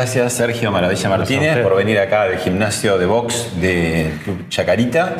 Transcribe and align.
Gracias 0.00 0.32
Sergio 0.32 0.72
Maravilla 0.72 1.10
Martínez 1.10 1.58
por 1.58 1.76
venir 1.76 1.98
acá 1.98 2.24
del 2.24 2.38
gimnasio 2.38 2.96
de 2.96 3.04
box 3.04 3.60
de 3.60 4.10
Club 4.24 4.48
Chacarita. 4.48 5.14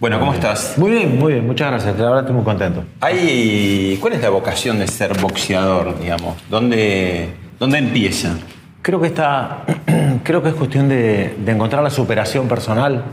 Bueno, 0.00 0.18
¿cómo 0.18 0.34
estás? 0.34 0.76
Muy 0.76 0.90
bien, 0.90 1.16
muy 1.16 1.34
bien, 1.34 1.46
muchas 1.46 1.70
gracias. 1.70 1.96
La 1.96 2.06
verdad 2.06 2.20
estoy 2.22 2.34
muy 2.34 2.44
contento. 2.44 2.82
Hay, 3.00 3.96
¿Cuál 4.00 4.14
es 4.14 4.20
la 4.20 4.30
vocación 4.30 4.80
de 4.80 4.88
ser 4.88 5.16
boxeador, 5.20 6.00
digamos? 6.00 6.34
¿Dónde, 6.50 7.28
dónde 7.60 7.78
empieza? 7.78 8.36
Creo 8.82 9.00
que 9.00 9.06
está, 9.06 9.58
creo 10.24 10.42
que 10.42 10.48
es 10.48 10.56
cuestión 10.56 10.88
de, 10.88 11.36
de 11.38 11.52
encontrar 11.52 11.84
la 11.84 11.90
superación 11.90 12.48
personal 12.48 13.04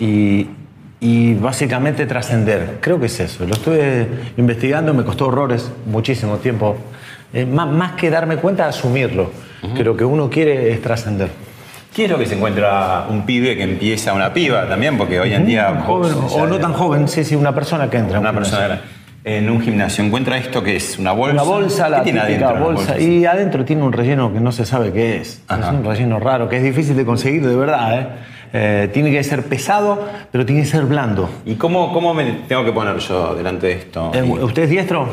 y, 0.00 0.48
y 0.98 1.34
básicamente 1.34 2.06
trascender. 2.06 2.78
Creo 2.80 2.98
que 2.98 3.06
es 3.06 3.20
eso. 3.20 3.46
Lo 3.46 3.54
estuve 3.54 4.08
investigando, 4.36 4.92
me 4.94 5.04
costó 5.04 5.28
horrores, 5.28 5.70
muchísimo 5.86 6.38
tiempo. 6.38 6.76
Eh, 7.32 7.46
más, 7.46 7.68
más 7.68 7.92
que 7.92 8.10
darme 8.10 8.38
cuenta, 8.38 8.66
asumirlo. 8.66 9.30
Que 9.76 9.84
lo 9.84 9.96
que 9.96 10.04
uno 10.04 10.30
quiere 10.30 10.72
es 10.72 10.80
trascender. 10.82 11.30
¿Qué 11.94 12.04
es 12.04 12.10
lo 12.10 12.18
que 12.18 12.26
se 12.26 12.34
encuentra 12.36 13.06
un 13.10 13.26
pibe 13.26 13.56
que 13.56 13.64
empieza 13.64 14.12
una 14.12 14.32
piba 14.32 14.68
también? 14.68 14.96
Porque 14.96 15.18
hoy 15.18 15.32
en 15.34 15.46
día... 15.46 15.82
Joven, 15.84 16.14
box, 16.14 16.32
o 16.34 16.38
ya- 16.44 16.46
no 16.46 16.58
tan 16.58 16.72
joven, 16.72 17.08
sí, 17.08 17.24
sí, 17.24 17.34
una 17.34 17.52
persona 17.54 17.90
que 17.90 17.96
entra. 17.96 18.20
Una 18.20 18.30
gimnasio. 18.30 18.56
persona 18.58 18.80
en 19.24 19.50
un 19.50 19.60
gimnasio 19.60 20.04
encuentra 20.04 20.38
esto 20.38 20.62
que 20.62 20.76
es 20.76 20.98
una 20.98 21.12
bolsa. 21.12 21.34
Una 21.34 21.42
bolsa, 21.42 21.88
la 21.88 21.98
¿Qué 21.98 22.04
tiene 22.04 22.20
adentro 22.20 22.54
la 22.54 22.60
bolsa. 22.60 22.98
Y 23.00 23.26
adentro 23.26 23.64
tiene 23.64 23.82
un 23.82 23.92
relleno 23.92 24.32
que 24.32 24.40
no 24.40 24.52
se 24.52 24.64
sabe 24.64 24.92
qué 24.92 25.16
es. 25.16 25.42
Ajá. 25.48 25.68
Es 25.68 25.74
un 25.74 25.84
relleno 25.84 26.20
raro, 26.20 26.48
que 26.48 26.56
es 26.58 26.62
difícil 26.62 26.96
de 26.96 27.04
conseguir, 27.04 27.44
de 27.46 27.56
verdad. 27.56 28.00
¿eh? 28.00 28.06
Eh, 28.52 28.90
tiene 28.94 29.10
que 29.10 29.22
ser 29.24 29.42
pesado, 29.44 30.06
pero 30.30 30.46
tiene 30.46 30.62
que 30.62 30.68
ser 30.68 30.84
blando. 30.84 31.28
¿Y 31.44 31.56
cómo, 31.56 31.92
cómo 31.92 32.14
me 32.14 32.24
tengo 32.48 32.64
que 32.64 32.72
poner 32.72 32.96
yo 32.98 33.34
delante 33.34 33.66
de 33.66 33.72
esto? 33.74 34.10
Eh, 34.14 34.22
¿Usted 34.22 34.62
es 34.62 34.70
diestro? 34.70 35.08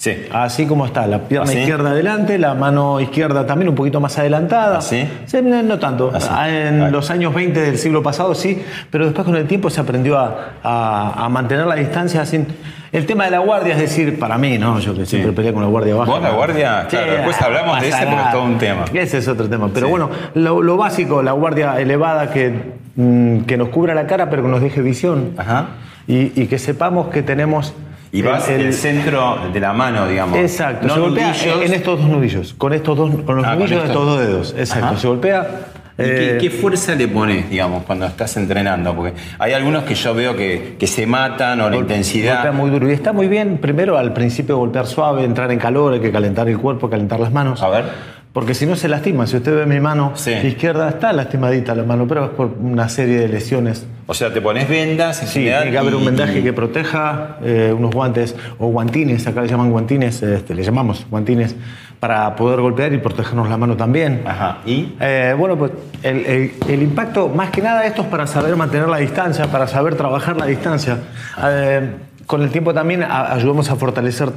Sí. 0.00 0.16
Así 0.32 0.64
como 0.64 0.86
está, 0.86 1.06
la 1.06 1.18
pierna 1.18 1.44
¿Así? 1.50 1.58
izquierda 1.58 1.90
adelante, 1.90 2.38
la 2.38 2.54
mano 2.54 3.00
izquierda 3.00 3.44
también 3.46 3.68
un 3.68 3.74
poquito 3.74 4.00
más 4.00 4.16
adelantada. 4.18 4.78
¿Así? 4.78 5.06
Sí, 5.26 5.36
no 5.42 5.62
no 5.62 5.78
tanto. 5.78 6.10
¿Así? 6.14 6.26
Ah, 6.30 6.48
En 6.48 6.90
los 6.90 7.10
años 7.10 7.34
20 7.34 7.60
del 7.60 7.76
siglo 7.76 8.02
pasado 8.02 8.34
sí, 8.34 8.62
pero 8.90 9.04
después 9.04 9.26
con 9.26 9.36
el 9.36 9.46
tiempo 9.46 9.68
se 9.68 9.78
aprendió 9.82 10.18
a, 10.18 10.52
a- 10.62 11.26
a 11.26 11.28
mantener 11.28 11.66
la 11.66 11.74
distancia 11.74 12.24
sin... 12.24 12.46
El 12.92 13.04
tema 13.04 13.26
de 13.26 13.30
la 13.32 13.40
guardia, 13.40 13.74
es 13.74 13.80
decir, 13.80 14.18
para 14.18 14.38
mí, 14.38 14.56
¿no? 14.56 14.78
Yo 14.80 14.94
que 14.96 15.04
siempre 15.04 15.32
peleé 15.32 15.52
con 15.52 15.62
la 15.62 15.68
guardia 15.68 15.94
baja. 15.94 16.10
¿Vos 16.10 16.22
la 16.22 16.30
guardia? 16.30 16.86
Claro, 16.88 17.12
después 17.12 17.36
ah, 17.38 17.44
hablamos 17.44 17.80
de 17.82 17.88
ese 17.88 17.98
porque 17.98 18.10
es 18.10 18.16
nada. 18.16 18.32
todo 18.32 18.42
un 18.44 18.58
tema. 18.58 18.84
Ese 18.94 19.18
es 19.18 19.28
otro 19.28 19.48
tema. 19.50 19.68
Pero 19.72 19.86
Sí. 19.86 19.90
bueno, 19.90 20.08
lo, 20.34 20.62
lo 20.62 20.76
básico, 20.78 21.22
la 21.22 21.32
guardia 21.32 21.78
elevada 21.78 22.30
que, 22.30 22.72
mm, 22.96 23.40
que 23.42 23.56
nos 23.58 23.68
cubra 23.68 23.94
la 23.94 24.06
cara 24.06 24.30
pero 24.30 24.42
que 24.42 24.48
nos 24.48 24.62
deje 24.62 24.80
visión. 24.80 25.34
Ajá. 25.36 25.66
Y, 26.08 26.32
y 26.40 26.46
que 26.46 26.58
sepamos 26.58 27.08
que 27.08 27.22
tenemos... 27.22 27.74
Y 28.12 28.22
vas 28.22 28.48
el- 28.48 28.60
el, 28.60 28.66
el- 28.68 28.72
centro 28.74 29.38
de 29.52 29.60
la 29.60 29.72
mano, 29.72 30.06
digamos. 30.08 30.38
Exacto, 30.38 30.86
No 30.88 30.94
se 30.94 31.00
golpea 31.00 31.28
nudillos. 31.32 31.62
en 31.62 31.74
estos 31.74 32.00
dos 32.00 32.08
nudillos, 32.08 32.54
con 32.54 32.72
estos 32.72 32.96
dos, 32.96 33.10
con 33.24 33.36
los 33.36 33.44
Ah, 33.44 33.50
con 33.50 33.58
nudillos 33.60 33.82
de 33.82 33.86
estos. 33.88 34.06
dos 34.06 34.20
dedos. 34.20 34.54
Exacto, 34.58 34.86
Ajá. 34.86 34.96
se 34.98 35.08
golpea. 35.08 35.50
¿Y 35.98 36.02
qué, 36.02 36.36
eh, 36.36 36.38
qué 36.40 36.50
fuerza 36.50 36.94
le 36.94 37.06
pones, 37.08 37.50
digamos, 37.50 37.84
cuando 37.84 38.06
estás 38.06 38.34
entrenando? 38.38 38.94
Porque 38.96 39.12
hay 39.38 39.52
algunos 39.52 39.84
que 39.84 39.94
yo 39.94 40.14
veo 40.14 40.34
que, 40.34 40.76
que 40.78 40.86
se 40.86 41.06
matan 41.06 41.60
o 41.60 41.68
la 41.68 41.76
intensidad. 41.76 42.36
Golpea 42.36 42.52
muy 42.52 42.70
duro. 42.70 42.88
Y 42.88 42.94
está 42.94 43.12
muy 43.12 43.28
bien, 43.28 43.58
primero 43.58 43.98
al 43.98 44.12
principio 44.14 44.56
golpear 44.56 44.86
suave, 44.86 45.24
entrar 45.24 45.52
en 45.52 45.58
calor, 45.58 45.92
hay 45.92 46.00
que 46.00 46.10
calentar 46.10 46.48
el 46.48 46.56
cuerpo, 46.58 46.88
calentar 46.88 47.20
las 47.20 47.30
manos. 47.32 47.62
A 47.62 47.68
ver. 47.68 47.84
Porque 48.32 48.54
si 48.54 48.64
no 48.64 48.76
se 48.76 48.88
lastima. 48.88 49.26
Si 49.26 49.36
usted 49.36 49.54
ve 49.54 49.66
mi 49.66 49.78
mano 49.80 50.12
Sí. 50.14 50.30
izquierda, 50.30 50.88
está 50.88 51.12
lastimadita 51.12 51.74
la 51.74 51.82
mano, 51.82 52.06
pero 52.08 52.24
es 52.26 52.30
por 52.30 52.46
una 52.60 52.88
serie 52.88 53.18
de 53.18 53.28
lesiones. 53.28 53.86
O 54.10 54.14
sea, 54.14 54.32
te 54.32 54.40
pones 54.40 54.68
vendas 54.68 55.22
en 55.22 55.28
Sí, 55.28 55.34
general 55.34 55.62
tiene 55.62 55.72
que 55.72 55.78
haber 55.78 55.94
un 55.94 56.04
vendaje 56.04 56.40
y- 56.40 56.42
que 56.42 56.52
proteja, 56.52 57.36
eh, 57.44 57.72
unos 57.72 57.94
guantes 57.94 58.34
o 58.58 58.66
guantines, 58.66 59.24
acá 59.28 59.40
le 59.42 59.46
llaman 59.46 59.70
guantines, 59.70 60.20
este, 60.20 60.52
le 60.52 60.64
llamamos 60.64 61.06
guantines, 61.08 61.54
para 62.00 62.34
poder 62.34 62.60
golpear 62.60 62.92
y 62.92 62.98
protegernos 62.98 63.48
la 63.48 63.56
mano 63.56 63.76
también. 63.76 64.22
Ajá. 64.26 64.58
¿Y? 64.66 64.96
Eh, 64.98 65.32
bueno, 65.38 65.56
pues 65.56 65.70
el, 66.02 66.26
el- 66.26 66.52
el 66.68 66.82
impacto, 66.82 67.28
más 67.28 67.50
que 67.50 67.62
nada 67.62 67.86
esto 67.86 68.02
es 68.02 68.08
para 68.08 68.26
saber 68.26 68.56
mantener 68.56 68.88
la 68.88 68.96
distancia, 68.96 69.46
para 69.46 69.68
saber 69.68 69.94
trabajar 69.94 70.36
la 70.36 70.46
distancia. 70.46 70.98
Eh, 71.44 71.90
con 72.26 72.42
el 72.42 72.50
tiempo 72.50 72.74
también 72.74 73.04
ayudamos 73.04 73.70
a 73.70 73.76
fortalecer 73.76 74.30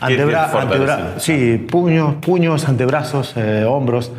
antebra- 0.00 0.46
qué 0.46 0.52
fortalecer? 0.52 0.90
antebra- 0.90 1.20
sí, 1.20 1.66
puños, 1.70 2.14
puños, 2.22 2.66
antebrazos, 2.66 3.34
hombros. 3.66 4.10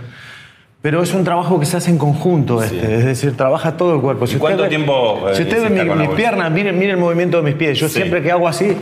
Pero 0.81 1.03
es 1.03 1.13
un 1.13 1.25
trabajo 1.25 1.59
que 1.59 1.65
se 1.65 1.75
hace 1.77 1.91
en 1.91 1.97
conjunto, 1.97 2.61
Sí. 2.61 2.75
este, 2.77 2.95
es 2.99 3.05
decir, 3.05 3.35
trabaja 3.35 3.75
todo 3.75 3.95
el 3.95 4.01
cuerpo. 4.01 4.25
¿Y 4.29 4.35
cuánto 4.35 4.63
ve- 4.63 4.69
tiempo, 4.69 5.27
eh, 5.29 5.35
si 5.35 5.43
usted 5.43 5.63
ve 5.63 5.69
mi- 5.69 5.89
mis 5.89 5.97
bolsa? 6.07 6.15
piernas, 6.15 6.51
mire, 6.51 6.71
mire 6.71 6.91
el 6.91 6.97
movimiento 6.97 7.37
de 7.37 7.43
mis 7.43 7.55
pies. 7.55 7.77
Yo 7.77 7.89
Sí. 7.89 7.95
siempre 7.95 8.23
que 8.23 8.31
hago 8.31 8.47
así, 8.47 8.77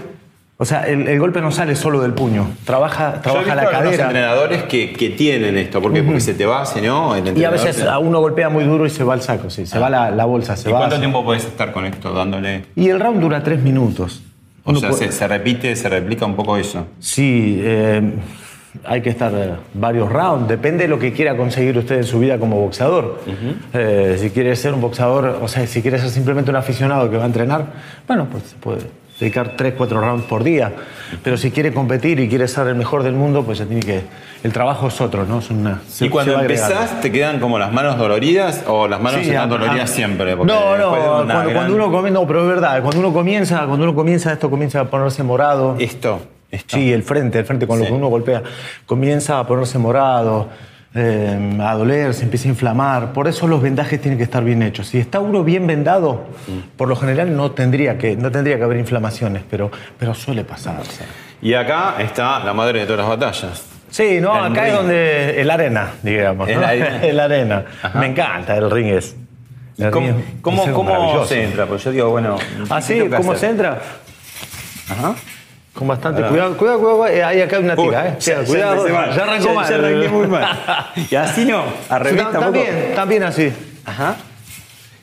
o 0.57 0.65
sea, 0.65 0.83
el, 0.87 1.07
el 1.07 1.19
golpe 1.19 1.41
no 1.41 1.49
sale 1.51 1.75
solo 1.75 1.99
del 2.01 2.13
puño, 2.13 2.49
trabaja, 2.65 3.13
Yo 3.13 3.17
he 3.17 3.21
trabaja 3.21 3.43
visto 3.45 3.55
la 3.63 3.69
cadera. 3.71 4.03
entrenadores 4.05 4.63
que, 4.63 4.93
que 4.93 5.09
tienen 5.09 5.57
esto. 5.57 5.81
¿Por 5.81 5.91
qué? 5.91 6.03
Porque 6.03 6.19
se 6.21 6.35
te 6.35 6.45
va, 6.45 6.67
¿sí, 6.67 6.81
¿no? 6.81 7.15
El 7.15 7.35
Y 7.35 7.43
a 7.43 7.49
veces 7.49 7.81
a 7.83 7.97
uno 7.97 8.19
golpea 8.19 8.49
muy 8.49 8.63
duro 8.65 8.85
y 8.85 8.91
se 8.91 9.03
va 9.03 9.13
al 9.15 9.21
saco, 9.23 9.49
sí, 9.49 9.65
se 9.65 9.79
va 9.79 9.89
la, 9.89 10.11
la 10.11 10.25
bolsa, 10.25 10.55
se 10.55 10.69
¿Y 10.69 10.73
va. 10.73 10.77
cuánto 10.79 10.99
tiempo 10.99 11.25
puedes 11.25 11.45
estar 11.45 11.71
con 11.71 11.85
esto 11.85 12.13
dándole? 12.13 12.65
Y 12.75 12.89
el 12.89 12.99
round 12.99 13.19
dura 13.21 13.41
tres 13.41 13.59
minutos. 13.63 14.21
O 14.63 14.69
Uno 14.69 14.79
sea, 14.81 14.89
puede- 14.89 15.05
se, 15.07 15.11
se 15.13 15.27
repite, 15.27 15.75
se 15.75 15.89
replica 15.89 16.25
un 16.27 16.35
poco 16.35 16.57
eso. 16.57 16.85
Sí, 16.99 17.59
eh, 17.63 18.01
hay 18.85 19.01
que 19.01 19.09
estar 19.09 19.31
eh, 19.33 19.53
varios 19.73 20.11
rounds, 20.11 20.47
depende 20.47 20.83
de 20.83 20.87
lo 20.89 20.99
que 20.99 21.13
quiera 21.13 21.35
conseguir 21.35 21.77
usted 21.77 21.97
en 21.97 22.03
su 22.03 22.19
vida 22.19 22.37
como 22.37 22.59
boxeador. 22.59 23.19
Eh, 23.73 24.17
si 24.19 24.29
quiere 24.29 24.55
ser 24.55 24.73
un 24.73 24.81
boxeador, 24.81 25.39
o 25.41 25.47
sea, 25.47 25.65
si 25.67 25.81
quiere 25.81 25.97
ser 25.99 26.09
simplemente 26.09 26.51
un 26.51 26.57
aficionado 26.57 27.09
que 27.09 27.17
va 27.17 27.23
a 27.23 27.27
entrenar, 27.27 27.65
bueno, 28.07 28.27
pues 28.31 28.43
se 28.43 28.55
puede 28.57 28.79
dedicar 29.19 29.53
tres, 29.57 29.73
cuatro 29.75 29.99
rounds 29.99 30.25
por 30.25 30.43
día. 30.43 30.71
Pero 31.23 31.37
si 31.37 31.49
quiere 31.49 31.73
competir 31.73 32.19
y 32.19 32.29
quiere 32.29 32.47
ser 32.47 32.67
el 32.67 32.75
mejor 32.75 33.01
del 33.01 33.13
mundo, 33.13 33.43
pues 33.43 33.57
ya 33.57 33.65
tiene 33.65 33.81
que... 33.81 34.01
El 34.43 34.53
trabajo 34.53 34.89
es 34.89 35.01
otro, 35.01 35.25
¿no? 35.25 35.39
Es 35.39 35.49
una, 35.49 35.81
se- 35.87 36.05
¿Y 36.05 36.09
cuando 36.09 36.39
empezás 36.39 37.01
te 37.01 37.11
quedan 37.11 37.39
como 37.39 37.57
las 37.57 37.73
manos 37.73 37.97
doloridas 37.97 38.63
o 38.67 38.87
las 38.87 39.01
manos 39.01 39.21
Sí, 39.23 39.29
están 39.31 39.49
doloridas 39.49 39.89
a- 39.89 39.93
siempre? 39.93 40.35
No, 40.35 40.77
no, 40.77 40.89
cuando, 40.91 41.25
gran- 41.25 41.53
cuando 41.53 41.73
uno 41.75 41.91
comienza, 41.91 42.19
no, 42.19 42.27
pero 42.27 42.41
es 42.43 42.47
verdad, 42.47 42.81
cuando 42.83 42.99
uno 42.99 43.11
comienza, 43.13 43.65
cuando 43.65 43.85
uno 43.85 43.95
comienza 43.95 44.31
esto 44.31 44.51
comienza 44.51 44.81
a 44.81 44.85
ponerse 44.85 45.23
morado. 45.23 45.75
Esto. 45.79 46.19
Sí, 46.67 46.93
el 46.93 47.03
frente, 47.03 47.39
el 47.39 47.45
frente 47.45 47.67
con 47.67 47.77
Sí. 47.77 47.83
lo 47.83 47.89
que 47.89 47.93
uno 47.95 48.07
golpea, 48.07 48.41
comienza 48.85 49.39
a 49.39 49.45
ponerse 49.47 49.77
morado, 49.77 50.47
eh, 50.95 51.57
a 51.61 51.75
doler, 51.75 52.13
se 52.13 52.23
empieza 52.23 52.47
a 52.47 52.51
inflamar. 52.51 53.13
Por 53.13 53.27
eso 53.27 53.47
los 53.47 53.61
vendajes 53.61 54.01
tienen 54.01 54.17
que 54.17 54.23
estar 54.23 54.43
bien 54.43 54.63
hechos. 54.63 54.87
Si 54.87 54.97
está 54.97 55.19
uno 55.19 55.43
bien 55.43 55.67
vendado, 55.67 56.25
por 56.77 56.87
lo 56.87 56.95
general 56.95 57.35
no 57.35 57.51
tendría 57.51 57.97
que, 57.97 58.15
no 58.15 58.31
tendría 58.31 58.57
que 58.57 58.63
haber 58.63 58.77
inflamaciones, 58.77 59.43
pero, 59.49 59.69
pero 59.99 60.13
suele 60.13 60.43
pasar. 60.45 60.77
Y 61.41 61.53
acá 61.53 61.95
está 61.99 62.39
la 62.39 62.53
madre 62.53 62.79
de 62.79 62.85
todas 62.85 62.99
las 63.07 63.09
batallas. 63.19 63.63
Sí, 63.89 64.19
no, 64.21 64.35
El 64.45 64.51
acá 64.51 64.61
ring. 64.63 64.71
es 64.71 64.77
donde 64.77 65.41
el 65.41 65.51
arena, 65.51 65.91
digamos. 66.03 66.49
El 66.49 66.59
¿no? 66.61 66.65
arena. 66.67 67.03
El 67.03 67.19
arena. 67.19 67.65
Ajá. 67.81 67.99
Me 67.99 68.07
encanta 68.07 68.57
el 68.57 68.69
ring 68.71 68.87
es. 68.87 69.15
¿Y 69.77 69.83
el 69.83 69.91
¿Cómo, 69.91 70.07
ring 70.07 70.17
es- 70.19 70.41
cómo, 70.41 71.21
es 71.23 71.29
se 71.29 71.43
entra? 71.43 71.65
Pues 71.67 71.83
yo 71.83 71.91
digo, 71.91 72.09
bueno. 72.09 72.37
¿Ah, 72.69 72.77
¿qué 72.77 72.81
sí? 72.81 72.93
tengo 72.95 73.09
que 73.11 73.15
¿Cómo 73.17 73.31
hacer? 73.33 73.39
se 73.47 73.51
entra? 73.51 73.79
Ajá. 74.89 75.15
Con 75.77 75.87
bastante 75.87 76.21
Ahora. 76.21 76.29
cuidado, 76.31 76.57
cuidado, 76.57 76.79
cuidado, 76.79 77.07
eh, 77.07 77.23
ahí 77.23 77.39
acá 77.41 77.57
hay 77.57 77.63
una 77.63 77.75
Uy, 77.75 77.85
tica, 77.85 78.07
¿eh? 78.07 78.15
ya- 78.19 78.41
ya 78.41 78.47
cuidado, 78.47 78.87
mal. 78.89 79.15
ya 79.15 79.23
arrancó 79.23 79.45
Ya- 79.45 79.53
mal. 79.53 79.69
ya 79.69 79.75
arranqué 79.75 80.09
muy 80.09 80.27
mal. 80.27 80.57
Y 81.11 81.15
así 81.15 81.45
no, 81.45 81.63
al 81.89 81.99
revés 82.01 82.21
Tam- 82.23 82.31
tampoco. 82.31 82.41
También, 82.41 82.95
también 82.95 83.23
así. 83.23 83.53
Ajá. 83.85 84.15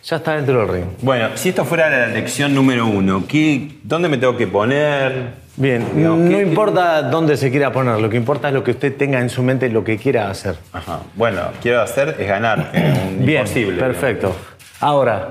ya 0.05 0.17
está 0.17 0.35
dentro 0.35 0.59
del 0.59 0.69
ring. 0.69 0.85
Bueno, 1.01 1.29
si 1.37 1.49
esto 1.51 1.65
fuera 1.65 1.89
la 1.89 2.09
lección 2.09 2.55
número 2.55 2.87
uno, 2.87 3.25
¿qué, 3.27 3.77
¿dónde 3.85 4.09
me 4.11 4.19
tengo 4.19 4.37
que 4.37 4.47
poner? 4.49 5.29
Bien, 5.57 5.87
Digamos, 5.95 6.19
no 6.19 6.29
¿qué- 6.31 6.43
importa 6.43 7.03
dónde 7.03 7.37
se 7.39 7.51
quiera 7.53 7.71
poner, 7.73 7.99
lo 8.01 8.11
que 8.11 8.17
importa 8.17 8.49
es 8.49 8.55
lo 8.55 8.63
que 8.65 8.73
usted 8.73 8.95
tenga 8.97 9.21
en 9.21 9.31
su 9.31 9.43
mente, 9.45 9.69
lo 9.71 9.83
que 9.85 9.97
quiera 9.97 10.29
hacer. 10.29 10.57
Ajá. 10.73 10.99
Bueno, 11.15 11.43
quiero 11.63 11.81
hacer 11.81 12.17
es 12.19 12.27
ganar. 12.29 12.71
un 12.75 13.25
Bien, 13.25 13.43
imposible. 13.43 13.79
perfecto. 13.81 14.35
Ahora, 14.81 15.29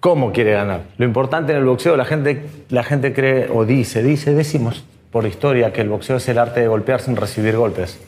¿cómo 0.00 0.32
quiere 0.32 0.52
ganar? 0.52 0.82
Lo 0.98 1.04
importante 1.04 1.52
en 1.52 1.58
el 1.58 1.64
boxeo, 1.64 1.96
la 1.96 2.04
gente, 2.04 2.44
la 2.70 2.82
gente 2.82 3.12
cree 3.12 3.48
o 3.52 3.64
dice, 3.64 4.02
dice, 4.02 4.34
decimos 4.34 4.84
por 5.10 5.26
historia 5.26 5.72
que 5.72 5.80
el 5.80 5.88
boxeo 5.88 6.16
es 6.16 6.28
el 6.28 6.38
arte 6.38 6.60
de 6.60 6.68
golpear 6.68 7.00
sin 7.00 7.16
recibir 7.16 7.56
golpes. 7.56 7.98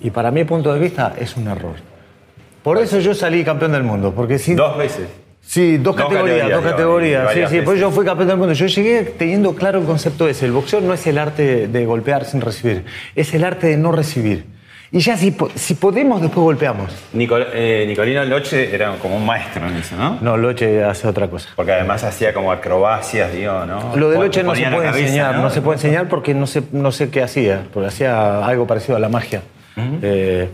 Y 0.00 0.10
para 0.10 0.30
mi 0.30 0.44
punto 0.44 0.72
de 0.72 0.80
vista 0.80 1.14
es 1.18 1.36
un 1.36 1.48
error. 1.48 1.74
Por 2.62 2.78
eso 2.78 2.98
yo 3.00 3.14
salí 3.14 3.44
campeón 3.44 3.72
del 3.72 3.82
mundo, 3.82 4.12
porque 4.14 4.38
si 4.38 4.54
Dos 4.54 4.76
veces. 4.76 5.08
Sí, 5.42 5.78
dos, 5.78 5.96
Dos 5.96 6.04
categorías, 6.04 6.42
categorías, 6.42 6.62
dos 6.62 6.70
categorías. 6.70 7.32
Sí, 7.32 7.56
sí, 7.56 7.60
veces. 7.60 7.80
yo 7.80 7.90
fui 7.90 8.04
campeón 8.04 8.28
del 8.28 8.36
mundo. 8.36 8.52
Yo 8.52 8.66
llegué 8.66 9.02
teniendo 9.02 9.54
claro 9.54 9.80
el 9.80 9.86
concepto 9.86 10.28
ese. 10.28 10.46
El 10.46 10.52
boxeo 10.52 10.80
no 10.80 10.92
es 10.94 11.06
el 11.06 11.18
arte 11.18 11.66
de 11.66 11.86
golpear 11.86 12.24
sin 12.24 12.40
recibir, 12.40 12.84
es 13.16 13.34
el 13.34 13.44
arte 13.44 13.66
de 13.66 13.76
no 13.76 13.90
recibir. 13.90 14.44
Y 14.92 14.98
ya 14.98 15.16
si, 15.16 15.32
si 15.54 15.74
podemos, 15.74 16.20
después 16.20 16.42
golpeamos. 16.42 16.90
Nicol- 17.14 17.46
eh, 17.52 17.84
Nicolino 17.86 18.24
Loche 18.24 18.74
era 18.74 18.92
como 18.96 19.16
un 19.16 19.24
maestro 19.24 19.64
en 19.68 19.76
eso, 19.76 19.94
¿no? 19.96 20.18
No, 20.20 20.36
Loche 20.36 20.82
hace 20.82 21.06
otra 21.06 21.28
cosa. 21.28 21.48
Porque 21.54 21.72
además 21.72 22.02
hacía 22.02 22.34
como 22.34 22.50
acrobacias, 22.50 23.32
digo, 23.32 23.64
¿no? 23.66 23.94
Lo 23.96 24.10
de 24.10 24.18
Loche 24.18 24.42
no 24.42 24.52
se 24.54 24.62
puede 24.62 24.86
cabeza, 24.86 24.98
enseñar, 24.98 25.36
¿no? 25.36 25.50
se 25.50 25.62
puede 25.62 25.76
enseñar 25.76 26.08
porque 26.08 26.34
no 26.34 26.46
sé, 26.48 26.62
no 26.72 26.90
sé 26.90 27.08
qué 27.08 27.22
hacía, 27.22 27.62
porque 27.72 27.86
hacía 27.88 28.44
algo 28.44 28.66
parecido 28.66 28.96
a 28.96 29.00
la 29.00 29.08
magia. 29.08 29.42
Eh, 30.02 30.48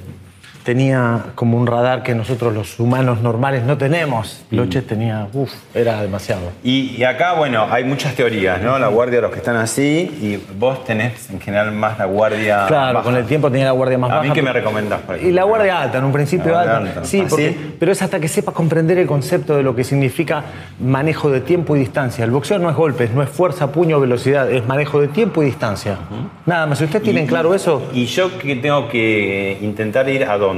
tenía 0.67 1.27
como 1.37 1.57
un 1.57 1.65
radar 1.69 2.03
que 2.03 2.13
nosotros 2.13 2.53
los 2.53 2.81
humanos 2.81 3.21
normales 3.23 3.63
no 3.63 3.79
tenemos. 3.79 4.45
Loche 4.51 4.83
tenía, 4.83 5.29
uff, 5.33 5.53
era 5.73 6.03
demasiado. 6.03 6.43
Y, 6.65 6.97
y 6.99 7.05
acá, 7.05 7.35
bueno, 7.35 7.69
hay 7.71 7.85
muchas 7.85 8.17
teorías, 8.17 8.61
¿no? 8.61 8.77
La 8.77 8.89
guardia, 8.89 9.21
los 9.21 9.31
que 9.31 9.39
están 9.39 9.55
así, 9.55 9.85
y 10.21 10.43
vos 10.59 10.83
tenés 10.85 11.31
en 11.31 11.41
general 11.41 11.71
más 11.71 11.97
la 12.01 12.07
guardia. 12.07 12.65
Claro, 12.67 12.95
baja. 12.95 13.05
con 13.05 13.17
el 13.17 13.27
tiempo 13.27 13.49
tenía 13.49 13.67
la 13.67 13.71
guardia 13.71 13.97
más 13.97 14.11
¿A 14.11 14.15
baja. 14.17 14.29
mí 14.29 14.35
qué 14.35 14.43
me 14.43 14.53
recomendás? 14.53 15.03
por 15.03 15.23
Y 15.23 15.31
la 15.31 15.45
guardia 15.45 15.83
alta, 15.83 15.99
en 15.99 16.05
un 16.05 16.13
principio 16.13 16.59
alta. 16.59 16.79
alta. 16.79 17.05
Sí, 17.05 17.21
¿Ah, 17.25 17.27
porque- 17.31 17.49
sí? 17.51 17.75
pero 17.79 17.93
es 17.93 18.03
hasta 18.03 18.19
que 18.19 18.27
sepas 18.27 18.53
comprender 18.53 18.99
el 18.99 19.07
concepto 19.07 19.55
de 19.57 19.63
lo 19.63 19.77
que 19.77 19.85
significa 19.85 20.43
manejo 20.81 21.31
de 21.31 21.43
tiempo 21.43 21.77
y 21.77 21.79
distancia. 21.79 22.25
El 22.25 22.33
boxeo 22.33 22.59
no 22.59 22.69
es 22.71 22.75
golpes, 22.75 23.13
no 23.13 23.23
es 23.23 23.29
fuerza, 23.31 23.71
puño, 23.71 24.01
velocidad, 24.01 24.51
es 24.51 24.67
manejo 24.67 25.01
de 25.01 25.07
tiempo 25.07 25.45
y 25.45 25.47
distancia. 25.47 25.97
Nada 26.45 26.67
más. 26.67 26.79
Si 26.79 26.85
usted 26.87 27.01
tiene 27.03 27.23
Y- 27.23 27.27
claro 27.29 27.55
eso, 27.55 27.83
¿Y 27.93 28.07
yo 28.07 28.37
que 28.37 28.57
tengo 28.57 28.89
que 28.89 29.59
intentar 29.63 30.09
ir 30.09 30.25
a 30.25 30.37
dónde? 30.37 30.56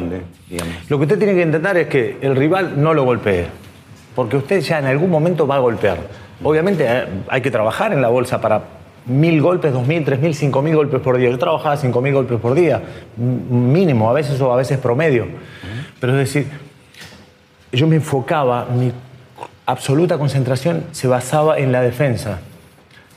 Lo 0.89 0.99
que 0.99 1.03
usted 1.05 1.19
tiene 1.19 1.35
que 1.35 1.43
intentar 1.43 1.77
es 1.77 1.89
que 1.89 2.19
el 2.21 2.37
rival 2.37 2.81
no 2.81 2.95
lo 2.95 3.05
golpee. 3.05 3.47
Porque 4.15 4.37
usted 4.37 4.61
ya 4.61 4.79
en 4.79 4.87
algún 4.87 5.11
momento 5.11 5.47
va 5.47 5.57
a 5.57 5.59
golpear. 5.61 5.99
Obviamente 6.43 6.85
eh, 6.87 7.05
hay 7.29 7.41
que 7.41 7.51
trabajar 7.51 7.93
en 7.93 8.03
la 8.03 8.09
bolsa 8.09 8.41
para 8.41 8.63
mil 9.07 9.41
golpes, 9.41 9.73
dos 9.73 9.87
mil, 9.87 10.05
tres 10.05 10.21
mil, 10.21 10.35
cinco 10.35 10.63
mil 10.63 10.75
golpes 10.75 11.01
por 11.01 11.17
día. 11.17 11.31
Yo 11.31 11.39
trabajaba 11.39 11.77
cinco 11.77 12.01
mil 12.01 12.13
golpes 12.13 12.39
por 12.41 12.55
día, 12.55 12.83
mínimo, 13.17 14.11
a 14.11 14.13
veces 14.13 14.41
o 14.41 14.53
a 14.53 14.57
veces 14.57 14.79
promedio. 14.79 15.27
Pero 16.01 16.13
es 16.13 16.19
decir, 16.19 16.47
yo 17.73 17.87
me 17.87 17.97
enfocaba, 17.97 18.67
mi 18.67 18.93
absoluta 19.67 20.19
concentración 20.19 20.85
se 20.93 21.09
basaba 21.09 21.59
en 21.59 21.73
la 21.73 21.83
defensa. 21.83 22.41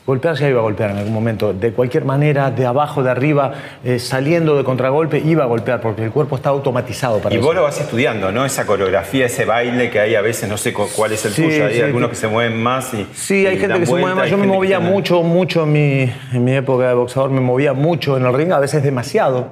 Golpear 0.06 0.36
ya 0.36 0.50
iba 0.50 0.59
a 0.59 0.63
golpear 0.63 0.89
en 0.92 0.98
algún 0.98 1.13
momento, 1.13 1.53
de 1.53 1.74
cualquier 1.74 2.06
manera, 2.06 2.50
de 2.50 2.65
abajo, 2.65 3.03
de 3.03 3.12
arriba, 3.12 3.53
eh, 3.83 4.00
saliendo 4.00 4.57
de 4.57 4.63
contragolpe, 4.63 5.19
iba 5.19 5.44
a 5.44 5.48
golpear 5.48 5.80
porque 5.80 6.03
el 6.03 6.09
cuerpo 6.12 6.38
está 6.38 6.50
automatizado 6.50 7.19
para 7.19 7.36
Y 7.36 7.38
eso. 7.38 7.45
vos 7.45 7.53
lo 7.56 7.62
vas 7.63 7.80
estudiando, 7.80 8.31
¿no? 8.31 8.44
Esa 8.44 8.65
coreografía, 8.65 9.27
ese 9.27 9.45
baile 9.45 9.92
que 9.92 10.00
hay 10.00 10.15
a 10.15 10.21
veces, 10.21 10.50
no 10.50 10.57
sé 10.57 10.74
cu- 10.74 10.88
cuál 10.95 11.12
es 11.12 11.24
el 11.25 11.33
Sí, 11.33 11.44
tuyo, 11.44 11.65
hay 11.68 11.75
sí, 11.75 11.81
algunos 11.81 12.09
que- 12.09 12.15
se 12.15 12.27
mueven 12.27 12.62
más 12.62 12.92
y. 12.95 13.06
Sí, 13.13 13.45
hay 13.45 13.57
y 13.57 13.59
gente 13.59 13.80
que 13.80 13.86
se 13.86 13.92
mueve 13.92 14.06
vuelta, 14.07 14.21
más. 14.21 14.30
Yo 14.31 14.38
me 14.39 14.48
movía 14.48 14.80
mucho, 14.80 15.21
mucho 15.21 15.63
en 15.63 15.71
mi, 15.71 16.12
en 16.33 16.44
mi 16.44 16.54
época 16.56 16.88
de 16.88 16.95
boxeador, 16.95 17.30
me 17.30 17.39
movía 17.42 17.74
mucho 17.74 18.18
en 18.18 18.25
el 18.25 18.33
ring, 18.33 18.51
a 18.54 18.59
veces 18.59 18.81
demasiado. 18.81 19.50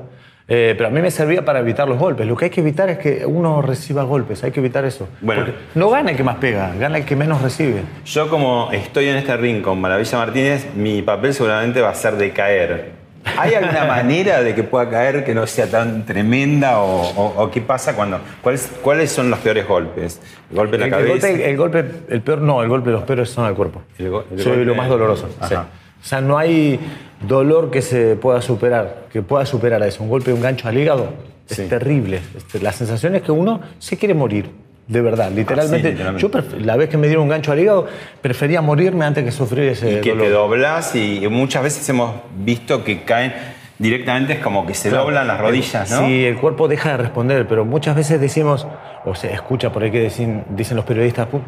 Eh, 0.51 0.73
pero 0.75 0.87
a 0.87 0.91
mí 0.91 0.99
me 0.99 1.11
servía 1.11 1.45
para 1.45 1.59
evitar 1.59 1.87
los 1.87 1.99
golpes. 1.99 2.25
Lo 2.25 2.35
que 2.35 2.45
hay 2.45 2.51
que 2.51 2.61
evitar 2.61 2.89
es 2.89 2.97
que 2.97 3.23
uno 3.25 3.61
reciba 3.61 4.01
golpes, 4.03 4.43
hay 4.43 4.49
que 4.51 4.59
evitar 4.59 4.83
eso. 4.83 5.07
Bueno. 5.21 5.45
Porque 5.45 5.57
no 5.75 5.89
gana 5.91 6.09
el 6.11 6.17
que 6.17 6.23
más 6.23 6.37
pega, 6.37 6.73
gana 6.79 6.97
el 6.97 7.05
que 7.05 7.15
menos 7.15 7.41
recibe. 7.43 7.83
Yo 8.05 8.29
como 8.29 8.69
estoy 8.71 9.09
en 9.09 9.17
este 9.17 9.37
ring 9.37 9.61
con 9.61 9.79
Maravilla 9.79 10.17
Martínez, 10.17 10.67
mi 10.75 11.03
papel 11.03 11.33
seguramente 11.35 11.81
va 11.81 11.89
a 11.89 11.93
ser 11.93 12.15
de 12.15 12.31
caer. 12.31 12.91
¿Hay 13.37 13.53
alguna 13.53 13.85
manera 13.87 14.41
de 14.41 14.55
que 14.55 14.63
pueda 14.63 14.89
caer 14.89 15.23
que 15.23 15.35
no 15.35 15.45
sea 15.45 15.67
tan 15.67 16.03
tremenda 16.05 16.79
o, 16.79 17.01
o- 17.01 17.43
o 17.43 17.51
qué 17.51 17.61
pasa 17.61 17.95
cuando... 17.95 18.19
¿cuáles, 18.41 18.71
¿Cuáles 18.81 19.11
son 19.11 19.29
los 19.29 19.37
peores 19.39 19.67
golpes? 19.67 20.19
¿El 20.49 20.55
golpe 20.57 20.77
en 20.77 20.81
la 20.81 20.87
El, 20.87 20.93
el 20.93 20.99
cabeza? 21.07 21.27
golpe, 21.27 21.49
el 21.51 21.57
golpe, 21.57 21.85
el 22.09 22.21
peor, 22.21 22.41
no, 22.41 22.63
el 22.63 22.69
golpe, 22.69 22.89
los 22.89 23.03
peores 23.03 23.29
son 23.29 23.45
al 23.45 23.53
cuerpo. 23.53 23.83
El 23.99 24.05
Soy 24.41 24.53
golpe- 24.53 24.65
lo 24.65 24.73
más 24.73 24.89
doloroso. 24.89 25.29
Ajá. 25.39 25.47
sí. 25.47 25.55
O 26.01 26.05
sea, 26.05 26.21
no 26.21 26.37
hay 26.37 26.79
dolor 27.21 27.69
que 27.71 27.81
se 27.81 28.15
pueda 28.15 28.41
superar, 28.41 29.05
que 29.11 29.21
pueda 29.21 29.45
superar 29.45 29.81
a 29.83 29.87
eso. 29.87 30.03
Un 30.03 30.09
golpe, 30.09 30.31
un 30.33 30.41
gancho 30.41 30.67
al 30.67 30.77
hígado 30.77 31.09
Sí. 31.45 31.63
es 31.63 31.69
terrible. 31.69 32.21
Este, 32.37 32.59
la 32.59 32.71
sensación 32.71 33.15
es 33.15 33.23
que 33.23 33.31
uno 33.31 33.59
se 33.79 33.97
quiere 33.97 34.13
morir. 34.13 34.49
De 34.87 35.01
verdad, 35.01 35.31
literalmente. 35.31 35.87
Ah, 35.87 35.91
literalmente. 35.91 36.39
Yo 36.57 36.59
la 36.65 36.75
vez 36.75 36.89
que 36.89 36.97
me 36.97 37.07
dieron 37.07 37.23
un 37.23 37.29
gancho 37.29 37.51
al 37.51 37.59
hígado, 37.59 37.85
prefería 38.21 38.61
morirme 38.61 39.05
antes 39.05 39.23
que 39.23 39.31
sufrir 39.31 39.65
ese 39.69 39.97
y 39.99 40.01
que 40.01 40.09
dolor. 40.11 40.25
te 40.25 40.31
doblas 40.31 40.95
y 40.95 41.27
muchas 41.29 41.61
veces 41.63 41.87
hemos 41.89 42.15
visto 42.43 42.83
que 42.83 43.03
caen 43.03 43.33
directamente, 43.77 44.33
es 44.33 44.39
como 44.39 44.65
que 44.65 44.73
se 44.73 44.89
doblan 44.89 45.27
las 45.27 45.39
rodillas, 45.39 45.89
¿no? 45.91 46.05
Sí, 46.07 46.25
el 46.25 46.37
cuerpo 46.37 46.67
deja 46.67 46.91
de 46.91 46.97
responder, 46.97 47.47
pero 47.47 47.65
muchas 47.65 47.95
veces 47.95 48.19
decimos, 48.19 48.67
o 49.05 49.13
se 49.15 49.31
escucha 49.31 49.71
por 49.71 49.83
ahí 49.83 49.91
que 49.91 50.01
dicen, 50.03 50.43
dicen 50.49 50.75
los 50.75 50.85
periodistas, 50.85 51.27
"Pu- 51.29 51.41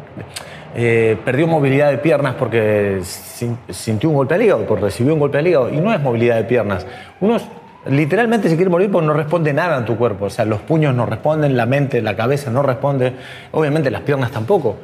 eh, 0.74 1.16
perdió 1.24 1.46
movilidad 1.46 1.90
de 1.90 1.98
piernas 1.98 2.34
porque 2.38 3.00
sin- 3.02 3.58
sintió 3.70 4.08
un 4.08 4.16
golpe 4.16 4.34
al 4.34 4.42
hígado, 4.42 4.64
porque 4.66 4.84
recibió 4.84 5.12
un 5.14 5.20
golpe 5.20 5.38
al 5.38 5.46
hígado, 5.46 5.70
y 5.72 5.76
no 5.78 5.92
es 5.92 6.00
movilidad 6.00 6.36
de 6.36 6.44
piernas. 6.44 6.86
Uno 7.20 7.38
literalmente 7.84 8.48
se 8.48 8.54
quiere 8.54 8.70
morir 8.70 8.92
porque 8.92 9.08
no 9.08 9.12
responde 9.12 9.52
nada 9.52 9.76
en 9.76 9.84
tu 9.84 9.96
cuerpo, 9.96 10.26
o 10.26 10.30
sea, 10.30 10.44
los 10.44 10.60
puños 10.60 10.94
no 10.94 11.04
responden, 11.04 11.56
la 11.56 11.66
mente, 11.66 12.00
la 12.00 12.14
cabeza 12.14 12.48
no 12.52 12.62
responde, 12.62 13.12
obviamente 13.50 13.90
las 13.90 14.02
piernas 14.02 14.30
tampoco, 14.30 14.76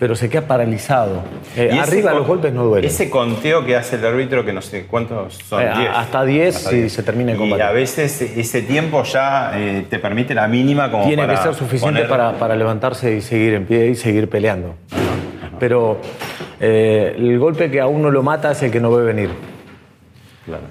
pero 0.00 0.16
se 0.16 0.28
queda 0.28 0.42
paralizado. 0.48 1.22
Eh, 1.56 1.70
Y 1.72 1.78
arriba 1.78 2.12
los 2.12 2.26
golpes 2.26 2.52
no 2.52 2.64
duelen. 2.64 2.90
Ese 2.90 3.08
conteo 3.08 3.64
que 3.64 3.76
hace 3.76 3.94
el 3.96 4.04
árbitro, 4.04 4.44
que 4.44 4.52
no 4.52 4.62
sé 4.62 4.86
cuántos 4.86 5.34
son. 5.34 5.62
Eh, 5.62 5.70
10. 5.76 5.90
hasta 5.94 6.24
10 6.24 6.56
Hasta 6.56 6.70
si 6.70 6.76
10. 6.80 6.92
se 6.92 7.02
termina 7.04 7.30
el 7.30 7.36
Y 7.36 7.40
combate. 7.40 7.62
a 7.62 7.70
veces 7.70 8.20
ese 8.20 8.62
tiempo 8.62 9.04
ya 9.04 9.52
eh, 9.54 9.86
te 9.88 10.00
permite 10.00 10.34
la 10.34 10.48
mínima 10.48 10.90
como 10.90 11.04
tiene 11.06 11.22
para 11.26 11.38
que 11.38 11.42
ser 11.44 11.54
suficiente 11.54 12.00
poner- 12.02 12.08
para, 12.08 12.32
para 12.32 12.56
levantarse 12.56 13.14
y 13.14 13.20
seguir 13.20 13.54
en 13.54 13.64
pie 13.64 13.86
y 13.90 13.94
seguir 13.94 14.28
peleando. 14.28 14.74
Pero 15.60 15.98
eh, 16.58 17.14
el 17.16 17.38
golpe 17.38 17.70
que 17.70 17.80
a 17.80 17.86
uno 17.86 18.10
lo 18.10 18.22
mata 18.24 18.50
es 18.52 18.62
el 18.64 18.70
que 18.72 18.80
no 18.80 18.90
ve 18.90 19.04
venir. 19.04 19.30
Claro. 20.46 20.64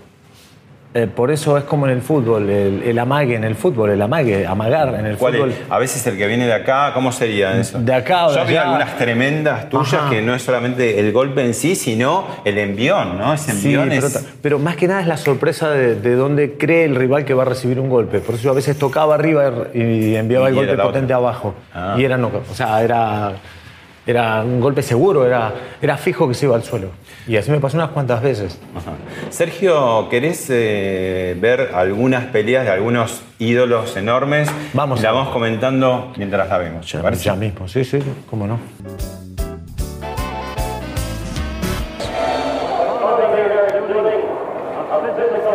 Eh, 0.91 1.05
por 1.05 1.29
eso 1.29 1.55
es 1.55 1.65
como 1.65 1.85
en 1.85 1.91
el 1.93 2.01
fútbol, 2.01 2.49
el, 2.49 2.81
el 2.81 2.97
amague 2.97 3.35
en 3.35 3.43
el 3.43 3.53
fútbol, 3.53 3.91
el 3.91 4.01
amague, 4.01 4.47
amagar 4.47 4.95
en 4.95 5.05
el 5.05 5.17
¿Cuál 5.17 5.33
fútbol. 5.35 5.49
es? 5.51 5.57
A 5.69 5.77
veces 5.77 6.05
el 6.07 6.17
que 6.17 6.25
viene 6.25 6.47
de 6.47 6.53
acá, 6.53 6.93
¿cómo 6.95 7.11
sería 7.11 7.55
eso? 7.59 7.77
De 7.79 7.93
acá 7.93 8.25
o 8.25 8.31
de 8.31 8.37
Yo 8.37 8.41
allá. 8.41 8.63
algunas 8.63 8.97
tremendas 8.97 9.69
tuyas 9.69 9.93
Ajá. 9.93 10.09
que 10.09 10.23
no 10.23 10.33
es 10.33 10.41
solamente 10.41 10.99
el 10.99 11.11
golpe 11.11 11.45
en 11.45 11.53
sí, 11.53 11.75
sino 11.75 12.25
el 12.43 12.57
envión, 12.57 13.19
¿no? 13.19 13.31
Ese 13.35 13.51
Sí, 13.51 13.67
envión 13.75 13.89
pero, 13.89 14.07
es... 14.07 14.13
ta- 14.13 14.21
pero 14.41 14.57
más 14.57 14.77
que 14.77 14.87
nada 14.87 15.01
es 15.01 15.07
la 15.07 15.17
sorpresa 15.17 15.69
de, 15.69 15.93
de 15.93 16.15
dónde 16.15 16.57
cree 16.57 16.85
el 16.85 16.95
rival 16.95 17.23
que 17.23 17.35
va 17.35 17.43
a 17.43 17.45
recibir 17.45 17.79
un 17.79 17.87
golpe. 17.89 18.19
Por 18.19 18.33
eso 18.33 18.45
yo 18.45 18.51
a 18.51 18.55
veces 18.55 18.75
tocaba 18.79 19.13
arriba 19.13 19.67
y 19.75 20.15
enviaba 20.15 20.47
Y 20.49 20.53
el 20.53 20.55
golpe 20.55 20.75
potente 20.75 21.13
otra. 21.13 21.17
abajo. 21.17 21.53
Ah. 21.71 21.97
Y 21.99 22.03
era, 22.03 22.17
no, 22.17 22.31
o 22.51 22.55
sea, 22.55 22.81
era, 22.81 23.33
era 24.09 24.41
un 24.41 24.59
golpe 24.59 24.81
seguro, 24.81 25.23
era, 25.23 25.53
era 25.79 25.95
fijo 25.95 26.27
que 26.27 26.33
se 26.33 26.47
iba 26.47 26.55
al 26.55 26.63
suelo. 26.63 26.87
Y 27.27 27.37
así 27.37 27.51
me 27.51 27.59
pasó 27.59 27.77
unas 27.77 27.91
cuantas 27.91 28.23
veces. 28.23 28.59
Ajá. 28.75 28.93
Sergio, 29.29 30.09
¿querés 30.09 30.47
eh, 30.49 31.37
ver 31.39 31.71
algunas 31.75 32.25
peleas 32.25 32.65
de 32.65 32.71
algunos 32.71 33.21
ídolos 33.37 33.95
enormes? 33.97 34.49
Vamos 34.73 35.03
La 35.03 35.11
vamos 35.11 35.31
comentando 35.31 36.11
mientras 36.17 36.49
la 36.49 36.57
vemos. 36.57 36.87
¿te 36.91 36.97
Ya, 36.97 37.11
ya 37.11 37.35
mismo, 37.35 37.67
sí, 37.67 37.83
sí, 37.85 37.99
cómo 38.27 38.47
no. 38.47 38.59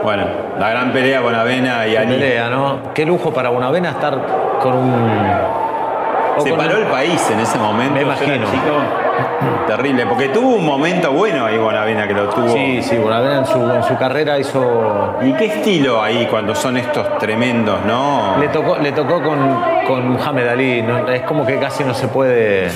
Bueno, 0.04 0.26
la 0.60 0.70
gran 0.70 0.92
pelea 0.92 1.22
con 1.22 1.34
Avena 1.34 1.88
y 1.88 1.92
Qué 1.92 1.98
Ani. 1.98 2.14
pelea, 2.14 2.50
¿no? 2.50 2.92
Qué 2.94 3.04
lujo 3.04 3.32
para 3.32 3.48
Bonavena 3.48 3.90
estar 3.90 4.58
con 4.60 4.74
un. 4.74 5.53
Se 6.42 6.52
paró 6.52 6.76
el 6.78 6.86
país 6.86 7.20
en 7.30 7.40
ese 7.40 7.58
momento. 7.58 7.94
Me 7.94 8.02
imagino. 8.02 8.46
chico. 8.46 9.04
Terrible, 9.66 10.06
porque 10.06 10.28
tuvo 10.28 10.56
un 10.56 10.64
momento 10.64 11.12
bueno 11.12 11.46
ahí 11.46 11.56
Bonavena 11.56 12.06
que 12.06 12.14
lo 12.14 12.28
tuvo. 12.28 12.52
Sí, 12.52 12.82
sí, 12.82 12.96
Bonavena 12.96 13.38
en 13.38 13.46
su, 13.46 13.70
en 13.70 13.82
su 13.82 13.96
carrera 13.96 14.38
hizo. 14.38 15.16
¿Y 15.22 15.32
qué 15.34 15.46
estilo 15.46 16.02
ahí 16.02 16.26
cuando 16.30 16.54
son 16.54 16.76
estos 16.76 17.18
tremendos, 17.18 17.84
no? 17.86 18.36
Le 18.38 18.48
tocó, 18.48 18.76
le 18.78 18.92
tocó 18.92 19.22
con, 19.22 19.62
con 19.86 20.08
Muhammad 20.10 20.48
Ali, 20.48 20.82
¿no? 20.82 21.08
es 21.08 21.22
como 21.22 21.46
que 21.46 21.58
casi 21.58 21.84
no 21.84 21.94
se 21.94 22.08
puede. 22.08 22.70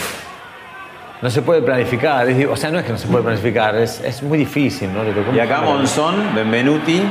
No 1.21 1.31
se 1.31 1.43
puede 1.43 1.62
planificar, 1.62 2.29
es 2.29 2.47
o 2.47 2.55
sea, 2.55 2.71
no 2.71 2.79
es 2.79 2.85
que 2.85 2.93
no 2.93 2.99
se 2.99 3.09
puede 3.09 3.25
planificar, 3.25 3.75
es, 3.75 4.00
es 4.00 4.23
muy 4.23 4.38
difícil, 4.38 4.95
¿no? 4.95 5.03
Le 5.03 5.11
tocó 5.11 5.35
Y 5.35 5.41
acá. 5.41 5.62
Monzón, 5.62 6.33
Benvenuti. 6.35 7.03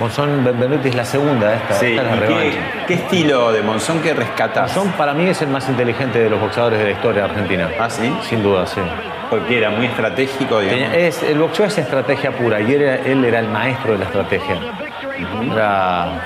Monzón 0.00 0.42
Benvenuti 0.42 0.88
es 0.88 0.94
la 0.94 1.04
segunda, 1.04 1.54
esta, 1.54 1.74
Sí, 1.74 1.94
esta 1.94 2.02
es 2.02 2.08
la 2.08 2.16
¿y 2.16 2.18
qué, 2.20 2.26
revancha. 2.26 2.86
qué 2.88 2.94
estilo 2.94 3.52
de 3.52 3.60
Monzón 3.62 4.00
que 4.00 4.14
rescatas? 4.14 4.74
Monzón 4.74 4.92
para 4.94 5.12
mí 5.12 5.28
es 5.28 5.42
el 5.42 5.48
más 5.48 5.68
inteligente 5.68 6.18
de 6.18 6.30
los 6.30 6.40
boxeadores 6.40 6.78
de 6.78 6.86
la 6.86 6.90
historia 6.92 7.22
de 7.24 7.28
Argentina. 7.28 7.68
Ah, 7.78 7.90
¿sí? 7.90 8.10
Sin 8.22 8.42
duda, 8.42 8.66
sí. 8.66 8.80
Porque 9.28 9.58
era 9.58 9.68
muy 9.70 9.84
estratégico, 9.86 10.58
digamos. 10.60 10.94
Es, 10.96 11.22
el 11.22 11.38
boxeo 11.38 11.66
es 11.66 11.76
estrategia 11.78 12.32
pura 12.32 12.60
y 12.60 12.72
él 12.74 12.82
era, 12.82 12.94
él 12.96 13.24
era 13.24 13.38
el 13.40 13.48
maestro 13.48 13.92
de 13.92 13.98
la 13.98 14.04
estrategia. 14.06 14.56
Era- 15.52 16.20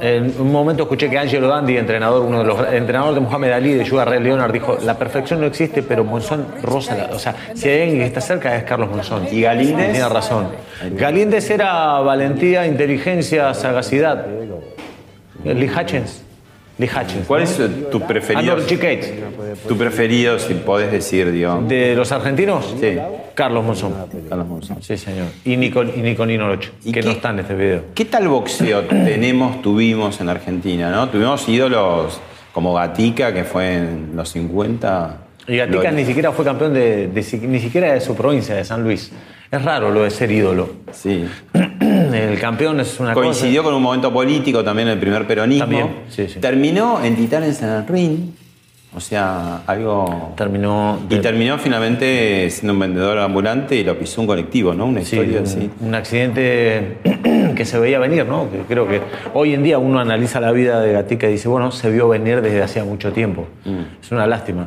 en 0.00 0.34
un 0.40 0.52
momento 0.52 0.84
escuché 0.84 1.10
que 1.10 1.18
Angelo 1.18 1.48
Dandi, 1.48 1.76
entrenador, 1.76 2.22
uno 2.22 2.38
de 2.40 2.44
los 2.44 2.60
el 2.68 2.74
entrenador 2.74 3.14
de 3.14 3.20
Muhammad 3.20 3.52
Ali, 3.52 3.74
de 3.74 3.84
Sugar 3.84 4.08
Ray 4.08 4.22
Leonard, 4.22 4.52
dijo: 4.52 4.78
La 4.84 4.98
perfección 4.98 5.40
no 5.40 5.46
existe, 5.46 5.82
pero 5.82 6.04
Monzón 6.04 6.46
rosa. 6.62 6.96
la-". 6.96 7.14
o 7.14 7.18
sea, 7.18 7.34
si 7.54 7.68
alguien 7.70 8.02
está 8.02 8.20
cerca 8.20 8.56
es 8.56 8.64
Carlos 8.64 8.90
Monzón. 8.90 9.26
¿Y 9.30 9.42
Galíndez? 9.42 9.92
Tiene 9.92 10.08
razón. 10.08 10.48
Galíndez 10.92 11.50
era 11.50 11.98
valentía, 12.00 12.66
inteligencia, 12.66 13.52
sagacidad. 13.54 14.26
Lee 15.44 15.70
Hutchins. 15.70 16.27
Lee 16.78 16.86
Hutchins. 16.88 17.26
¿Cuál 17.26 17.42
es 17.42 17.60
tu 17.90 18.00
preferido? 18.00 18.52
Arnold 18.52 18.68
G. 18.70 18.76
Cates. 18.78 19.12
Tu 19.66 19.76
preferido, 19.76 20.38
si 20.38 20.54
podés 20.54 20.92
decir, 20.92 21.30
digamos. 21.32 21.68
¿De 21.68 21.94
los 21.96 22.10
argentinos? 22.12 22.74
Sí. 22.80 22.96
Carlos 23.34 23.64
Monzón. 23.64 23.94
Carlos 24.28 24.46
Monzón. 24.46 24.82
Sí, 24.82 24.96
señor. 24.96 25.26
Y 25.44 25.56
Nico, 25.56 25.82
y 25.82 26.00
Nico 26.02 26.24
Ninorocho, 26.24 26.70
¿Y 26.84 26.92
que 26.92 27.00
qué- 27.00 27.06
no 27.06 27.12
está 27.12 27.30
en 27.30 27.40
este 27.40 27.54
video. 27.54 27.82
¿Qué 27.94 28.04
tal 28.04 28.28
boxeo 28.28 28.82
tenemos, 28.88 29.60
tuvimos 29.62 30.20
en 30.20 30.28
Argentina, 30.28 30.90
no? 30.90 31.08
Tuvimos 31.08 31.48
ídolos 31.48 32.20
como 32.52 32.72
Gatica, 32.74 33.32
que 33.32 33.44
fue 33.44 33.74
en 33.76 34.10
los 34.14 34.28
50. 34.30 35.16
Y 35.48 35.56
Gatica 35.56 35.90
ni 35.90 36.04
siquiera 36.04 36.30
fue 36.32 36.44
campeón 36.44 36.74
de, 36.74 37.08
de 37.08 37.38
ni 37.48 37.58
siquiera 37.60 37.92
de 37.92 38.00
su 38.00 38.14
provincia, 38.14 38.54
de 38.54 38.64
San 38.64 38.82
Luis. 38.84 39.10
Es 39.50 39.62
raro 39.62 39.90
lo 39.90 40.02
de 40.02 40.10
ser 40.10 40.30
ídolo. 40.30 40.68
Sí. 40.92 41.24
El 42.14 42.38
campeón 42.40 42.80
es 42.80 42.98
una 43.00 43.14
Coincidió 43.14 43.62
con 43.62 43.74
un 43.74 43.82
momento 43.82 44.12
político 44.12 44.62
también, 44.64 44.88
el 44.88 44.98
primer 44.98 45.26
peronismo. 45.26 45.64
También, 45.64 45.88
sí, 46.08 46.28
sí. 46.28 46.40
Terminó 46.40 47.02
en 47.02 47.16
Titanes 47.16 47.62
en 47.62 47.68
el 47.70 47.86
ring. 47.86 48.18
O 48.96 49.00
sea, 49.00 49.62
algo. 49.66 50.32
Terminó. 50.36 50.98
Y 51.10 51.14
de- 51.16 51.20
terminó 51.20 51.58
finalmente 51.58 52.48
siendo 52.50 52.72
un 52.72 52.78
vendedor 52.78 53.18
ambulante 53.18 53.76
y 53.76 53.84
lo 53.84 53.98
pisó 53.98 54.22
un 54.22 54.26
colectivo, 54.26 54.72
¿no? 54.72 54.86
Una 54.86 55.00
sí, 55.02 55.16
historia 55.16 55.40
un, 55.40 55.44
así. 55.46 55.70
un 55.80 55.94
accidente 55.94 56.96
que 57.54 57.64
se 57.66 57.78
veía 57.78 57.98
venir, 57.98 58.24
¿no? 58.24 58.50
Que 58.50 58.60
creo 58.60 58.88
que 58.88 59.02
hoy 59.34 59.52
en 59.52 59.62
día 59.62 59.78
uno 59.78 60.00
analiza 60.00 60.40
la 60.40 60.52
vida 60.52 60.80
de 60.80 60.92
Gatica 60.94 61.28
y 61.28 61.32
dice, 61.32 61.48
bueno, 61.48 61.70
se 61.70 61.90
vio 61.90 62.08
venir 62.08 62.40
desde 62.40 62.62
hacía 62.62 62.82
mucho 62.84 63.12
tiempo. 63.12 63.46
Mm. 63.66 64.02
Es 64.02 64.10
una 64.10 64.26
lástima. 64.26 64.66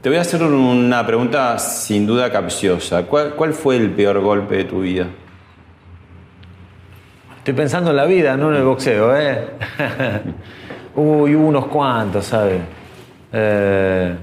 Te 0.00 0.08
voy 0.08 0.18
a 0.18 0.22
hacer 0.22 0.42
una 0.42 1.06
pregunta 1.06 1.58
sin 1.58 2.06
duda 2.06 2.32
capciosa. 2.32 3.04
¿Cuál, 3.04 3.34
cuál 3.34 3.52
fue 3.52 3.76
el 3.76 3.90
peor 3.90 4.20
golpe 4.20 4.56
de 4.56 4.64
tu 4.64 4.80
vida? 4.80 5.06
Estoy 7.44 7.52
pensando 7.52 7.90
en 7.90 7.96
la 7.96 8.06
vida, 8.06 8.38
no 8.38 8.48
en 8.48 8.56
el 8.56 8.64
boxeo, 8.64 9.14
¿eh? 9.14 9.36
Uy, 10.96 11.34
hubo 11.34 11.48
unos 11.48 11.66
cuantos, 11.66 12.24
¿sabes? 12.24 12.58
Eh, 13.30 14.14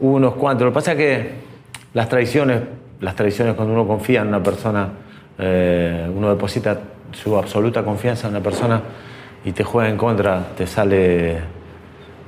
hubo 0.00 0.16
unos 0.16 0.34
cuantos. 0.34 0.66
Lo 0.66 0.70
que 0.70 0.74
pasa 0.74 0.92
es 0.92 0.98
que 0.98 1.30
las 1.94 2.10
traiciones, 2.10 2.60
las 3.00 3.14
traiciones 3.16 3.54
cuando 3.54 3.72
uno 3.72 3.86
confía 3.86 4.20
en 4.20 4.28
una 4.28 4.42
persona, 4.42 4.86
eh, 5.38 6.10
uno 6.14 6.28
deposita 6.28 6.78
su 7.10 7.38
absoluta 7.38 7.82
confianza 7.82 8.28
en 8.28 8.34
una 8.34 8.42
persona 8.42 8.82
y 9.46 9.52
te 9.52 9.64
juega 9.64 9.88
en 9.88 9.96
contra, 9.96 10.48
te 10.54 10.66
sale, 10.66 11.38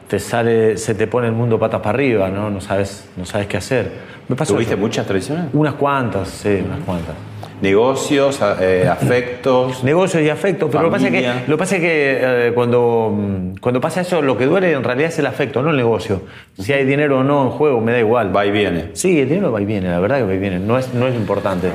te 0.09 0.18
sale, 0.18 0.78
se 0.78 0.94
te 0.94 1.06
pone 1.06 1.26
el 1.26 1.35
mundo 1.35 1.59
patas 1.59 1.82
para 1.82 1.90
arriba, 1.90 2.30
¿no? 2.30 2.49
No 2.49 2.62
sabes, 2.62 3.11
no 3.14 3.26
sabes 3.26 3.47
qué 3.47 3.59
hacer. 3.59 3.92
Me 4.26 4.37
pasó 4.37 4.54
¿Tuviste 4.54 4.73
eso. 4.73 4.80
muchas 4.80 5.06
traiciones? 5.06 5.49
unas 5.52 5.75
cuantas, 5.75 6.28
sí, 6.28 6.62
unas 6.64 6.80
cuantas. 6.87 7.14
Negocios, 7.61 8.40
eh, 8.61 8.88
afectos. 8.90 9.85
Negocios 9.85 10.23
y 10.23 10.29
afecto, 10.29 10.69
pero 10.69 10.85
lo 10.85 10.88
que 10.88 10.93
pasa 10.93 11.09
es 11.09 11.12
que, 11.12 11.50
lo 11.50 11.59
pasa 11.59 11.76
es 11.76 11.81
que 11.81 12.19
eh, 12.49 12.52
cuando, 12.55 13.14
mm, 13.14 13.57
cuando 13.61 13.81
pasa 13.81 14.00
eso, 14.00 14.23
lo 14.23 14.37
que 14.37 14.47
duele 14.47 14.73
en 14.73 14.85
realidad 14.85 15.11
es 15.11 15.19
el 15.19 15.26
afecto, 15.26 15.62
no 15.62 15.71
el 15.71 15.76
negocio. 15.76 16.23
Si 16.59 16.73
hay 16.73 16.85
dinero 16.85 17.19
o 17.19 17.25
no 17.25 17.45
en 17.45 17.50
juego, 17.50 17.81
me 17.81 17.93
da 17.93 17.99
igual. 17.99 18.35
Va 18.35 18.47
y 18.47 18.50
viene. 18.50 18.90
Sí, 18.95 19.21
el 19.21 19.29
dinero 19.29 19.52
va 19.52 19.61
y 19.61 19.64
viene, 19.64 19.88
la 19.88 20.00
verdad 20.00 20.19
que 20.19 20.25
va 20.25 20.35
y 20.35 20.38
viene, 20.38 20.59
no 20.59 20.79
es, 20.79 20.93
no 20.95 21.07
es 21.07 21.14
importante. 21.14 21.71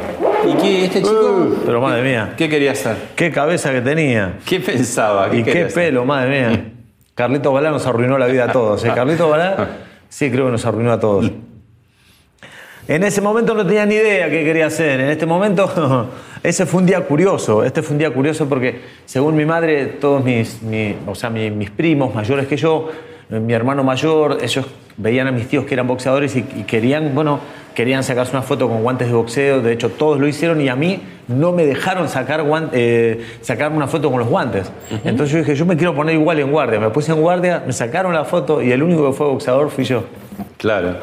¿Y 0.48 0.54
qué, 0.62 0.86
este 0.86 1.02
chico? 1.02 1.56
Pero 1.66 1.82
madre 1.82 2.04
mía, 2.04 2.34
¿Qué 2.38 2.50
quería 2.50 2.72
hacer? 2.72 2.96
qué 3.16 3.32
cabeza 3.32 3.72
que 3.72 3.82
tenía. 3.82 4.38
¿Qué 4.46 4.60
pensaba? 4.60 5.28
Y 5.28 5.38
qué 5.38 5.44
quería 5.44 5.66
hacer? 5.68 5.86
pelo, 5.86 6.06
madre 6.06 6.30
mía. 6.30 6.66
Carlitos 7.16 7.54
Balá 7.54 7.72
nos 7.72 7.86
arruinó 7.88 8.18
la 8.18 8.28
vida 8.28 8.46
a 8.46 8.52
todos. 8.52 8.84
¿eh? 8.84 8.92
Carlitos 8.96 9.30
Balá, 9.30 9.70
sí 10.10 10.30
creo 10.30 10.46
que 10.46 10.52
nos 10.52 10.66
arruinó 10.66 10.92
a 10.92 11.00
todos. 11.00 11.32
En 12.88 13.04
ese 13.04 13.20
momento 13.22 13.54
no 13.56 13.66
tenía 13.66 13.86
ni 13.86 13.96
idea 13.96 14.30
qué 14.30 14.44
quería 14.44 14.68
hacer. 14.68 15.00
En 15.00 15.10
este 15.10 15.26
momento, 15.26 16.08
ese 16.44 16.66
fue 16.66 16.82
un 16.82 16.86
día 16.86 17.02
curioso. 17.02 17.64
Este 17.64 17.82
fue 17.82 17.94
un 17.94 17.98
día 18.00 18.12
curioso 18.12 18.48
porque, 18.48 18.82
según 19.06 19.36
mi 19.36 19.46
madre, 19.46 19.86
todos 19.88 20.24
mis, 20.24 20.62
mi- 20.62 20.96
o 21.08 21.16
sea, 21.16 21.30
mi- 21.32 21.50
mis 21.50 21.72
primos 21.72 22.14
mayores 22.14 22.48
que 22.48 22.58
yo, 22.58 22.90
mi 23.30 23.54
hermano 23.54 23.84
mayor, 23.84 24.38
ellos 24.42 24.68
veían 24.98 25.28
a 25.28 25.32
mis 25.32 25.48
tíos 25.48 25.66
que 25.66 25.74
eran 25.74 25.88
boxeadores 25.88 26.36
y, 26.36 26.40
y 26.56 26.64
querían, 26.64 27.16
bueno, 27.16 27.40
querían 27.74 28.04
sacarse 28.04 28.32
una 28.34 28.44
foto 28.44 28.70
con 28.70 28.84
guantes 28.84 29.08
de 29.08 29.14
boxeo. 29.16 29.62
De 29.62 29.74
hecho, 29.74 29.90
todos 29.90 30.20
lo 30.20 30.28
hicieron 30.28 30.62
y 30.62 30.70
a 30.70 30.76
mí 30.76 31.02
no 31.28 31.52
me 31.54 31.66
dejaron 31.66 32.08
sacar 32.08 32.46
eh, 32.72 33.26
sacarme 33.42 33.78
una 33.78 33.88
foto 33.88 34.12
con 34.12 34.20
los 34.20 34.30
guantes. 34.30 34.72
Entonces 35.04 35.32
yo 35.32 35.40
dije, 35.40 35.56
yo 35.56 35.66
me 35.66 35.76
quiero 35.76 35.96
poner 35.96 36.14
igual 36.14 36.40
en 36.40 36.52
guardia. 36.52 36.80
Me 36.80 36.92
puse 36.92 37.12
en 37.12 37.20
guardia, 37.20 37.64
me 37.66 37.74
sacaron 37.74 38.14
la 38.14 38.26
foto 38.26 38.62
y 38.62 38.72
el 38.72 38.84
único 38.84 39.08
que 39.10 39.18
fue 39.18 39.26
boxeador 39.26 39.72
fui 39.72 39.86
yo. 39.86 40.04
Claro. 40.58 40.98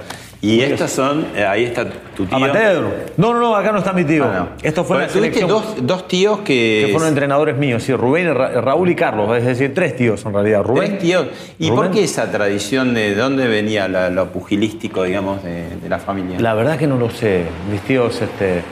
Y 0.44 0.60
estos 0.60 0.90
son, 0.90 1.24
eh, 1.36 1.44
ahí 1.44 1.62
está 1.66 1.86
tu 2.16 2.26
tío. 2.26 2.36
Amateur. 2.36 2.82
No, 3.16 3.32
no, 3.32 3.38
no, 3.38 3.54
acá 3.54 3.70
no 3.70 3.78
está 3.78 3.92
mi 3.92 4.02
tío. 4.04 4.24
Ah, 4.24 4.34
no. 4.40 4.48
Esto 4.60 4.82
fue 4.82 4.96
Bueno, 4.96 5.12
tuviste 5.12 5.42
dos, 5.46 5.76
dos 5.86 6.08
tíos 6.08 6.40
que. 6.40 6.82
que 6.86 6.88
fueron 6.92 7.08
entrenadores 7.10 7.56
míos, 7.56 7.84
sí, 7.84 7.94
Rubén, 7.94 8.34
Ra- 8.34 8.60
Raúl 8.60 8.90
y 8.90 8.96
Carlos, 8.96 9.34
es 9.38 9.44
decir, 9.44 9.72
tres 9.72 9.94
tíos 9.94 10.24
en 10.26 10.34
realidad. 10.34 10.64
Rubén. 10.64 10.88
Tres 10.88 10.98
tíos. 10.98 11.26
¿Y 11.60 11.68
Rubén. 11.70 11.76
por 11.76 11.90
qué 11.92 12.02
esa 12.02 12.28
tradición 12.32 12.92
de 12.92 13.14
dónde 13.14 13.46
venía 13.46 13.86
la- 13.86 14.10
lo 14.10 14.32
pugilístico, 14.32 15.04
digamos, 15.04 15.44
de, 15.44 15.76
de 15.76 15.88
la 15.88 16.00
familia? 16.00 16.40
La 16.40 16.54
verdad 16.54 16.76
que 16.76 16.88
no 16.88 16.96
lo 16.98 17.08
sé. 17.08 17.44
Mis 17.70 17.80
tíos 17.82 18.20
este, 18.20 18.62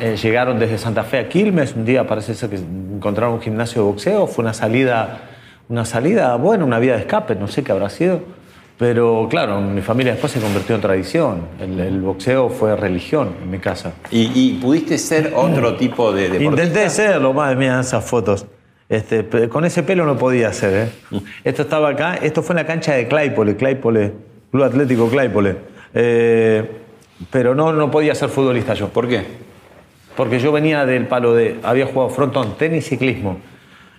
eh, 0.00 0.16
llegaron 0.20 0.58
desde 0.58 0.76
Santa 0.76 1.04
Fe 1.04 1.20
a 1.20 1.28
Quilmes. 1.28 1.76
Un 1.76 1.84
día 1.84 2.04
parece 2.04 2.34
ser 2.34 2.50
que 2.50 2.56
encontraron 2.56 3.34
un 3.34 3.40
gimnasio 3.40 3.82
de 3.82 3.86
boxeo. 3.86 4.26
Fue 4.26 4.42
una 4.42 4.54
salida, 4.54 5.20
una 5.68 5.84
salida, 5.84 6.34
bueno, 6.34 6.66
una 6.66 6.80
vía 6.80 6.94
de 6.94 6.98
escape, 7.02 7.36
no 7.36 7.46
sé 7.46 7.62
qué 7.62 7.70
habrá 7.70 7.90
sido. 7.90 8.41
Pero 8.78 9.28
claro, 9.30 9.60
mi 9.60 9.80
familia 9.80 10.12
después 10.12 10.32
se 10.32 10.40
convirtió 10.40 10.74
en 10.74 10.80
tradición. 10.80 11.42
El, 11.60 11.78
el 11.78 12.00
boxeo 12.00 12.48
fue 12.48 12.74
religión 12.74 13.34
en 13.42 13.50
mi 13.50 13.58
casa. 13.58 13.92
¿Y, 14.10 14.30
y 14.34 14.58
pudiste 14.60 14.98
ser 14.98 15.32
otro 15.36 15.76
tipo 15.76 16.12
de 16.12 16.28
deportista? 16.28 16.64
Intenté 16.64 16.90
serlo, 16.90 17.32
madre 17.32 17.56
mía, 17.56 17.80
esas 17.80 18.04
fotos. 18.04 18.46
Este, 18.88 19.26
con 19.48 19.64
ese 19.64 19.82
pelo 19.82 20.04
no 20.04 20.18
podía 20.18 20.48
hacer, 20.48 20.88
¿eh? 21.12 21.20
Esto 21.44 21.62
estaba 21.62 21.90
acá, 21.90 22.16
esto 22.16 22.42
fue 22.42 22.52
en 22.54 22.58
la 22.58 22.66
cancha 22.66 22.92
de 22.92 23.08
Claypole, 23.08 23.56
Claypole, 23.56 24.12
Club 24.50 24.64
Atlético 24.64 25.08
Claypole. 25.08 25.56
Eh, 25.94 26.70
pero 27.30 27.54
no, 27.54 27.72
no 27.72 27.90
podía 27.90 28.14
ser 28.14 28.28
futbolista 28.28 28.74
yo. 28.74 28.88
¿Por 28.88 29.08
qué? 29.08 29.22
Porque 30.16 30.38
yo 30.38 30.52
venía 30.52 30.84
del 30.84 31.06
palo 31.06 31.34
de. 31.34 31.58
Había 31.62 31.86
jugado 31.86 32.10
frontón, 32.10 32.56
tenis, 32.58 32.86
ciclismo. 32.86 33.38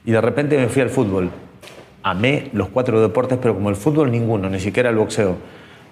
Y 0.05 0.11
de 0.11 0.21
repente 0.21 0.57
me 0.57 0.67
fui 0.67 0.81
al 0.81 0.89
fútbol. 0.89 1.31
Amé 2.03 2.49
los 2.53 2.67
cuatro 2.67 3.01
deportes, 3.01 3.39
pero 3.41 3.53
como 3.53 3.69
el 3.69 3.75
fútbol, 3.75 4.11
ninguno, 4.11 4.49
ni 4.49 4.59
siquiera 4.59 4.89
el 4.89 4.97
boxeo. 4.97 5.37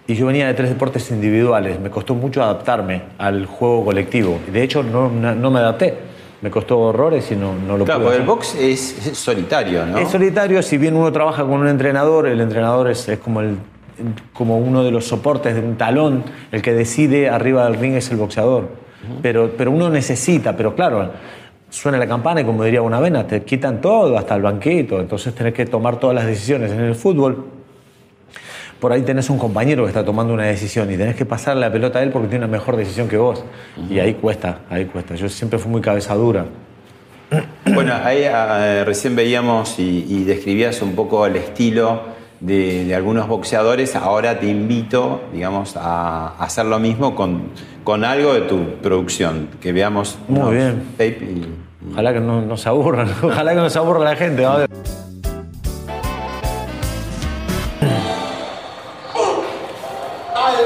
Y 0.07 0.15
yo 0.15 0.25
venía 0.25 0.47
de 0.47 0.53
tres 0.53 0.69
deportes 0.69 1.09
individuales. 1.11 1.79
Me 1.79 1.89
costó 1.89 2.15
mucho 2.15 2.43
adaptarme 2.43 3.03
al 3.17 3.45
juego 3.45 3.85
colectivo. 3.85 4.39
De 4.51 4.61
hecho, 4.61 4.83
no, 4.83 5.09
no, 5.09 5.51
me 5.51 5.59
adapté. 5.59 5.95
Me 6.41 6.49
costó 6.49 6.79
horrores 6.79 7.31
y 7.31 7.35
no, 7.35 7.53
no 7.53 7.77
lo 7.77 7.85
Claro, 7.85 8.05
pude 8.05 8.17
el 8.17 8.23
box 8.23 8.55
es, 8.55 9.07
es 9.07 9.17
solitario, 9.17 9.85
¿no? 9.85 9.99
Es 9.99 10.09
solitario, 10.09 10.61
si 10.63 10.77
bien 10.77 10.95
uno 10.95 11.11
trabaja 11.11 11.43
con 11.43 11.53
un 11.53 11.67
entrenador, 11.67 12.27
el 12.27 12.41
entrenador 12.41 12.89
es, 12.89 13.07
es 13.07 13.19
como, 13.19 13.41
el, 13.41 13.57
como 14.33 14.57
uno 14.57 14.83
de 14.83 14.91
los 14.91 15.05
soportes 15.05 15.53
de 15.53 15.61
un 15.61 15.77
talón, 15.77 16.23
el 16.51 16.61
que 16.63 16.73
decide 16.73 17.29
arriba 17.29 17.65
del 17.65 17.75
ring 17.75 17.93
es 17.93 18.09
el 18.09 18.17
boxeador. 18.17 18.69
pero, 19.21 19.51
pero 19.55 19.71
uno 19.71 19.89
necesita, 19.89 20.57
pero 20.57 20.75
claro, 20.75 21.11
suena 21.71 21.97
la 21.97 22.05
campana 22.05 22.41
y 22.41 22.43
como 22.43 22.63
diría 22.63 22.81
una 22.81 22.99
vena, 22.99 23.25
te 23.25 23.43
quitan 23.43 23.81
todo, 23.81 24.17
hasta 24.17 24.35
el 24.35 24.43
banquito, 24.43 24.99
entonces 24.99 25.33
tenés 25.33 25.53
que 25.53 25.65
tomar 25.65 25.99
todas 25.99 26.15
las 26.15 26.27
decisiones. 26.27 26.71
En 26.71 26.81
el 26.81 26.93
fútbol, 26.93 27.45
por 28.79 28.91
ahí 28.91 29.01
tenés 29.01 29.29
un 29.29 29.39
compañero 29.39 29.83
que 29.83 29.87
está 29.87 30.05
tomando 30.05 30.33
una 30.33 30.43
decisión 30.43 30.91
y 30.91 30.97
tenés 30.97 31.15
que 31.15 31.25
pasarle 31.25 31.61
la 31.61 31.71
pelota 31.71 31.99
a 31.99 32.03
él 32.03 32.11
porque 32.11 32.27
tiene 32.27 32.45
una 32.45 32.51
mejor 32.51 32.75
decisión 32.75 33.07
que 33.07 33.17
vos. 33.17 33.43
Y 33.89 33.99
ahí 33.99 34.15
cuesta, 34.15 34.59
ahí 34.69 34.85
cuesta. 34.85 35.15
Yo 35.15 35.29
siempre 35.29 35.57
fui 35.57 35.71
muy 35.71 35.81
cabeza 35.81 36.13
dura. 36.13 36.45
Bueno, 37.73 37.93
ahí 38.03 38.23
eh, 38.23 38.83
recién 38.85 39.15
veíamos 39.15 39.79
y 39.79 40.23
describías 40.25 40.81
un 40.81 40.93
poco 40.93 41.25
el 41.25 41.37
estilo 41.37 42.20
de, 42.41 42.83
de 42.85 42.95
algunos 42.95 43.27
boxeadores. 43.27 43.95
Ahora 43.95 44.39
te 44.39 44.47
invito, 44.47 45.21
digamos, 45.31 45.77
a, 45.77 46.35
hacer 46.37 46.65
lo 46.65 46.79
mismo 46.79 47.15
con, 47.15 47.43
con 47.85 48.03
algo 48.03 48.33
de 48.33 48.41
tu 48.41 48.75
producción. 48.81 49.47
Que 49.61 49.71
veamos 49.71 50.17
Muy 50.27 50.55
bien. 50.55 50.83
tape 50.97 51.17
y- 51.21 51.55
Ojalá 51.93 52.13
que 52.13 52.19
no, 52.19 52.41
no 52.41 52.57
se 52.57 52.69
aburran, 52.69 53.09
ojalá 53.23 53.51
que 53.53 53.59
no 53.59 53.69
se 53.69 53.79
aburra 53.79 53.99
la 54.03 54.15
gente. 54.15 54.45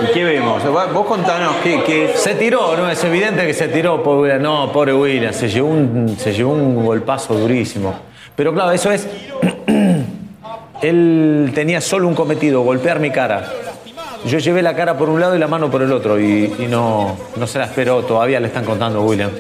¿Y 0.02 0.14
¿Qué 0.14 0.24
vemos? 0.24 0.62
Vos 0.94 1.06
contanos 1.06 1.56
qué, 1.64 1.82
qué- 1.86 2.14
Se 2.16 2.36
tiró, 2.36 2.76
¿no? 2.76 2.90
Es 2.90 3.04
evidente 3.04 3.46
que 3.48 3.54
se 3.54 3.68
tiró, 3.70 4.04
pobre. 4.04 4.40
No, 4.40 4.72
pobre 4.72 4.94
William, 4.94 5.34
se 5.34 5.48
llevó 5.50 5.70
un, 5.70 6.16
se 6.18 6.34
llevó 6.34 6.54
un 6.54 6.84
golpazo 6.86 7.34
durísimo. 7.36 7.94
Pero 8.36 8.54
claro, 8.54 8.72
eso 8.72 8.92
es. 8.92 9.08
Él 10.82 11.52
tenía 11.54 11.82
solo 11.82 12.08
un 12.08 12.16
cometido, 12.16 12.62
golpear 12.62 13.00
mi 13.00 13.12
cara. 13.12 13.52
Yo 14.26 14.40
llevé 14.40 14.62
la 14.62 14.76
cara 14.76 14.98
por 14.98 15.10
un 15.10 15.20
lado 15.20 15.36
y 15.36 15.40
la 15.40 15.48
mano 15.48 15.70
por 15.70 15.82
el 15.82 15.92
otro 15.92 16.20
y, 16.20 16.48
no, 16.68 17.16
no 17.36 17.48
se 17.48 17.60
la 17.60 17.66
esperó, 17.66 18.04
todavía 18.04 18.40
le 18.40 18.48
están 18.48 18.66
contando 18.66 19.04
William. 19.04 19.32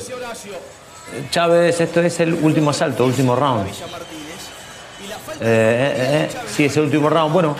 Chávez, 1.31 1.81
esto 1.81 2.01
es 2.01 2.19
el 2.19 2.33
último 2.33 2.69
asalto, 2.69 3.05
último 3.05 3.35
round. 3.35 3.67
Eh, 3.67 5.41
eh, 5.41 5.93
eh, 5.97 6.29
sí, 6.47 6.65
es 6.65 6.77
el 6.77 6.83
último 6.83 7.09
round. 7.09 7.33
Bueno, 7.33 7.55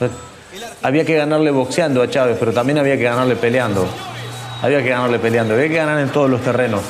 eh, 0.00 0.08
había 0.82 1.04
que 1.04 1.14
ganarle 1.14 1.50
boxeando 1.50 2.02
a 2.02 2.10
Chávez, 2.10 2.36
pero 2.38 2.52
también 2.52 2.78
había 2.78 2.96
que 2.96 3.04
ganarle 3.04 3.36
peleando. 3.36 3.86
Había 4.62 4.82
que 4.82 4.88
ganarle 4.88 5.18
peleando, 5.18 5.54
había 5.54 5.68
que 5.68 5.74
ganar 5.74 5.98
en 6.00 6.08
todos 6.08 6.28
los 6.28 6.40
terrenos. 6.40 6.82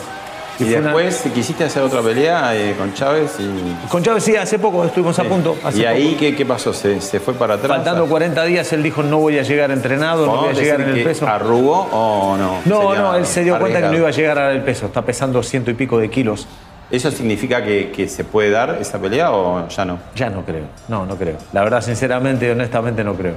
Y 0.58 0.64
fue 0.64 0.76
una- 0.76 0.94
después 0.94 1.24
quisiste 1.34 1.64
hacer 1.64 1.82
otra 1.82 2.00
pelea 2.00 2.54
eh, 2.56 2.74
con 2.78 2.92
Chávez 2.94 3.36
y. 3.40 3.88
Con 3.88 4.02
Chávez 4.02 4.22
sí, 4.24 4.36
hace 4.36 4.58
poco 4.58 4.84
estuvimos 4.84 5.18
a 5.18 5.24
punto. 5.24 5.56
hace 5.64 5.78
¿Y 5.80 5.84
ahí 5.84 6.06
poco. 6.08 6.20
qué, 6.20 6.36
qué 6.36 6.46
pasó? 6.46 6.72
¿Se, 6.72 7.00
se 7.00 7.20
fue 7.20 7.34
para 7.34 7.54
atrás? 7.54 7.68
Faltando 7.68 8.06
40 8.06 8.44
días, 8.44 8.72
él 8.72 8.82
dijo 8.82 9.02
no 9.02 9.18
voy 9.18 9.38
a 9.38 9.42
llegar 9.42 9.70
entrenado, 9.70 10.26
no 10.26 10.32
voy 10.32 10.36
a 10.36 10.40
¿Podemos 10.52 10.60
llegar 10.62 10.80
en 10.82 10.88
el 10.96 11.04
peso. 11.04 11.26
¿Arrugó 11.26 11.88
o 11.92 12.36
no? 12.36 12.58
No, 12.64 12.94
no, 12.94 13.14
él 13.16 13.26
se 13.26 13.42
dio 13.44 13.58
cuenta 13.58 13.80
que 13.80 13.88
no 13.88 13.96
iba 13.96 14.08
a 14.08 14.12
llegar 14.12 14.38
al 14.38 14.62
peso. 14.62 14.86
Está 14.86 15.02
pesando 15.02 15.42
ciento 15.42 15.70
y 15.70 15.74
pico 15.74 15.98
de 15.98 16.08
kilos. 16.10 16.46
¿Eso 16.90 17.10
significa 17.10 17.64
que, 17.64 17.90
que 17.90 18.08
se 18.08 18.24
puede 18.24 18.50
dar 18.50 18.76
esa 18.80 18.98
pelea 19.00 19.32
o 19.32 19.66
ya 19.68 19.84
no? 19.84 19.98
Ya 20.14 20.28
no 20.30 20.44
creo. 20.44 20.64
No, 20.86 21.06
no 21.06 21.16
creo. 21.16 21.38
La 21.52 21.62
verdad, 21.64 21.80
sinceramente 21.80 22.46
y 22.46 22.50
honestamente, 22.50 23.02
no 23.02 23.14
creo. 23.14 23.36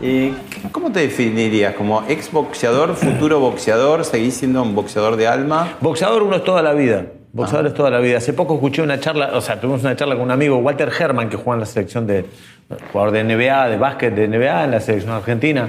¿Y 0.00 0.32
cómo 0.72 0.90
te 0.90 1.00
definirías? 1.00 1.74
¿Como 1.74 2.02
ex 2.08 2.32
boxeador, 2.32 2.94
futuro 2.94 3.38
boxeador? 3.38 4.06
¿Seguís 4.06 4.34
siendo 4.34 4.62
un 4.62 4.74
boxeador 4.74 5.16
de 5.16 5.26
alma? 5.26 5.76
Boxeador 5.80 6.22
uno 6.22 6.36
es 6.36 6.44
toda 6.44 6.62
la 6.62 6.72
vida. 6.72 7.04
Boxeador 7.32 7.66
es 7.66 7.74
toda 7.74 7.90
la 7.90 7.98
vida. 7.98 8.16
Hace 8.16 8.32
poco 8.32 8.54
escuché 8.54 8.80
una 8.80 8.98
charla, 8.98 9.32
o 9.34 9.42
sea, 9.42 9.60
tuvimos 9.60 9.82
una 9.82 9.94
charla 9.94 10.14
con 10.14 10.24
un 10.24 10.30
amigo, 10.30 10.56
Walter 10.56 10.90
Herman, 10.98 11.28
que 11.28 11.36
juega 11.36 11.54
en 11.54 11.60
la 11.60 11.66
selección 11.66 12.06
de. 12.06 12.24
jugador 12.92 13.12
de 13.12 13.24
NBA, 13.24 13.68
de 13.68 13.76
básquet 13.76 14.14
de 14.14 14.26
NBA, 14.26 14.64
en 14.64 14.70
la 14.70 14.80
selección 14.80 15.12
argentina. 15.12 15.68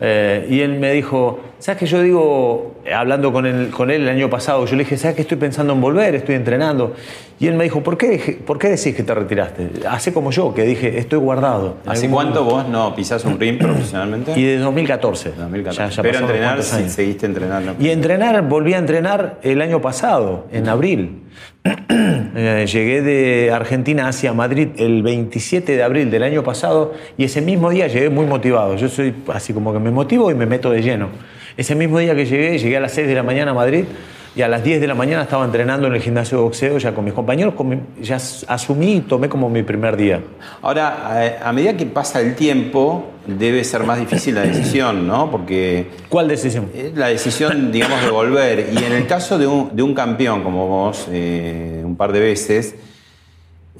Eh, 0.00 0.46
y 0.48 0.60
él 0.60 0.78
me 0.78 0.92
dijo, 0.92 1.40
¿sabes 1.58 1.78
qué 1.80 1.86
yo 1.86 2.02
digo, 2.02 2.74
eh, 2.84 2.92
hablando 2.94 3.32
con 3.32 3.46
él, 3.46 3.70
con 3.70 3.90
él 3.90 4.02
el 4.02 4.08
año 4.08 4.30
pasado, 4.30 4.64
yo 4.66 4.76
le 4.76 4.84
dije, 4.84 4.96
¿sabes 4.96 5.16
que 5.16 5.22
estoy 5.22 5.36
pensando 5.36 5.72
en 5.72 5.80
volver, 5.80 6.14
estoy 6.14 6.34
entrenando? 6.34 6.94
Y 7.40 7.46
él 7.46 7.54
me 7.54 7.64
dijo, 7.64 7.82
¿por 7.82 7.96
qué, 7.96 8.40
¿por 8.44 8.58
qué 8.58 8.68
decís 8.68 8.94
que 8.96 9.02
te 9.02 9.14
retiraste? 9.14 9.68
Hace 9.88 10.12
como 10.12 10.30
yo, 10.30 10.52
que 10.54 10.62
dije, 10.64 10.98
estoy 10.98 11.18
guardado. 11.18 11.76
¿Hace 11.86 12.08
cuánto 12.10 12.42
momento. 12.44 12.62
vos 12.64 12.68
no 12.68 12.94
pisás 12.96 13.24
un 13.24 13.38
ring 13.38 13.58
profesionalmente? 13.58 14.32
Y 14.38 14.42
de 14.44 14.58
2014. 14.58 15.32
2014. 15.36 15.78
Ya- 15.82 15.88
ya 15.96 16.02
Pero 16.02 16.18
entrenar, 16.18 16.62
sí, 16.62 16.88
seguiste 16.88 17.26
entrenando. 17.26 17.74
Y 17.78 17.90
entrenar, 17.90 18.42
volví 18.48 18.74
a 18.74 18.78
entrenar 18.78 19.38
el 19.42 19.62
año 19.62 19.80
pasado, 19.80 20.46
en 20.52 20.68
abril. 20.68 21.22
Eh, 22.40 22.66
Llegué 22.70 23.02
de 23.02 23.50
Argentina 23.52 24.06
hacia 24.08 24.32
Madrid 24.32 24.68
el 24.76 25.02
27 25.02 25.76
de 25.76 25.82
abril 25.82 26.10
del 26.10 26.22
año 26.22 26.42
pasado 26.44 26.94
y 27.16 27.24
ese 27.24 27.40
mismo 27.40 27.70
día 27.70 27.88
llegué 27.88 28.10
muy 28.10 28.26
motivado. 28.26 28.76
Yo 28.76 28.88
soy 28.88 29.12
así 29.32 29.52
como 29.52 29.72
que 29.72 29.78
me 29.80 29.90
motivo 29.90 30.30
y 30.30 30.34
me 30.34 30.46
meto 30.46 30.70
de 30.70 30.82
lleno. 30.82 31.08
Ese 31.58 31.74
mismo 31.74 31.98
día 31.98 32.14
que 32.14 32.24
llegué, 32.24 32.56
llegué 32.58 32.76
a 32.76 32.80
las 32.80 32.92
6 32.92 33.06
de 33.08 33.14
la 33.14 33.22
mañana 33.22 33.50
a 33.50 33.54
Madrid 33.54 33.84
y 34.36 34.42
a 34.42 34.48
las 34.48 34.62
10 34.62 34.80
de 34.80 34.86
la 34.86 34.94
mañana 34.94 35.22
estaba 35.24 35.44
entrenando 35.44 35.88
en 35.88 35.94
el 35.94 36.00
gimnasio 36.00 36.38
de 36.38 36.44
boxeo 36.44 36.78
ya 36.78 36.94
con 36.94 37.04
mis 37.04 37.12
compañeros. 37.14 37.54
con 37.54 37.68
mi- 37.68 37.80
ya 38.00 38.14
as- 38.16 38.44
asumí 38.48 38.94
y 38.96 39.00
tomé 39.00 39.28
como 39.28 39.50
mi 39.50 39.64
primer 39.64 39.96
día. 39.96 40.20
Ahora, 40.62 41.40
a, 41.42 41.48
a 41.48 41.52
medida 41.52 41.76
que 41.76 41.84
pasa 41.86 42.20
el 42.20 42.36
tiempo, 42.36 43.06
debe 43.26 43.64
ser 43.64 43.82
más 43.82 43.98
difícil 43.98 44.36
la 44.36 44.42
decisión, 44.42 45.08
¿no? 45.08 45.30
Porque 45.32 45.88
¿Cuál 46.08 46.28
decisión? 46.28 46.70
es 46.72 46.94
la 46.96 47.08
decisión, 47.08 47.72
digamos, 47.72 48.00
de 48.04 48.10
volver. 48.10 48.68
Y 48.72 48.78
en 48.84 48.92
el 48.92 49.06
caso 49.08 49.36
de 49.36 49.48
un, 49.48 49.74
de 49.74 49.82
un 49.82 49.94
campeón 49.94 50.44
como 50.44 50.68
vos, 50.68 51.08
eh, 51.10 51.82
un 51.84 51.96
par 51.96 52.12
de 52.12 52.20
veces, 52.20 52.76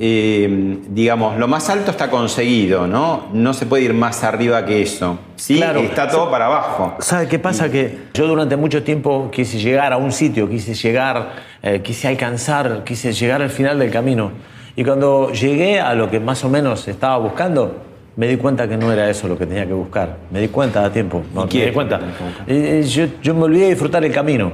eh, 0.00 0.78
digamos, 0.90 1.36
lo 1.38 1.48
más 1.48 1.68
alto 1.70 1.90
está 1.90 2.08
conseguido, 2.08 2.86
¿no? 2.86 3.26
No 3.32 3.52
se 3.52 3.66
puede 3.66 3.82
ir 3.84 3.94
más 3.94 4.22
arriba 4.22 4.64
que 4.64 4.80
eso. 4.82 5.18
Sí, 5.36 5.56
Claro. 5.56 5.80
está 5.80 6.08
todo 6.08 6.30
para 6.30 6.46
abajo. 6.46 6.94
¿Sabe 7.00 7.26
qué 7.26 7.38
pasa? 7.38 7.68
Que 7.70 7.98
yo 8.14 8.26
durante 8.28 8.56
mucho 8.56 8.82
tiempo 8.84 9.28
quise 9.32 9.58
llegar 9.58 9.92
a 9.92 9.96
un 9.96 10.12
sitio, 10.12 10.48
quise 10.48 10.74
llegar, 10.74 11.30
eh, 11.62 11.80
quise 11.82 12.06
alcanzar, 12.08 12.84
quise 12.84 13.12
llegar 13.12 13.42
al 13.42 13.50
final 13.50 13.78
del 13.78 13.90
camino. 13.90 14.30
Y 14.76 14.84
cuando 14.84 15.32
llegué 15.32 15.80
a 15.80 15.94
lo 15.94 16.08
que 16.08 16.20
más 16.20 16.44
o 16.44 16.48
menos 16.48 16.86
estaba 16.86 17.18
buscando, 17.18 17.82
me 18.14 18.28
di 18.28 18.36
cuenta 18.36 18.68
que 18.68 18.76
no 18.76 18.92
era 18.92 19.10
eso 19.10 19.26
lo 19.26 19.36
que 19.36 19.46
tenía 19.46 19.66
que 19.66 19.72
buscar. 19.72 20.16
Me 20.30 20.40
di 20.40 20.48
cuenta 20.48 20.84
a 20.84 20.92
tiempo. 20.92 21.22
No, 21.34 21.48
¿Y 21.50 21.58
me 21.58 21.66
di 21.66 21.72
cuenta. 21.72 22.00
Eh, 22.46 22.80
eh, 22.80 22.82
yo, 22.84 23.06
yo 23.20 23.34
me 23.34 23.42
olvidé 23.44 23.64
de 23.64 23.70
disfrutar 23.70 24.04
el 24.04 24.12
camino. 24.12 24.52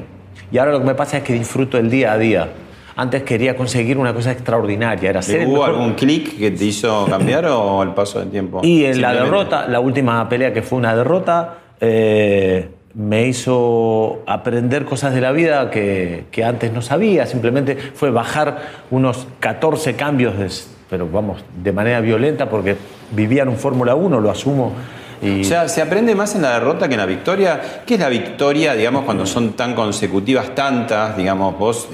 Y 0.51 0.57
ahora 0.57 0.73
lo 0.73 0.79
que 0.81 0.87
me 0.87 0.95
pasa 0.95 1.19
es 1.19 1.23
que 1.23 1.35
disfruto 1.35 1.77
el 1.77 1.91
día 1.91 2.13
a 2.13 2.19
día. 2.19 2.49
Antes 2.97 3.23
quería 3.25 3.57
conseguir 3.57 3.99
una 3.99 4.15
cosa 4.15 4.31
extraordinaria, 4.33 5.11
era 5.11 5.21
ser 5.23 5.47
¿Hubo 5.47 5.55
mejor- 5.55 5.71
algún 5.71 5.95
clic 5.95 6.39
que 6.39 6.51
te 6.53 6.65
hizo 6.65 7.07
cambiar 7.09 7.45
o 7.47 7.83
el 7.83 7.91
paso 7.91 8.21
del 8.21 8.31
tiempo? 8.31 8.61
y 8.63 8.85
en 8.85 9.01
la 9.03 9.13
derrota, 9.13 9.67
la 9.69 9.81
última 9.81 10.29
pelea 10.29 10.53
que 10.53 10.63
fue 10.63 10.79
una 10.79 10.95
derrota, 10.95 11.55
eh, 11.81 12.69
me 12.95 13.27
hizo 13.27 14.23
aprender 14.27 14.85
cosas 14.85 15.13
de 15.13 15.21
la 15.21 15.33
vida 15.33 15.69
que, 15.71 16.27
que 16.31 16.45
antes 16.45 16.73
no 16.73 16.81
sabía. 16.83 17.27
Simplemente 17.27 17.77
fue 17.77 18.11
bajar 18.11 18.59
unos 18.93 19.27
14 19.41 19.95
cambios, 19.97 20.39
de- 20.39 20.49
pero 20.89 21.09
vamos, 21.11 21.43
de 21.61 21.73
manera 21.73 22.01
violenta, 22.01 22.49
porque 22.49 22.77
vivía 23.11 23.43
en 23.43 23.49
un 23.49 23.57
Fórmula 23.57 23.97
1, 23.97 24.21
lo 24.21 24.31
asumo. 24.31 24.73
Y 25.21 25.41
O 25.41 25.45
sea, 25.45 25.69
¿se 25.69 25.83
aprende 25.83 26.15
más 26.15 26.35
en 26.37 26.43
la 26.43 26.53
derrota 26.53 26.87
que 26.87 26.95
en 26.95 27.01
la 27.01 27.07
victoria? 27.07 27.61
¿Qué 27.87 27.95
es 27.95 28.01
la 28.01 28.09
victoria, 28.09 28.75
digamos, 28.75 29.05
cuando 29.05 29.27
son 29.27 29.55
tan 29.55 29.75
consecutivas, 29.75 30.55
tantas, 30.55 31.17
digamos, 31.17 31.59
vos, 31.59 31.89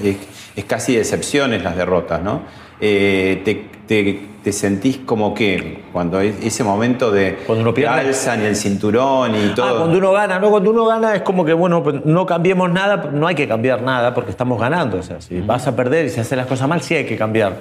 es, 0.55 0.65
casi 0.65 0.93
de 0.95 0.99
excepciones 1.01 1.63
las 1.63 1.75
derrotas, 1.75 2.21
¿no? 2.21 2.41
Eh, 2.79 3.41
te, 3.45 3.65
te- 3.87 4.31
te 4.43 4.51
sentís 4.51 4.97
como 5.05 5.35
que 5.35 5.83
cuando 5.93 6.19
es 6.19 6.33
ese 6.43 6.63
momento 6.63 7.11
de 7.11 7.35
Cuando 7.45 7.61
uno 7.61 7.73
pierde. 7.75 7.99
alzan 7.99 8.41
el 8.41 8.55
cinturón 8.55 9.35
y 9.35 9.49
todo. 9.53 9.65
Ah, 9.67 9.77
cuando 9.77 9.99
uno 9.99 10.11
gana, 10.13 10.39
no, 10.39 10.49
cuando 10.49 10.71
uno 10.71 10.85
gana 10.87 11.13
es 11.15 11.21
como 11.21 11.45
que, 11.45 11.53
bueno, 11.53 11.83
pues 11.83 12.03
no 12.05 12.25
cambiemos 12.25 12.71
nada, 12.71 13.11
no 13.13 13.27
hay 13.27 13.35
que 13.35 13.47
cambiar 13.47 13.83
nada 13.83 14.15
porque 14.15 14.31
estamos 14.31 14.59
ganando. 14.59 14.97
O 14.97 15.03
sea, 15.03 15.21
si 15.21 15.41
vas 15.41 15.67
a 15.67 15.75
perder 15.75 16.05
y 16.05 16.09
si 16.09 16.19
haces 16.19 16.35
las 16.35 16.47
cosas 16.47 16.67
mal, 16.67 16.81
sí 16.81 16.95
hay 16.95 17.05
que 17.05 17.17
cambiar. 17.17 17.57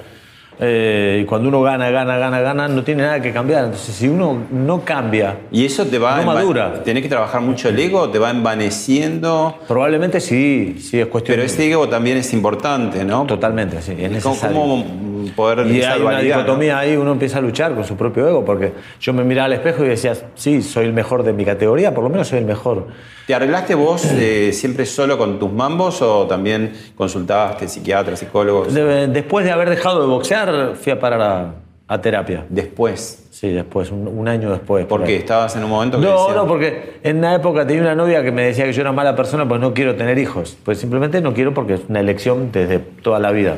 Eh, 0.59 1.21
y 1.23 1.25
cuando 1.25 1.49
uno 1.49 1.63
gana, 1.63 1.91
gana, 1.91 2.19
gana, 2.19 2.41
gana, 2.41 2.69
no 2.69 2.83
tiene 2.83 3.03
nada 3.03 3.21
que 3.21 3.33
cambiar. 3.33 3.65
Entonces, 3.65 3.95
si 3.95 4.09
uno 4.09 4.37
no 4.51 4.83
cambia, 4.83 5.39
y 5.51 5.65
eso 5.65 5.87
te 5.87 5.99
va 5.99 6.17
No 6.19 6.25
madura. 6.25 6.83
Tenés 6.83 7.03
que 7.03 7.09
trabajar 7.09 7.41
mucho 7.41 7.69
el 7.69 7.79
ego, 7.79 8.11
te 8.11 8.19
va 8.19 8.31
envaneciendo. 8.31 9.59
probablemente 9.67 10.21
sí, 10.21 10.77
sí 10.81 11.01
es 11.01 11.07
cuestión 11.07 11.37
Pero 11.37 11.47
ese 11.47 11.71
ego 11.71 11.89
también 11.89 12.19
es 12.19 12.33
importante, 12.33 13.05
¿no? 13.05 13.25
Totalmente, 13.25 13.81
sí, 13.81 13.93
es 13.99 14.23
¿Cómo, 14.23 14.35
necesario. 14.35 14.57
cómo 14.59 14.85
poder 15.29 15.67
Y 15.67 15.83
hay 15.83 15.87
una 15.87 15.97
dualidad, 15.97 16.37
¿no? 16.37 16.43
dicotomía 16.43 16.79
ahí, 16.79 16.97
uno 16.97 17.13
empieza 17.13 17.39
a 17.39 17.41
luchar 17.41 17.75
con 17.75 17.85
su 17.85 17.97
propio 17.97 18.29
ego, 18.29 18.45
porque 18.45 18.73
yo 19.01 19.13
me 19.13 19.25
miraba 19.25 19.47
al 19.47 19.53
espejo 19.55 19.85
y 19.85 19.89
decía, 19.89 20.15
sí, 20.35 20.63
soy 20.63 20.87
el 20.87 20.93
mejor 20.93 21.23
de 21.23 21.33
mi 21.33 21.45
categoría, 21.45 21.95
por 21.95 22.05
lo 22.05 22.11
menos 22.11 22.29
soy 22.29 22.39
el 22.41 22.45
mejor. 22.47 22.87
¿Te 23.27 23.35
arreglaste 23.35 23.75
vos 23.75 24.05
eh, 24.13 24.51
siempre 24.53 24.87
solo 24.87 25.17
con 25.17 25.39
tus 25.39 25.53
mambos 25.53 26.03
o 26.03 26.27
también 26.27 26.73
consultaste 26.97 27.69
psiquiatras, 27.69 28.19
psicólogos? 28.19 28.73
De- 28.75 29.07
después 29.09 29.45
de 29.45 29.53
haber 29.53 29.71
dejado 29.71 30.01
de 30.01 30.07
boxear, 30.09 30.73
fui 30.75 30.93
a 30.93 30.99
parar 30.99 31.21
a, 31.23 31.55
a 31.87 32.01
terapia. 32.01 32.45
Después. 32.49 33.27
Sí, 33.31 33.49
después, 33.51 33.91
un, 33.91 34.07
un 34.07 34.29
año 34.29 34.51
después. 34.51 34.85
por 34.85 34.99
Porque 34.99 35.13
ahí. 35.13 35.19
estabas 35.21 35.57
en 35.57 35.65
un 35.65 35.71
momento 35.71 35.99
que 35.99 36.05
No, 36.05 36.35
no, 36.35 36.47
porque 36.47 36.99
en 37.03 37.19
una 37.19 37.35
época 37.37 37.67
tenía 37.67 37.81
una 37.83 37.95
novia 37.95 38.23
que 38.23 38.31
me 38.33 38.43
decía 38.43 38.65
que 38.67 38.73
yo 38.75 38.83
era 38.83 38.93
mala 38.93 39.17
persona 39.17 39.49
pues 39.49 39.61
no 39.63 39.73
quiero 39.73 39.95
tener 39.95 40.19
hijos. 40.19 40.59
Pues 40.63 40.79
simplemente 40.79 41.23
no 41.23 41.33
quiero 41.33 41.55
porque 41.55 41.75
es 41.75 41.81
una 41.89 42.01
elección 42.01 42.51
desde 42.53 42.81
toda 42.81 43.19
la 43.19 43.31
vida. 43.33 43.57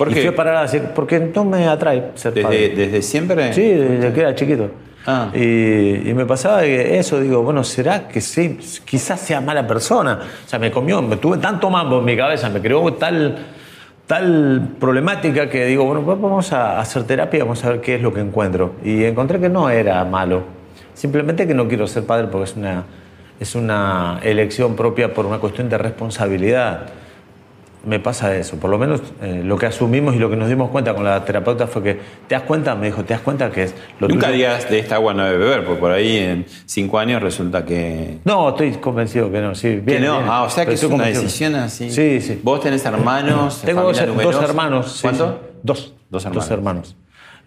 ¿Por 0.00 0.10
y 0.10 0.14
fui 0.14 0.28
a 0.28 0.34
parar 0.34 0.56
a 0.56 0.62
decir, 0.62 0.82
porque 0.94 1.20
no 1.20 1.44
me 1.44 1.66
atrae 1.66 2.12
ser 2.14 2.32
¿Desde, 2.32 2.42
padre. 2.42 2.68
desde 2.70 3.02
siempre? 3.02 3.52
Sí, 3.52 3.68
desde 3.68 4.10
que 4.14 4.20
era 4.20 4.34
chiquito. 4.34 4.70
Ah. 5.06 5.28
Y, 5.34 6.08
y 6.08 6.14
me 6.14 6.24
pasaba 6.24 6.64
eso, 6.64 7.20
digo, 7.20 7.42
bueno, 7.42 7.62
¿será 7.64 8.08
que 8.08 8.22
sí? 8.22 8.58
Quizás 8.86 9.20
sea 9.20 9.42
mala 9.42 9.66
persona. 9.66 10.18
O 10.46 10.48
sea, 10.48 10.58
me 10.58 10.70
comió, 10.70 11.02
me 11.02 11.18
tuve 11.18 11.36
tanto 11.36 11.68
mambo 11.68 11.98
en 11.98 12.06
mi 12.06 12.16
cabeza, 12.16 12.48
me 12.48 12.62
creó 12.62 12.94
tal, 12.94 13.36
tal 14.06 14.70
problemática 14.80 15.50
que 15.50 15.66
digo, 15.66 15.84
bueno, 15.84 16.00
pues 16.00 16.18
vamos 16.18 16.50
a 16.54 16.80
hacer 16.80 17.04
terapia, 17.04 17.44
vamos 17.44 17.62
a 17.66 17.68
ver 17.68 17.82
qué 17.82 17.96
es 17.96 18.00
lo 18.00 18.14
que 18.14 18.20
encuentro. 18.20 18.76
Y 18.82 19.04
encontré 19.04 19.38
que 19.38 19.50
no 19.50 19.68
era 19.68 20.02
malo. 20.06 20.44
Simplemente 20.94 21.46
que 21.46 21.52
no 21.52 21.68
quiero 21.68 21.86
ser 21.86 22.04
padre 22.04 22.28
porque 22.28 22.50
es 22.50 22.56
una, 22.56 22.84
es 23.38 23.54
una 23.54 24.18
elección 24.22 24.76
propia 24.76 25.12
por 25.12 25.26
una 25.26 25.36
cuestión 25.40 25.68
de 25.68 25.76
responsabilidad. 25.76 26.86
Me 27.86 27.98
pasa 27.98 28.36
eso, 28.36 28.56
por 28.56 28.68
lo 28.68 28.76
menos 28.76 29.00
eh, 29.22 29.40
lo 29.42 29.56
que 29.56 29.64
asumimos 29.64 30.14
y 30.14 30.18
lo 30.18 30.28
que 30.28 30.36
nos 30.36 30.48
dimos 30.50 30.68
cuenta 30.70 30.94
con 30.94 31.02
la 31.02 31.24
terapeuta 31.24 31.66
fue 31.66 31.82
que, 31.82 31.94
¿te 32.28 32.34
das 32.34 32.42
cuenta? 32.42 32.74
Me 32.74 32.86
dijo, 32.86 33.04
¿te 33.04 33.14
das 33.14 33.22
cuenta 33.22 33.50
que 33.50 33.62
es 33.62 33.74
lo 33.98 34.06
Nunca 34.06 34.26
tuyo? 34.26 34.36
digas 34.36 34.68
de 34.68 34.78
esta 34.80 34.96
agua 34.96 35.14
no 35.14 35.24
debe 35.24 35.38
beber, 35.38 35.64
porque 35.64 35.80
por 35.80 35.90
ahí 35.90 36.18
en 36.18 36.44
cinco 36.66 36.98
años 36.98 37.22
resulta 37.22 37.64
que... 37.64 38.18
No, 38.26 38.50
estoy 38.50 38.72
convencido 38.72 39.32
que 39.32 39.40
no, 39.40 39.54
sí. 39.54 39.68
que 39.68 39.80
Bien, 39.80 40.04
no. 40.04 40.18
bien. 40.18 40.28
Ah, 40.30 40.42
o 40.42 40.50
sea 40.50 40.66
que 40.66 40.74
es 40.74 40.84
una 40.84 41.06
decisión 41.06 41.54
así. 41.54 41.90
Sí, 41.90 42.20
sí. 42.20 42.38
¿Vos 42.42 42.60
tenés 42.60 42.84
hermanos? 42.84 43.62
Tengo 43.64 43.82
dos, 43.82 43.98
dos 44.22 44.42
hermanos. 44.42 44.92
sí, 44.92 45.02
¿Cuánto? 45.02 45.40
sí. 45.42 45.56
Dos. 45.62 45.94
Dos 46.10 46.24
hermanos. 46.26 46.50
hermanos. 46.50 46.96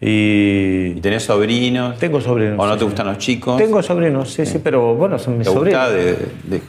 ¿Y 0.01 0.95
tenés 1.01 1.23
sobrinos? 1.23 1.97
Tengo 1.97 2.19
sobrinos. 2.19 2.55
¿O 2.59 2.67
no 2.67 2.77
te 2.77 2.83
gustan 2.83 3.07
los 3.07 3.19
chicos? 3.19 3.57
Tengo 3.57 3.81
sobrinos, 3.81 4.31
sí, 4.33 4.45
sí, 4.45 4.59
pero 4.63 4.95
bueno, 4.95 5.17
son 5.19 5.37
mis 5.37 5.47
¿Te 5.47 5.53
sobrinos. 5.53 5.81
gusta 5.81 5.95
de, 5.95 6.03
de- 6.43 6.61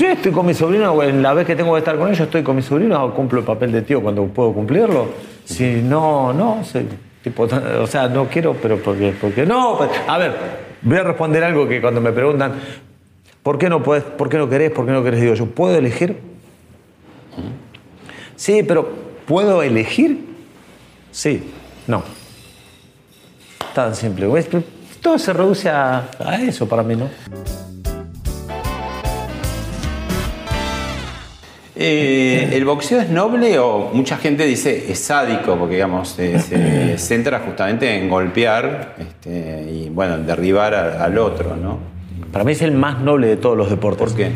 Yo 0.00 0.06
estoy 0.06 0.32
con 0.32 0.46
mis 0.46 0.56
sobrinos, 0.56 1.04
en 1.04 1.22
la 1.22 1.34
vez 1.34 1.46
que 1.46 1.54
tengo 1.54 1.74
que 1.74 1.80
estar 1.80 1.98
con 1.98 2.08
ellos, 2.08 2.20
estoy 2.20 2.42
con 2.42 2.56
mis 2.56 2.64
sobrinos, 2.64 3.12
cumplo 3.12 3.40
el 3.40 3.44
papel 3.44 3.70
de 3.70 3.82
tío 3.82 4.00
cuando 4.00 4.24
puedo 4.28 4.50
cumplirlo. 4.54 5.10
Si 5.44 5.82
no, 5.82 6.32
no, 6.32 6.62
tipo, 7.22 7.42
o 7.42 7.86
sea, 7.86 8.08
no 8.08 8.26
quiero, 8.26 8.54
pero 8.54 8.78
porque, 8.78 9.14
porque 9.20 9.44
no. 9.44 9.78
A 10.08 10.16
ver, 10.16 10.34
voy 10.80 10.96
a 10.96 11.02
responder 11.02 11.44
algo 11.44 11.68
que 11.68 11.82
cuando 11.82 12.00
me 12.00 12.12
preguntan, 12.12 12.54
¿por 13.42 13.58
qué 13.58 13.68
no 13.68 13.82
puedes, 13.82 14.02
por 14.02 14.30
qué 14.30 14.38
no 14.38 14.48
querés, 14.48 14.70
por 14.70 14.86
qué 14.86 14.92
no 14.92 15.04
querés? 15.04 15.38
Yo 15.38 15.44
puedo 15.44 15.76
elegir. 15.76 16.16
Sí, 18.36 18.62
pero 18.62 18.88
¿puedo 19.26 19.62
elegir? 19.62 20.24
Sí, 21.10 21.52
no. 21.86 22.02
Tan 23.74 23.94
simple. 23.94 24.26
Todo 25.02 25.18
se 25.18 25.34
reduce 25.34 25.68
a 25.68 26.08
eso 26.40 26.66
para 26.66 26.82
mí, 26.82 26.96
¿no? 26.96 27.69
Eh, 31.82 32.50
¿El 32.52 32.66
boxeo 32.66 33.00
es 33.00 33.08
noble 33.08 33.58
o 33.58 33.88
mucha 33.94 34.18
gente 34.18 34.44
dice 34.44 34.92
es 34.92 34.98
sádico? 34.98 35.56
Porque, 35.56 35.76
digamos, 35.76 36.14
eh, 36.18 36.38
se 36.38 36.98
centra 37.02 37.38
justamente 37.40 37.96
en 37.96 38.10
golpear 38.10 38.96
este, 38.98 39.66
y, 39.72 39.88
bueno, 39.88 40.16
en 40.16 40.26
derribar 40.26 40.74
a- 40.74 41.02
al 41.02 41.16
otro, 41.16 41.56
¿no? 41.56 41.78
Para 42.32 42.44
mí 42.44 42.52
es 42.52 42.60
el 42.60 42.72
más 42.72 43.00
noble 43.00 43.28
de 43.28 43.38
todos 43.38 43.56
los 43.56 43.70
deportes. 43.70 44.08
¿Por 44.08 44.14
qué? 44.14 44.30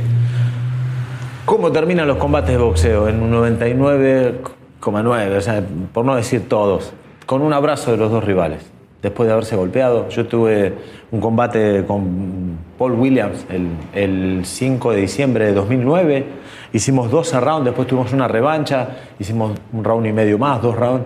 ¿Cómo 1.44 1.70
terminan 1.70 2.08
los 2.08 2.16
combates 2.16 2.52
de 2.52 2.56
boxeo? 2.56 3.08
En 3.08 3.20
un 3.22 3.30
99,9, 3.30 5.36
o 5.36 5.40
sea, 5.42 5.62
por 5.92 6.06
no 6.06 6.16
decir 6.16 6.48
todos, 6.48 6.94
con 7.26 7.42
un 7.42 7.52
abrazo 7.52 7.90
de 7.90 7.98
los 7.98 8.10
dos 8.10 8.24
rivales, 8.24 8.62
después 9.04 9.26
de 9.26 9.34
haberse 9.34 9.54
golpeado. 9.54 10.08
Yo 10.08 10.26
tuve 10.26 10.72
un 11.12 11.20
combate 11.20 11.84
con 11.86 12.56
Paul 12.78 12.92
Williams 12.92 13.44
el, 13.50 13.68
el 13.92 14.40
5 14.46 14.92
de 14.92 14.96
diciembre 15.02 15.44
de 15.44 15.52
2009, 15.52 16.24
hicimos 16.72 17.10
12 17.10 17.38
rounds, 17.38 17.66
después 17.66 17.86
tuvimos 17.86 18.12
una 18.14 18.26
revancha, 18.26 18.88
hicimos 19.18 19.52
un 19.74 19.84
round 19.84 20.06
y 20.06 20.12
medio 20.12 20.38
más, 20.38 20.60
dos 20.62 20.74
rounds. 20.74 21.04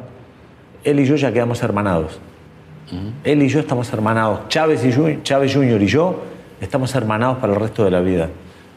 Él 0.84 1.00
y 1.00 1.04
yo 1.04 1.16
ya 1.16 1.32
quedamos 1.32 1.60
hermanados. 1.62 2.20
Él 3.24 3.42
y 3.42 3.48
yo 3.48 3.58
estamos 3.60 3.92
hermanados. 3.92 4.48
Chávez, 4.48 4.82
y 4.84 5.22
Chávez 5.22 5.52
Jr. 5.54 5.82
y 5.82 5.86
yo 5.88 6.22
estamos 6.60 6.94
hermanados 6.94 7.38
para 7.38 7.52
el 7.52 7.60
resto 7.60 7.84
de 7.84 7.90
la 7.90 8.00
vida. 8.00 8.28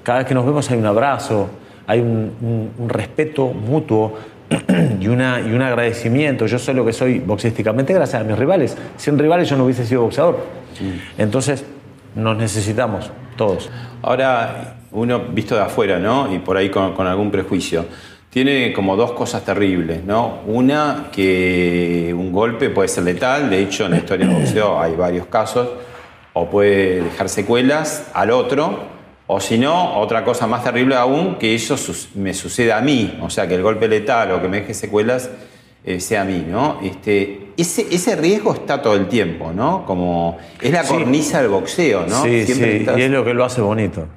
Cada 0.03 0.17
vez 0.19 0.27
que 0.27 0.33
nos 0.33 0.45
vemos 0.45 0.69
hay 0.71 0.79
un 0.79 0.85
abrazo, 0.87 1.47
hay 1.85 1.99
un, 1.99 2.31
un- 2.41 2.71
un 2.77 2.89
respeto 2.89 3.47
mutuo 3.49 4.13
y, 4.99 5.07
una, 5.07 5.41
y 5.41 5.51
un 5.51 5.61
agradecimiento. 5.61 6.45
Yo 6.45 6.59
soy 6.59 6.75
lo 6.75 6.85
que 6.85 6.93
soy 6.93 7.19
boxísticamente 7.19 7.93
gracias 7.93 8.21
a 8.21 8.25
mis 8.25 8.37
rivales. 8.37 8.77
Sin 8.97 9.17
rivales 9.17 9.49
yo 9.49 9.57
no 9.57 9.65
hubiese 9.65 9.85
sido 9.85 10.01
boxeador. 10.03 10.39
Entonces 11.17 11.65
nos 12.15 12.37
necesitamos 12.37 13.11
todos. 13.37 13.69
Ahora, 14.01 14.75
uno 14.91 15.19
visto 15.19 15.55
de 15.55 15.61
afuera, 15.61 15.99
¿no? 15.99 16.33
Y 16.33 16.39
por 16.39 16.57
ahí 16.57 16.69
con, 16.69 16.93
con 16.93 17.07
algún 17.07 17.31
prejuicio, 17.31 17.85
tiene 18.29 18.71
como 18.71 18.95
dos 18.95 19.11
cosas 19.11 19.43
terribles, 19.43 20.03
¿no? 20.05 20.39
Una, 20.47 21.09
que 21.11 22.13
un 22.17 22.31
golpe 22.31 22.69
puede 22.69 22.87
ser 22.87 23.03
letal, 23.03 23.49
de 23.49 23.61
hecho 23.61 23.85
en 23.85 23.91
la 23.91 23.97
historia 23.97 24.25
del 24.25 24.35
boxeo 24.35 24.79
hay 24.79 24.95
varios 24.95 25.27
casos, 25.27 25.67
o 26.33 26.49
puede 26.49 27.03
dejar 27.03 27.27
secuelas 27.27 28.09
al 28.13 28.31
otro, 28.31 29.00
o 29.33 29.39
si 29.39 29.57
no, 29.57 29.97
otra 29.97 30.23
cosa 30.25 30.45
más 30.47 30.63
terrible 30.63 30.95
aún, 30.95 31.35
que 31.35 31.55
eso 31.55 31.75
me 32.15 32.33
suceda 32.33 32.77
a 32.77 32.81
mí, 32.81 33.17
o 33.21 33.29
sea, 33.29 33.47
que 33.47 33.55
el 33.55 33.61
golpe 33.63 33.87
letal 33.87 34.31
o 34.31 34.41
que 34.41 34.47
me 34.47 34.61
deje 34.61 34.73
secuelas 34.73 35.29
eh, 35.85 35.99
sea 35.99 36.21
a 36.21 36.25
mí, 36.25 36.45
¿no? 36.47 36.79
Este, 36.83 37.47
ese, 37.57 37.87
ese 37.89 38.15
riesgo 38.15 38.53
está 38.53 38.81
todo 38.81 38.95
el 38.95 39.07
tiempo, 39.07 39.51
¿no? 39.53 39.85
Como 39.85 40.37
es 40.61 40.71
la 40.71 40.83
Sí. 40.83 40.93
cornisa 40.93 41.41
del 41.41 41.49
boxeo, 41.49 42.05
¿no? 42.07 42.23
Sí, 42.23 42.45
Siempre 42.45 42.71
sí, 42.71 42.77
estás- 42.79 42.97
y 42.97 43.01
es 43.03 43.09
lo 43.09 43.23
que 43.23 43.33
lo 43.33 43.45
hace 43.45 43.61
bonito. 43.61 44.07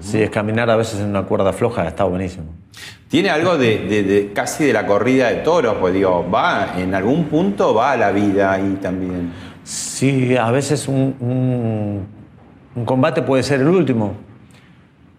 Sí, 0.00 0.22
es 0.22 0.30
caminar 0.30 0.70
a 0.70 0.76
veces 0.76 0.98
en 1.00 1.06
una 1.10 1.22
cuerda 1.24 1.52
floja, 1.52 1.86
está 1.86 2.04
buenísimo. 2.04 2.46
Tiene 3.08 3.28
algo 3.28 3.58
de, 3.58 3.78
de- 3.86 4.02
de 4.02 4.32
casi 4.32 4.64
de 4.64 4.72
la 4.72 4.86
corrida 4.86 5.28
de 5.28 5.36
toros, 5.42 5.76
pues 5.78 5.92
digo, 5.92 6.26
va, 6.34 6.74
en 6.78 6.94
algún 6.94 7.24
punto 7.26 7.74
va 7.74 7.92
a 7.92 7.96
la 7.98 8.10
vida 8.10 8.52
ahí 8.52 8.78
también. 8.80 9.30
Sí, 9.62 10.34
a 10.36 10.50
veces 10.50 10.88
un, 10.88 11.14
un- 11.20 12.21
un 12.74 12.84
combate 12.84 13.22
puede 13.22 13.42
ser 13.42 13.60
el 13.60 13.68
último. 13.68 14.14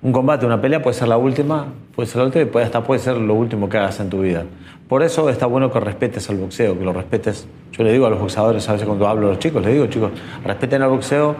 Un 0.01 0.11
combate, 0.11 0.45
una 0.45 0.59
pelea 0.59 0.81
puede 0.81 0.95
ser 0.95 1.07
la 1.07 1.17
última, 1.17 1.67
puede 1.95 2.09
ser 2.09 2.17
la 2.17 2.25
última 2.25 2.43
y 2.43 2.47
puede, 2.47 2.65
hasta 2.65 2.83
puede 2.83 2.99
ser 2.99 3.17
lo 3.17 3.33
último 3.35 3.69
que 3.69 3.77
hagas 3.77 3.99
en 3.99 4.09
tu 4.09 4.21
vida. 4.21 4.43
Por 4.89 5.01
eso 5.01 5.29
está 5.29 5.45
bueno 5.45 5.71
que 5.71 5.79
respetes 5.79 6.29
al 6.29 6.37
boxeo, 6.37 6.77
que 6.77 6.83
lo 6.83 6.91
respetes. 6.91 7.47
Yo 7.71 7.83
le 7.83 7.93
digo 7.93 8.05
a 8.05 8.09
los 8.09 8.19
boxeadores, 8.19 8.67
a 8.67 8.73
veces 8.73 8.85
cuando 8.85 9.07
hablo 9.07 9.27
a 9.27 9.29
los 9.31 9.39
chicos, 9.39 9.63
les 9.63 9.73
digo, 9.73 9.87
chicos, 9.87 10.11
respeten 10.43 10.81
al 10.81 10.89
boxeo, 10.89 11.35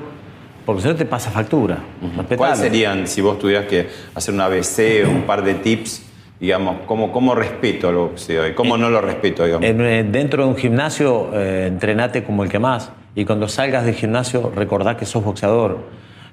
porque 0.66 0.82
si 0.82 0.88
no 0.88 0.96
te 0.96 1.06
pasa 1.06 1.30
factura. 1.30 1.80
Respetalo. 2.02 2.38
¿Cuáles 2.38 2.60
serían, 2.60 3.06
si 3.06 3.20
vos 3.22 3.38
tuvieras 3.38 3.66
que 3.66 3.90
hacer 4.16 4.34
un 4.34 4.40
ABC 4.40 5.06
o 5.06 5.10
un 5.10 5.24
par 5.24 5.44
de 5.44 5.56
tips, 5.56 6.04
digamos, 6.40 6.78
cómo, 6.86 7.12
cómo 7.12 7.36
respeto 7.36 7.90
al 7.90 7.96
boxeo 7.96 8.48
y 8.48 8.54
cómo 8.54 8.78
no 8.78 8.90
lo 8.90 9.02
respeto, 9.02 9.44
digamos? 9.44 9.68
En, 9.68 9.82
eh, 9.82 10.04
dentro 10.06 10.44
de 10.44 10.50
un 10.50 10.56
gimnasio, 10.56 11.32
eh, 11.34 11.66
entrenate 11.68 12.24
como 12.24 12.44
el 12.44 12.50
que 12.50 12.60
más. 12.60 12.92
Y 13.14 13.26
cuando 13.26 13.50
salgas 13.50 13.86
del 13.86 13.96
gimnasio, 13.96 14.52
recordá 14.56 14.96
que 14.96 15.06
sos 15.06 15.24
boxeador. 15.24 15.80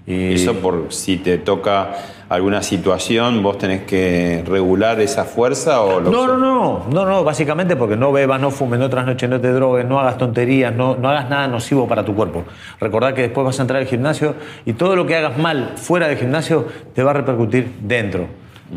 Y 0.07 0.35
Eso 0.35 0.55
por 0.55 0.87
si 0.93 1.19
te 1.19 1.39
toca 1.39 1.93
alguna 2.29 2.63
situación, 2.63 3.43
vos 3.43 3.59
tenés 3.59 3.83
que 3.83 4.43
regular 4.47 5.01
esa 5.01 5.25
fuerza 5.25 5.83
o 5.83 6.01
lo 6.01 6.11
No, 6.11 6.27
no, 6.27 6.37
no, 6.37 6.87
no, 6.91 7.05
no, 7.05 7.25
básicamente 7.25 7.77
porque 7.77 7.97
no 7.97 8.13
bebas, 8.13 8.41
no 8.41 8.51
fumes, 8.51 8.79
no 8.79 8.89
trasnoches, 8.89 9.29
no 9.29 9.41
te 9.41 9.53
drogues, 9.53 9.85
no 9.85 9.99
hagas 9.99 10.17
tonterías, 10.17 10.75
no, 10.75 10.97
no 10.97 11.11
hagas 11.11 11.29
nada 11.29 11.49
nocivo 11.49 11.89
para 11.89 12.05
tu 12.05 12.15
cuerpo. 12.15 12.45
Recordá 12.81 13.15
que 13.15 13.23
después 13.23 13.45
vas 13.45 13.59
a 13.59 13.63
entrar 13.63 13.81
al 13.81 13.89
gimnasio 13.89 14.35
y 14.65 14.75
todo 14.75 14.95
lo 14.95 15.07
que 15.07 15.17
hagas 15.17 15.39
mal 15.39 15.73
fuera 15.77 16.07
del 16.09 16.19
gimnasio 16.19 16.67
te 16.95 17.03
va 17.03 17.11
a 17.11 17.15
repercutir 17.15 17.69
dentro. 17.81 18.27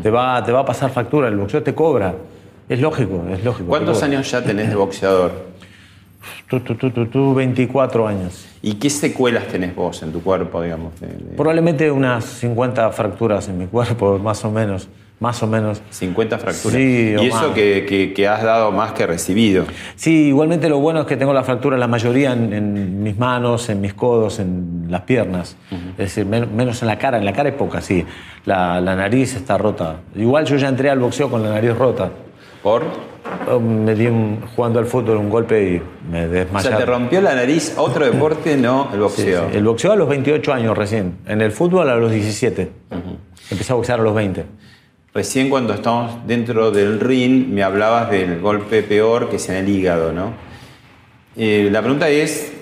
Te 0.02 0.10
va, 0.10 0.42
te 0.42 0.50
va 0.50 0.60
a 0.60 0.64
pasar 0.64 0.90
factura, 0.90 1.28
el 1.28 1.36
boxeo 1.36 1.62
te 1.62 1.74
cobra. 1.74 2.14
Es 2.68 2.80
lógico, 2.80 3.22
es 3.30 3.44
lógico. 3.44 3.68
¿Cuántos 3.68 4.02
años 4.02 4.28
ya 4.30 4.42
tenés 4.42 4.70
de 4.70 4.74
boxeador? 4.74 5.53
Tú, 6.48 6.60
tú, 6.60 6.74
tú, 6.74 6.90
tú, 6.90 7.06
tú, 7.06 7.34
24 7.34 8.06
años. 8.06 8.46
¿Y 8.62 8.74
qué 8.74 8.90
secuelas 8.90 9.46
tenés 9.48 9.74
vos 9.74 10.02
en 10.02 10.12
tu 10.12 10.22
cuerpo, 10.22 10.62
digamos? 10.62 10.98
de- 11.00 11.06
de- 11.08 11.36
Probablemente 11.36 11.90
unas 11.90 12.24
50 12.24 12.90
fracturas 12.92 13.48
en 13.48 13.58
mi 13.58 13.66
cuerpo, 13.66 14.18
más 14.22 14.44
o 14.44 14.50
menos. 14.50 14.88
Más 15.20 15.40
o 15.44 15.46
menos. 15.46 15.80
50 15.90 16.38
fracturas. 16.38 16.76
Sí, 16.76 17.14
o 17.16 17.22
y 17.22 17.26
eso 17.28 17.54
que, 17.54 17.86
que- 17.88 18.12
que 18.12 18.26
has 18.26 18.42
dado 18.42 18.72
más 18.72 18.92
que 18.92 19.06
recibido. 19.06 19.64
Sí, 19.94 20.26
igualmente 20.26 20.68
lo 20.68 20.80
bueno 20.80 21.02
es 21.02 21.06
que 21.06 21.16
tengo 21.16 21.32
la 21.32 21.44
fractura, 21.44 21.78
la 21.78 21.86
mayoría 21.86 22.32
en, 22.32 22.52
en 22.52 23.02
mis 23.02 23.16
manos, 23.16 23.68
en 23.70 23.80
mis 23.80 23.94
codos, 23.94 24.40
en 24.40 24.86
las 24.88 25.02
piernas. 25.02 25.56
Es 25.92 25.96
decir, 25.96 26.26
men- 26.26 26.54
menos 26.56 26.82
en 26.82 26.88
la 26.88 26.98
cara. 26.98 27.16
En 27.18 27.24
la 27.24 27.32
cara 27.32 27.48
es 27.50 27.54
poca, 27.54 27.80
sí. 27.80 28.04
La, 28.44 28.80
la 28.80 28.96
nariz 28.96 29.36
está 29.36 29.56
rota. 29.56 30.00
Igual 30.16 30.46
yo 30.46 30.56
ya 30.56 30.68
entré 30.68 30.90
al 30.90 30.98
boxeo 30.98 31.30
con 31.30 31.42
la 31.44 31.50
nariz 31.50 31.76
rota. 31.78 32.10
¿Por? 32.62 32.84
Oh, 33.50 33.58
Me 33.60 33.94
di 33.94 34.06
un- 34.06 34.40
jugando 34.54 34.78
al 34.78 34.86
fútbol 34.86 35.16
un 35.16 35.30
golpe 35.30 35.62
y 35.74 35.82
me 36.10 36.26
O 36.26 36.28
desmayé. 36.28 36.68
sea, 36.68 36.76
te 36.78 36.86
rompió 36.86 37.20
la 37.20 37.34
nariz 37.34 37.74
otro 37.76 38.04
deporte, 38.04 38.56
no 38.56 38.88
el 38.92 39.00
boxeo. 39.00 39.48
sí. 39.50 39.56
El 39.56 39.64
boxeo 39.64 39.92
a 39.92 39.96
los 39.96 40.08
28 40.08 40.52
años 40.52 40.76
recién. 40.76 41.18
En 41.26 41.40
el 41.40 41.52
fútbol 41.52 41.88
a 41.88 41.96
los 41.96 42.10
17. 42.10 42.70
Empecé 43.50 43.72
a 43.72 43.76
boxear 43.76 44.00
a 44.00 44.02
los 44.02 44.14
20. 44.14 44.44
Recién 45.14 45.48
cuando 45.48 45.74
estamos 45.74 46.26
dentro 46.26 46.70
del 46.70 47.00
ring 47.00 47.48
me 47.48 47.62
hablabas 47.62 48.10
del 48.10 48.40
golpe 48.40 48.82
peor 48.82 49.30
que 49.30 49.36
es 49.36 49.48
en 49.48 49.56
el 49.56 49.68
hígado, 49.68 50.12
¿no? 50.12 50.32
Eh, 51.36 51.68
la 51.70 51.80
pregunta 51.80 52.08
es, 52.08 52.52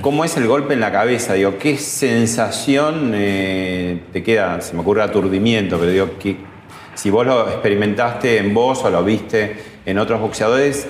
¿cómo 0.00 0.24
es 0.24 0.36
el 0.36 0.46
golpe 0.46 0.74
en 0.74 0.80
la 0.80 0.90
cabeza? 0.92 1.34
Digo, 1.34 1.58
¿qué 1.58 1.76
sensación 1.76 3.12
eh, 3.14 4.02
te 4.12 4.22
queda? 4.22 4.60
Se 4.60 4.74
me 4.74 4.80
ocurre 4.80 5.02
aturdimiento, 5.02 5.78
pero 5.78 5.90
digo, 5.90 6.10
que 6.18 6.36
si 6.94 7.10
vos 7.10 7.26
lo 7.26 7.46
experimentaste 7.48 8.38
en 8.38 8.54
vos 8.54 8.82
o 8.84 8.90
lo 8.90 9.04
viste 9.04 9.75
en 9.86 9.98
otros 9.98 10.20
boxeadores, 10.20 10.86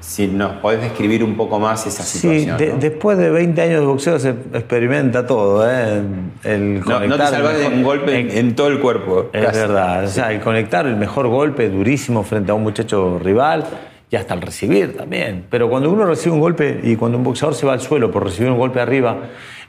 si 0.00 0.26
nos 0.26 0.54
podés 0.54 0.80
describir 0.80 1.22
un 1.22 1.36
poco 1.36 1.60
más 1.60 1.86
esa 1.86 2.02
Sí, 2.02 2.18
situación. 2.18 2.56
de- 2.58 2.68
¿no? 2.70 2.76
después 2.78 3.16
de 3.18 3.30
20 3.30 3.62
años 3.62 3.80
de 3.80 3.86
boxeo 3.86 4.18
se 4.18 4.30
experimenta 4.30 5.24
todo. 5.26 5.64
¿eh? 5.70 6.02
El 6.42 6.80
No, 6.80 6.98
no 7.06 7.16
te 7.16 7.26
salvas 7.28 7.56
de 7.58 7.68
un 7.68 7.84
golpe 7.84 8.18
en, 8.18 8.30
en 8.36 8.54
todo 8.56 8.66
el 8.66 8.80
cuerpo. 8.80 9.30
Es 9.32 9.44
casi. 9.46 9.58
verdad, 9.60 10.04
o 10.04 10.08
sea, 10.08 10.32
el 10.32 10.40
conectar 10.40 10.86
el 10.86 10.96
mejor 10.96 11.28
golpe 11.28 11.68
durísimo 11.68 12.24
frente 12.24 12.50
a 12.50 12.54
un 12.54 12.64
muchacho 12.64 13.20
rival 13.22 13.64
y 14.10 14.16
hasta 14.16 14.34
el 14.34 14.42
recibir 14.42 14.96
también. 14.96 15.44
Pero 15.48 15.70
cuando 15.70 15.88
uno 15.90 16.04
recibe 16.04 16.34
un 16.34 16.40
golpe 16.40 16.80
y 16.82 16.96
cuando 16.96 17.16
un 17.18 17.22
boxeador 17.24 17.54
se 17.54 17.64
va 17.66 17.74
al 17.74 17.80
suelo 17.80 18.10
por 18.10 18.24
recibir 18.24 18.50
un 18.50 18.58
golpe 18.58 18.80
arriba, 18.80 19.18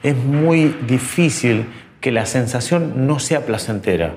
es 0.02 0.16
muy 0.16 0.74
difícil 0.86 1.66
que 2.00 2.10
la 2.10 2.26
sensación 2.26 3.06
no 3.06 3.20
sea 3.20 3.46
placentera. 3.46 4.14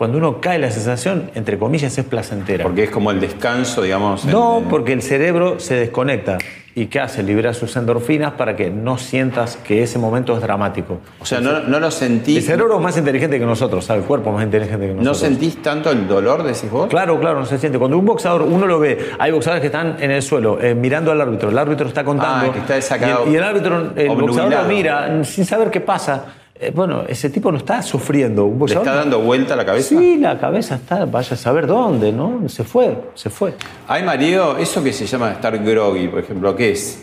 Cuando 0.00 0.16
uno 0.16 0.40
cae, 0.40 0.58
la 0.58 0.70
sensación, 0.70 1.30
entre 1.34 1.58
comillas, 1.58 1.98
es 1.98 2.06
placentera. 2.06 2.64
Porque 2.64 2.84
es 2.84 2.90
como 2.90 3.10
el 3.10 3.20
descanso, 3.20 3.82
digamos. 3.82 4.24
No, 4.24 4.62
porque 4.70 4.94
el 4.94 5.02
cerebro 5.02 5.60
se 5.60 5.74
desconecta. 5.74 6.38
¿Y 6.74 6.86
qué 6.86 7.00
hace? 7.00 7.22
Libera 7.22 7.52
sus 7.52 7.76
endorfinas 7.76 8.32
para 8.32 8.56
que 8.56 8.70
no 8.70 8.96
sientas 8.96 9.58
que 9.58 9.82
ese 9.82 9.98
momento 9.98 10.34
es 10.34 10.40
dramático. 10.40 11.00
O 11.20 11.26
sea, 11.26 11.42
no, 11.42 11.60
no 11.64 11.78
lo 11.78 11.90
sentís. 11.90 12.38
El 12.38 12.42
cerebro 12.44 12.76
es 12.76 12.80
más 12.82 12.96
inteligente 12.96 13.38
que 13.38 13.44
nosotros, 13.44 13.84
¿sabe? 13.84 14.00
El 14.00 14.06
cuerpo 14.06 14.30
es 14.30 14.36
más 14.36 14.44
inteligente 14.44 14.86
que 14.86 14.94
¿No 14.94 15.02
nosotros. 15.02 15.18
sentís 15.18 15.62
tanto 15.62 15.90
el 15.90 16.08
dolor, 16.08 16.44
decís 16.44 16.70
vos? 16.70 16.88
Claro, 16.88 17.20
claro, 17.20 17.40
no 17.40 17.44
se 17.44 17.58
siente. 17.58 17.78
Cuando 17.78 17.98
un 17.98 18.06
boxeador, 18.06 18.40
uno 18.40 18.66
lo 18.66 18.78
ve, 18.78 19.10
hay 19.18 19.32
boxeadores 19.32 19.60
que 19.60 19.66
están 19.66 19.96
en 20.00 20.12
el 20.12 20.22
suelo, 20.22 20.58
eh, 20.62 20.74
mirando 20.74 21.12
al 21.12 21.20
árbitro, 21.20 21.50
el 21.50 21.58
árbitro 21.58 21.86
está 21.86 22.04
contando. 22.04 22.50
Ah, 22.50 22.52
que 22.54 22.60
está 22.60 22.96
y, 22.96 23.02
el, 23.02 23.34
y 23.34 23.36
el 23.36 23.44
árbitro, 23.44 23.92
el 23.94 24.08
boxeador 24.08 24.50
lo 24.50 24.64
mira 24.64 25.24
sin 25.24 25.44
saber 25.44 25.70
qué 25.70 25.82
pasa. 25.82 26.24
Eh, 26.62 26.72
bueno, 26.74 27.04
ese 27.08 27.30
tipo 27.30 27.50
no 27.50 27.56
está 27.56 27.80
sufriendo. 27.80 28.54
¿Le 28.66 28.74
está 28.74 28.94
dando 28.94 29.20
vuelta 29.20 29.56
la 29.56 29.64
cabeza? 29.64 29.88
Sí, 29.88 30.18
la 30.18 30.38
cabeza 30.38 30.74
está, 30.74 31.06
vaya 31.06 31.32
a 31.32 31.36
saber 31.36 31.66
dónde, 31.66 32.12
¿no? 32.12 32.46
Se 32.50 32.64
fue, 32.64 32.98
se 33.14 33.30
fue. 33.30 33.54
Ay, 33.88 34.02
Mario, 34.02 34.58
eso 34.58 34.84
que 34.84 34.92
se 34.92 35.06
llama 35.06 35.32
estar 35.32 35.56
groggy, 35.58 36.08
por 36.08 36.18
ejemplo, 36.18 36.54
¿qué 36.54 36.72
es? 36.72 37.02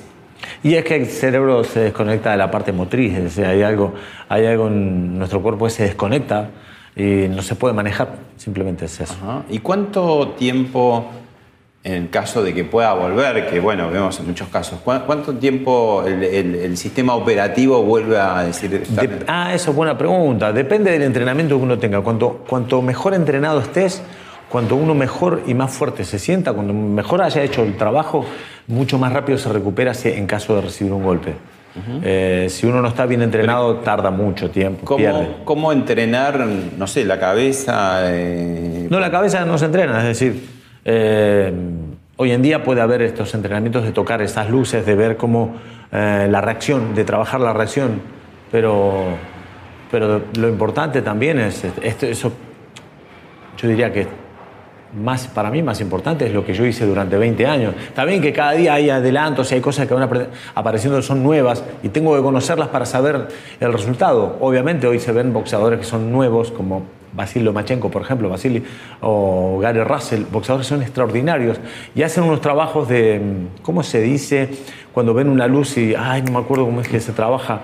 Y 0.61 0.75
es 0.75 0.85
que 0.85 0.95
el 0.95 1.07
cerebro 1.07 1.63
se 1.63 1.79
desconecta 1.79 2.29
de 2.31 2.37
la 2.37 2.51
parte 2.51 2.71
motriz, 2.71 3.15
es 3.17 3.23
decir, 3.23 3.45
hay 3.45 3.63
algo, 3.63 3.95
hay 4.29 4.45
algo 4.45 4.67
en 4.67 5.17
nuestro 5.17 5.41
cuerpo 5.41 5.65
que 5.65 5.71
se 5.71 5.83
desconecta 5.83 6.51
y 6.95 7.27
no 7.27 7.41
se 7.41 7.55
puede 7.55 7.73
manejar, 7.73 8.09
simplemente 8.35 8.85
es 8.85 8.99
eso. 8.99 9.15
Ajá. 9.19 9.41
¿Y 9.49 9.57
cuánto 9.57 10.35
tiempo, 10.37 11.09
en 11.95 12.07
caso 12.07 12.43
de 12.43 12.53
que 12.53 12.65
pueda 12.65 12.93
volver, 12.93 13.47
que 13.47 13.59
bueno, 13.61 13.89
vemos 13.89 14.19
en 14.19 14.27
muchos 14.27 14.49
casos, 14.49 14.79
¿cu- 14.81 14.91
cuánto 15.05 15.33
tiempo 15.35 16.03
el, 16.05 16.21
el- 16.23 16.55
el 16.55 16.77
sistema 16.77 17.15
operativo 17.15 17.81
vuelve 17.83 18.19
a 18.19 18.43
decir... 18.43 18.83
ah, 19.27 19.53
eso 19.53 19.71
es 19.71 19.75
buena 19.77 19.97
pregunta. 19.97 20.51
Depende 20.51 20.91
del 20.91 21.03
entrenamiento 21.03 21.57
que 21.57 21.63
uno 21.63 21.79
tenga. 21.79 22.01
Cuanto, 22.01 22.43
cuanto 22.47 22.81
mejor 22.81 23.13
entrenado 23.13 23.59
estés, 23.61 24.01
cuanto 24.49 24.75
uno 24.75 24.93
mejor 24.95 25.43
y 25.47 25.53
más 25.53 25.71
fuerte 25.71 26.03
se 26.03 26.19
sienta, 26.19 26.51
cuando 26.51 26.73
mejor 26.73 27.21
haya 27.21 27.41
hecho 27.41 27.63
el 27.63 27.77
trabajo, 27.77 28.25
mucho 28.67 28.97
más 28.97 29.13
rápido 29.13 29.37
se 29.37 29.47
recupera 29.47 29.93
en 30.03 30.27
caso 30.27 30.55
de 30.55 30.61
recibir 30.63 30.91
un 30.91 31.03
golpe. 31.03 31.35
Eh, 32.03 32.47
si 32.49 32.65
uno 32.65 32.81
no 32.81 32.87
está 32.87 33.05
bien 33.05 33.21
entrenado, 33.21 33.75
tarda 33.77 34.09
mucho 34.09 34.49
tiempo, 34.49 34.97
pierde. 34.97 35.25
¿Cómo, 35.27 35.45
¿Cómo 35.45 35.71
entrenar, 35.71 36.43
no 36.77 36.87
sé, 36.87 37.05
la 37.05 37.19
cabeza? 37.19 37.99
eh, 38.11 38.87
No, 38.89 38.99
la 38.99 39.11
cabeza 39.11 39.45
no 39.45 39.57
se 39.59 39.65
entrena, 39.65 39.99
es 39.99 40.05
decir, 40.07 40.56
eh, 40.89 41.51
hoy 42.15 42.31
en 42.31 42.41
día 42.41 42.63
puede 42.63 42.79
haber 42.79 43.01
estos 43.01 43.33
entrenamientos 43.33 43.83
de 43.83 43.91
tocar 43.91 44.21
esas 44.21 44.49
luces, 44.49 44.85
de 44.85 44.95
ver 44.95 45.17
cómo 45.17 45.57
eh, 45.91 46.27
la 46.29 46.39
reacción, 46.39 46.95
de 46.95 47.03
trabajar 47.03 47.41
la 47.41 47.51
reacción, 47.51 47.99
pero, 48.49 49.03
pero 49.91 50.21
lo 50.39 50.47
importante 50.47 51.01
también 51.01 51.39
es, 51.39 51.65
eso, 51.83 52.31
yo 53.57 53.67
diría 53.67 53.91
que 53.91 54.07
más, 54.97 55.27
para 55.27 55.51
mí 55.51 55.61
más 55.61 55.81
importante 55.81 56.25
es 56.25 56.33
lo 56.33 56.45
que 56.45 56.53
yo 56.53 56.65
hice 56.65 56.85
durante 56.85 57.17
20 57.17 57.45
años. 57.45 57.75
Bien 58.05 58.21
que 58.21 58.31
cada 58.31 58.53
día 58.53 58.75
hay 58.75 58.89
adelantos 58.89 59.51
y 59.51 59.55
hay 59.55 59.61
cosas 59.61 59.87
que 59.87 59.93
van 59.93 60.29
apareciendo 60.55 61.01
son 61.01 61.21
nuevas 61.21 61.65
y 61.83 61.89
tengo 61.89 62.15
que 62.15 62.21
conocerlas 62.21 62.69
para 62.69 62.85
saber 62.85 63.27
el 63.59 63.73
resultado. 63.73 64.37
Obviamente 64.39 64.87
hoy 64.87 64.99
se 64.99 65.11
ven 65.11 65.33
boxeadores 65.33 65.79
que 65.79 65.85
son 65.85 66.13
nuevos, 66.13 66.51
como 66.51 66.83
Vasily 67.17 67.43
Lomachenko, 67.43 67.89
por 67.89 68.03
ejemplo, 68.03 68.29
Vasily 68.29 68.63
o 69.01 69.59
Gary 69.59 69.83
Russell, 69.83 70.23
boxeadores 70.31 70.67
son 70.67 70.83
extraordinarios 70.83 71.59
y 71.95 72.03
hacen 72.03 72.23
unos 72.23 72.39
trabajos 72.41 72.87
de, 72.87 73.19
¿cómo 73.63 73.81
se 73.81 74.01
dice? 74.01 74.49
Cuando 74.93 75.13
ven 75.15 75.27
una 75.27 75.47
luz 75.47 75.77
y, 75.77 75.95
ay, 75.95 76.21
no 76.21 76.31
me 76.31 76.39
acuerdo 76.39 76.65
cómo 76.65 76.79
es 76.79 76.87
que 76.87 76.99
se 76.99 77.11
trabaja, 77.11 77.61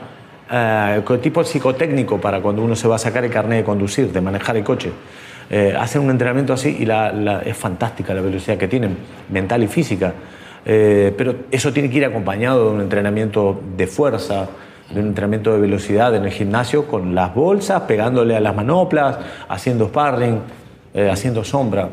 eh, 0.51 1.01
tipo 1.21 1.43
psicotécnico 1.43 2.19
para 2.19 2.41
cuando 2.41 2.63
uno 2.63 2.75
se 2.75 2.87
va 2.87 2.95
a 2.95 2.99
sacar 2.99 3.23
el 3.23 3.31
carnet 3.31 3.59
de 3.59 3.63
conducir, 3.63 4.11
de 4.11 4.21
manejar 4.21 4.57
el 4.57 4.63
coche. 4.63 4.91
Eh, 5.49 5.75
hacen 5.79 6.01
un 6.01 6.09
entrenamiento 6.09 6.53
así 6.53 6.75
y 6.79 6.87
es 7.47 7.55
fantástica 7.55 8.13
la 8.13 8.21
velocidad 8.21 8.57
que 8.57 8.67
tienen, 8.67 8.97
mental 9.29 9.61
y 9.61 9.67
física. 9.67 10.13
Eh, 10.65 11.13
pero 11.15 11.35
eso 11.51 11.71
tiene 11.71 11.89
que 11.89 11.97
ir 11.97 12.05
acompañado 12.05 12.69
de 12.69 12.75
un 12.75 12.81
entrenamiento 12.81 13.61
de 13.77 13.85
fuerza, 13.85 14.47
de 14.93 15.01
un 15.01 15.07
entrenamiento 15.07 15.53
de 15.53 15.59
velocidad 15.59 16.15
en 16.15 16.25
el 16.25 16.31
gimnasio 16.31 16.87
con 16.87 17.15
las 17.15 17.33
bolsas, 17.33 17.81
pegándole 17.81 18.35
a 18.35 18.39
las 18.39 18.55
manoplas, 18.55 19.17
haciendo 19.49 19.87
sparring, 19.87 20.39
eh, 20.93 21.09
haciendo 21.11 21.43
sombra. 21.43 21.89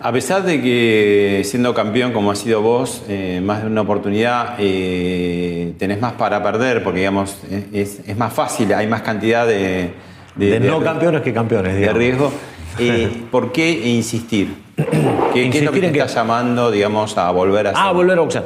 A 0.00 0.12
pesar 0.12 0.44
de 0.44 0.62
que 0.62 1.42
siendo 1.44 1.74
campeón 1.74 2.12
como 2.12 2.30
has 2.30 2.38
sido 2.38 2.62
vos, 2.62 3.02
eh, 3.08 3.40
más 3.42 3.62
de 3.62 3.66
una 3.66 3.80
oportunidad, 3.80 4.54
eh, 4.58 5.74
tenés 5.76 6.00
más 6.00 6.12
para 6.12 6.40
perder, 6.40 6.84
porque 6.84 7.00
digamos, 7.00 7.36
es, 7.72 8.00
es 8.06 8.16
más 8.16 8.32
fácil, 8.32 8.72
hay 8.74 8.86
más 8.86 9.02
cantidad 9.02 9.44
de, 9.44 9.94
De, 10.36 10.60
no 10.60 10.80
campeones 10.80 11.22
que 11.22 11.32
campeones, 11.32 11.72
de 11.72 11.80
digamos. 11.80 11.98
riesgo. 11.98 12.32
Eh, 12.80 13.24
¿Por 13.32 13.50
qué 13.50 13.68
insistir? 13.88 14.54
¿Qué, 14.76 15.50
qué 15.50 15.58
es 15.58 15.64
lo 15.64 15.72
que 15.72 15.80
te 15.80 15.86
en 15.88 15.96
está 15.96 16.06
llamando, 16.06 16.70
digamos, 16.70 17.18
a 17.18 17.28
volver 17.32 17.66
a 17.66 17.70
hacer? 17.70 17.82
Ah, 17.84 17.90
volver 17.90 18.18
a 18.18 18.20
boxear. 18.20 18.44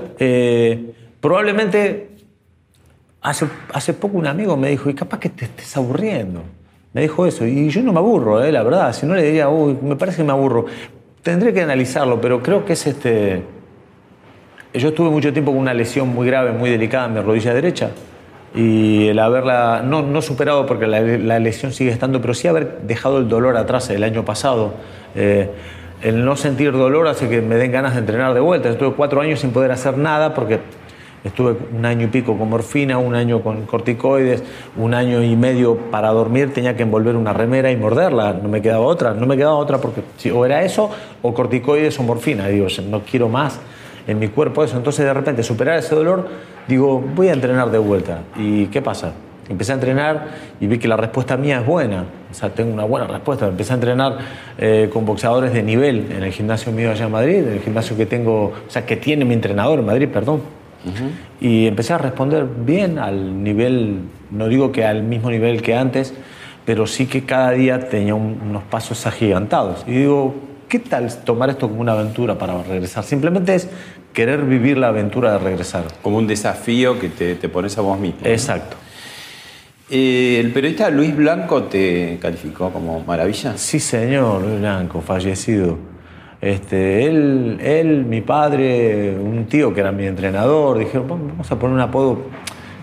Probablemente 1.21 2.12
hace, 3.23 3.47
hace 3.73 3.95
poco 3.95 4.19
un 4.19 4.27
amigo 4.27 4.57
me 4.57 4.69
dijo, 4.69 4.91
y 4.91 4.95
capaz 4.95 5.21
que 5.21 5.29
te 5.29 5.47
estés 5.47 5.77
aburriendo. 5.77 6.43
Me 6.93 7.03
dijo 7.03 7.25
eso, 7.25 7.47
y 7.47 7.71
yo 7.71 7.83
no 7.83 7.93
me 7.93 8.01
aburro, 8.01 8.45
eh, 8.45 8.53
la 8.53 8.63
verdad. 8.63 8.93
Si 8.93 9.07
no 9.07 9.15
le 9.15 9.23
diría, 9.23 9.49
uy, 9.49 9.79
me 9.81 9.97
parece 9.97 10.19
que 10.19 10.25
me 10.25 10.33
aburro. 10.33 10.67
Tendré 11.23 11.55
que 11.55 11.63
analizarlo, 11.63 12.21
pero 12.21 12.43
creo 12.43 12.65
que 12.65 12.75
es 12.75 12.87
este. 12.87 13.43
Yo 14.75 14.89
estuve 14.89 15.11
mucho 15.11 15.33
tiempo 15.33 15.53
con 15.53 15.61
una 15.61 15.73
lesión 15.73 16.09
muy 16.09 16.27
grave, 16.27 16.53
muy 16.53 16.69
delicada 16.69 17.07
en 17.07 17.15
mi 17.15 17.21
rodilla 17.21 17.55
derecha. 17.55 17.91
Y 18.55 19.09
el 19.09 19.19
haberla, 19.19 19.83
no, 19.83 20.03
no 20.03 20.21
superado 20.21 20.67
porque 20.67 20.87
la, 20.87 21.01
la 21.01 21.39
lesión 21.39 21.73
sigue 21.73 21.91
estando, 21.91 22.21
pero 22.21 22.35
sí 22.35 22.49
haber 22.49 22.81
dejado 22.83 23.19
el 23.19 23.29
dolor 23.29 23.57
atrás 23.57 23.89
el 23.91 24.03
año 24.03 24.25
pasado. 24.25 24.75
Eh, 25.15 25.51
el 26.03 26.25
no 26.25 26.37
sentir 26.37 26.73
dolor 26.73 27.07
hace 27.07 27.29
que 27.29 27.41
me 27.41 27.55
den 27.55 27.71
ganas 27.71 27.95
de 27.95 28.01
entrenar 28.01 28.35
de 28.35 28.41
vuelta. 28.41 28.69
Estuve 28.69 28.93
cuatro 28.93 29.21
años 29.21 29.41
sin 29.41 29.53
poder 29.53 29.71
hacer 29.71 29.97
nada 29.97 30.35
porque 30.35 30.59
estuve 31.25 31.57
un 31.77 31.85
año 31.85 32.07
y 32.07 32.09
pico 32.09 32.37
con 32.37 32.51
morfina, 32.51 32.99
un 32.99 33.15
año 33.15 33.43
con 33.43 33.67
corticoides, 33.67 34.43
un 34.77 34.95
año 34.95 35.23
y 35.23 35.37
medio 35.37 35.77
para 35.77 36.11
dormir 36.11 36.53
tenía 36.53 36.77
que 36.77 36.83
envolver 36.83 37.17
una 37.17 37.33
remera 37.33 37.71
y 37.71 37.77
morderla. 37.77 38.33
No 38.35 38.49
me 38.49 38.61
quedaba 38.61 38.85
otra, 38.85 39.15
no 39.15 39.27
me 39.27 39.37
quedaba 39.37 39.57
otra 39.57 39.79
porque 39.79 40.03
si, 40.17 40.31
o 40.31 40.45
era 40.45 40.63
eso 40.65 40.91
o 41.23 41.33
corticoides 41.33 41.99
o 41.99 42.03
morfina. 42.03 42.49
Digo, 42.49 42.67
no 42.89 43.03
quiero 43.03 43.29
más 43.29 43.61
en 44.07 44.19
mi 44.19 44.29
cuerpo 44.29 44.65
eso. 44.65 44.77
Entonces 44.77 45.05
de 45.05 45.15
repente 45.15 45.43
superar 45.43 45.79
ese 45.79 45.95
dolor, 45.95 46.29
digo, 46.69 47.01
voy 47.15 47.29
a 47.29 47.33
entrenar 47.33 47.71
de 47.71 47.79
vuelta. 47.79 48.21
¿Y 48.37 48.67
qué 48.67 48.83
pasa? 48.83 49.13
Empecé 49.49 49.73
a 49.73 49.75
entrenar 49.75 50.29
y 50.61 50.67
vi 50.67 50.79
que 50.79 50.89
la 50.89 50.97
respuesta 50.97 51.37
mía 51.37 51.61
es 51.61 51.67
buena. 51.67 52.05
O 52.31 52.35
sea, 52.35 52.51
tengo 52.51 52.73
una 52.73 52.85
buena 52.85 53.07
respuesta. 53.07 53.47
Empecé 53.47 53.73
a 53.73 53.75
entrenar 53.75 54.19
eh, 54.57 54.89
con 54.93 55.05
boxeadores 55.05 55.53
de 55.53 55.63
nivel 55.63 56.11
en 56.11 56.23
el 56.23 56.33
gimnasio 56.33 56.73
mío 56.73 56.91
allá 56.91 57.07
en 57.07 57.13
Madrid, 57.13 57.37
en 57.39 57.53
el 57.55 57.61
gimnasio 57.61 57.97
que 57.97 58.07
tengo, 58.07 58.45
o 58.45 58.71
sea, 58.71 58.87
que 58.87 58.97
tiene 58.97 59.25
mi 59.25 59.35
entrenador 59.35 59.79
en 59.79 59.87
Madrid, 59.87 60.09
perdón. 60.09 60.62
Y 61.41 61.67
empecé 61.67 61.93
a 61.93 61.99
responder 61.99 62.45
bien 62.65 62.99
al 62.99 63.43
nivel, 63.43 64.01
no 64.31 64.49
digo 64.49 64.73
que 64.73 64.85
al 64.85 65.03
mismo 65.03 65.31
nivel 65.31 65.63
que 65.63 65.75
antes, 65.75 66.15
pero 66.65 66.87
sí 66.87 67.07
que 67.07 67.25
cada 67.25 67.51
día 67.53 67.89
tenía 67.89 68.15
un- 68.15 68.39
unos 68.49 68.63
pasos 68.65 69.07
agigantados. 69.07 69.85
Y 69.87 69.93
digo, 69.93 70.35
¿qué 70.69 70.79
tal 70.79 71.13
tomar 71.25 71.51
esto 71.51 71.69
como 71.69 71.81
una 71.81 71.93
aventura 71.93 72.39
para 72.39 72.63
regresar? 72.63 73.05
Simplemente 73.05 73.55
es 73.55 73.69
querer 74.13 74.43
vivir 74.45 74.79
la 74.79 74.89
aventura 74.89 75.33
de 75.33 75.39
regresar. 75.39 75.85
Como 76.03 76.19
un 76.19 76.27
desafío 76.27 76.99
que 76.99 77.09
te, 77.09 77.35
te 77.35 77.49
pones 77.49 77.77
a 77.79 77.81
vos 77.81 77.99
mismo. 77.99 78.21
Exacto. 78.25 78.77
Eh, 79.91 80.39
¿El 80.41 80.53
periodista 80.53 80.89
Luis 80.91 81.15
Blanco 81.15 81.65
te 81.65 82.19
calificó 82.21 82.71
como 82.71 83.01
maravilla? 83.01 83.57
Sí, 83.59 83.79
señor, 83.79 84.43
Luis 84.43 84.61
Blanco, 84.61 85.01
fallecido. 85.03 85.77
Este, 86.43 87.07
él, 87.07 87.59
él, 87.63 88.05
mi 88.05 88.21
padre, 88.21 89.17
un 89.17 89.47
tío 89.47 89.73
que 89.73 89.81
era 89.81 89.93
mi 89.93 90.07
entrenador, 90.07 90.77
dijeron, 90.79 91.07
vamos 91.09 91.51
a 91.51 91.57
poner 91.57 91.75
un 91.77 91.81
apodo 91.81 92.19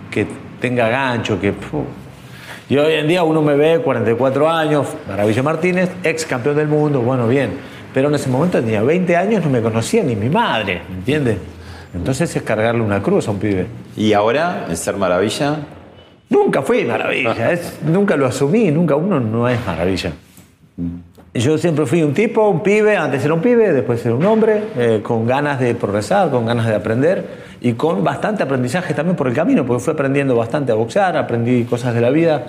que 0.10 0.26
tenga 0.62 0.88
gancho, 0.88 1.40
que... 1.40 1.52
fu". 1.52 1.84
Y 2.70 2.78
hoy 2.78 2.94
en 2.94 3.08
día 3.08 3.24
uno 3.24 3.42
me 3.42 3.56
ve, 3.56 3.80
44 3.82 4.50
años, 4.50 4.88
Maravilla 5.10 5.44
Martínez, 5.44 5.90
ex 6.04 6.26
campeón 6.26 6.56
del 6.56 6.68
mundo, 6.70 7.02
bueno, 7.02 7.28
bien. 7.28 7.50
Pero 7.94 8.08
en 8.08 8.16
ese 8.16 8.30
momento 8.30 8.62
tenía 8.62 8.82
20 8.82 9.16
años, 9.18 9.44
no 9.44 9.50
me 9.50 9.62
conocía 9.62 10.04
ni 10.04 10.16
mi 10.16 10.30
madre, 10.30 10.82
¿me 10.90 10.96
entiendes? 10.98 11.38
Entonces 11.94 12.34
es 12.36 12.42
cargarle 12.44 12.82
una 12.82 13.02
cruz 13.02 13.28
a 13.28 13.32
un 13.32 13.40
pibe. 13.40 13.66
Y 13.98 14.14
ahora, 14.14 14.68
el 14.70 14.78
ser 14.78 14.96
maravilla, 14.96 15.58
Nunca 16.32 16.62
fui 16.62 16.86
maravilla, 16.86 17.52
es- 17.52 17.80
nunca 17.84 18.16
lo 18.16 18.28
asumí, 18.28 18.70
nunca 18.70 18.96
uno 18.96 19.20
no 19.20 19.50
es 19.50 19.58
maravilla. 19.66 20.12
Yo 21.34 21.60
siempre 21.60 21.86
fui 21.86 22.02
un 22.02 22.16
tipo, 22.16 22.50
un 22.50 22.64
pibe, 22.64 22.98
antes 22.98 23.24
era 23.24 23.36
un 23.36 23.42
pibe, 23.42 23.72
después 23.72 24.04
era 24.04 24.16
un 24.16 24.26
hombre, 24.26 24.64
eh, 24.76 25.02
con 25.04 25.28
ganas 25.28 25.60
de 25.60 25.76
progresar, 25.76 26.32
con 26.32 26.48
ganas 26.48 26.66
de 26.66 26.74
aprender 26.74 27.24
y 27.62 27.74
con 27.74 28.04
bastante 28.04 28.42
aprendizaje 28.42 28.96
también 28.96 29.16
por 29.16 29.28
el 29.28 29.36
camino, 29.36 29.64
porque 29.64 29.84
fui 29.84 29.94
aprendiendo 29.94 30.36
bastante 30.36 30.72
a 30.72 30.76
boxear, 30.76 31.16
aprendí 31.18 31.66
cosas 31.66 31.94
de 31.94 32.02
la 32.02 32.10
vida 32.10 32.46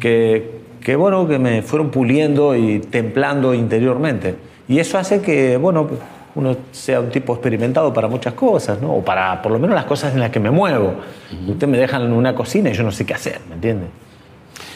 que, 0.00 0.62
que 0.80 0.96
bueno, 0.96 1.28
que 1.28 1.38
me 1.38 1.62
fueron 1.62 1.90
puliendo 1.90 2.56
y 2.56 2.80
templando 2.80 3.54
interiormente. 3.54 4.34
Y 4.66 4.80
eso 4.80 4.98
hace 4.98 5.20
que, 5.20 5.56
bueno, 5.56 5.86
uno 6.34 6.56
sea 6.72 6.98
un 6.98 7.10
tipo 7.10 7.34
experimentado 7.34 7.92
para 7.92 8.08
muchas 8.08 8.34
cosas, 8.34 8.82
¿no? 8.82 8.96
O 8.96 9.04
para 9.04 9.40
por 9.42 9.52
lo 9.52 9.60
menos 9.60 9.76
las 9.76 9.84
cosas 9.84 10.12
en 10.12 10.18
las 10.18 10.30
que 10.30 10.40
me 10.40 10.50
muevo. 10.50 10.94
Usted 11.46 11.68
me 11.68 11.78
dejan 11.78 12.02
en 12.02 12.12
una 12.12 12.34
cocina 12.34 12.70
y 12.70 12.72
yo 12.72 12.82
no 12.82 12.90
sé 12.90 13.06
qué 13.06 13.14
hacer, 13.14 13.40
¿me 13.48 13.54
entiende? 13.54 13.86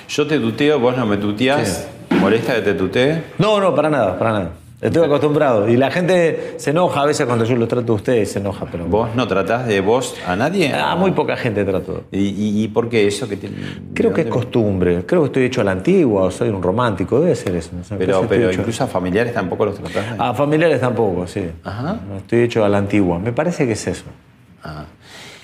Yo 0.08 0.26
te 0.26 0.38
tuteo, 0.38 0.78
vos 0.80 0.96
no 0.96 1.06
me 1.06 1.16
tuteás. 1.16 1.86
¿Molesta 2.20 2.54
que 2.56 2.62
te 2.62 2.74
tutee? 2.74 3.22
No, 3.38 3.60
no, 3.60 3.74
para 3.74 3.90
nada, 3.90 4.18
para 4.18 4.32
nada. 4.32 4.50
Estoy 4.80 5.04
acostumbrado. 5.06 5.68
Y 5.68 5.76
la 5.76 5.90
gente 5.90 6.54
se 6.58 6.70
enoja 6.70 7.02
a 7.02 7.04
veces 7.06 7.26
cuando 7.26 7.44
yo 7.44 7.56
lo 7.56 7.66
trato 7.66 7.92
a 7.92 7.96
ustedes, 7.96 8.30
se 8.30 8.38
enoja. 8.38 8.64
Pero... 8.70 8.86
¿Vos 8.86 9.08
no 9.16 9.26
tratás 9.26 9.66
de 9.66 9.80
vos 9.80 10.14
a 10.24 10.36
nadie? 10.36 10.72
Ah, 10.72 10.94
muy 10.94 11.10
poca 11.10 11.36
gente 11.36 11.64
trato. 11.64 12.04
¿Y, 12.12 12.18
y, 12.28 12.62
y 12.62 12.68
por 12.68 12.88
qué 12.88 13.06
eso 13.08 13.28
que 13.28 13.36
tiene? 13.36 13.56
Creo 13.92 14.14
que 14.14 14.20
es 14.20 14.26
costumbre. 14.28 15.04
Creo 15.04 15.22
que 15.22 15.26
estoy 15.26 15.44
hecho 15.44 15.62
a 15.62 15.64
la 15.64 15.72
antigua 15.72 16.22
o 16.22 16.30
soy 16.30 16.48
un 16.50 16.62
romántico. 16.62 17.18
Debe 17.20 17.34
ser 17.34 17.56
eso. 17.56 17.70
Pero, 17.98 18.24
pero 18.28 18.50
hecho- 18.50 18.60
incluso 18.60 18.84
a 18.84 18.86
familiares 18.86 19.34
tampoco 19.34 19.64
los 19.66 19.74
tratás. 19.74 20.16
de- 20.16 20.24
A 20.24 20.32
familiares 20.32 20.80
tampoco, 20.80 21.26
sí. 21.26 21.42
Ajá. 21.64 21.98
Estoy 22.18 22.42
hecho 22.42 22.64
a 22.64 22.68
la 22.68 22.78
antigua. 22.78 23.18
Me 23.18 23.32
parece 23.32 23.66
que 23.66 23.72
es 23.72 23.84
eso. 23.88 24.04
Ah. 24.62 24.84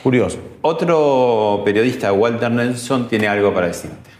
Curioso. 0.04 0.38
Otro 0.62 1.62
periodista, 1.64 2.12
Walter 2.12 2.52
Nelson, 2.52 3.08
tiene 3.08 3.26
algo 3.26 3.52
para 3.52 3.66
decirte. 3.66 4.13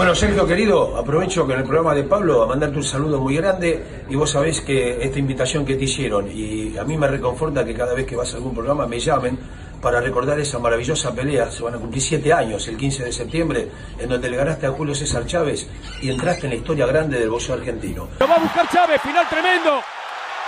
Bueno, 0.00 0.14
Sergio 0.14 0.46
querido, 0.46 0.96
aprovecho 0.96 1.44
con 1.44 1.58
el 1.58 1.64
programa 1.64 1.94
de 1.94 2.04
Pablo 2.04 2.42
a 2.42 2.46
mandarte 2.46 2.78
un 2.78 2.82
saludo 2.82 3.20
muy 3.20 3.36
grande 3.36 4.04
y 4.08 4.14
vos 4.14 4.30
sabés 4.30 4.62
que 4.62 4.96
esta 5.04 5.18
invitación 5.18 5.66
que 5.66 5.74
te 5.74 5.84
hicieron 5.84 6.26
y 6.32 6.74
a 6.78 6.84
mí 6.84 6.96
me 6.96 7.06
reconforta 7.06 7.66
que 7.66 7.74
cada 7.74 7.92
vez 7.92 8.06
que 8.06 8.16
vas 8.16 8.32
a 8.32 8.38
algún 8.38 8.54
programa 8.54 8.86
me 8.86 8.98
llamen 8.98 9.38
para 9.82 10.00
recordar 10.00 10.40
esa 10.40 10.58
maravillosa 10.58 11.14
pelea, 11.14 11.50
se 11.50 11.62
van 11.62 11.74
a 11.74 11.76
cumplir 11.76 12.02
siete 12.02 12.32
años 12.32 12.66
el 12.68 12.78
15 12.78 13.04
de 13.04 13.12
septiembre, 13.12 13.68
en 13.98 14.08
donde 14.08 14.30
le 14.30 14.38
ganaste 14.38 14.66
a 14.66 14.70
Julio 14.70 14.94
César 14.94 15.26
Chávez 15.26 15.68
y 16.00 16.08
entraste 16.08 16.46
en 16.46 16.52
la 16.52 16.56
historia 16.56 16.86
grande 16.86 17.18
del 17.18 17.28
boxeo 17.28 17.56
argentino. 17.56 18.08
Lo 18.20 18.26
va 18.26 18.36
a 18.36 18.38
buscar 18.38 18.66
Chávez, 18.70 19.02
final 19.02 19.28
tremendo. 19.28 19.82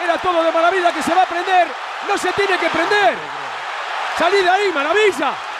Era 0.02 0.16
todo 0.16 0.42
de 0.42 0.50
maravilla 0.50 0.94
que 0.94 1.02
se 1.02 1.14
va 1.14 1.24
a 1.24 1.26
prender. 1.26 1.68
No 2.08 2.16
se 2.16 2.32
tiene 2.32 2.56
que 2.56 2.70
prender. 2.70 3.14
Salí 4.18 4.38
de 4.42 4.48
ahí, 4.48 4.72
maravilla. 4.74 5.51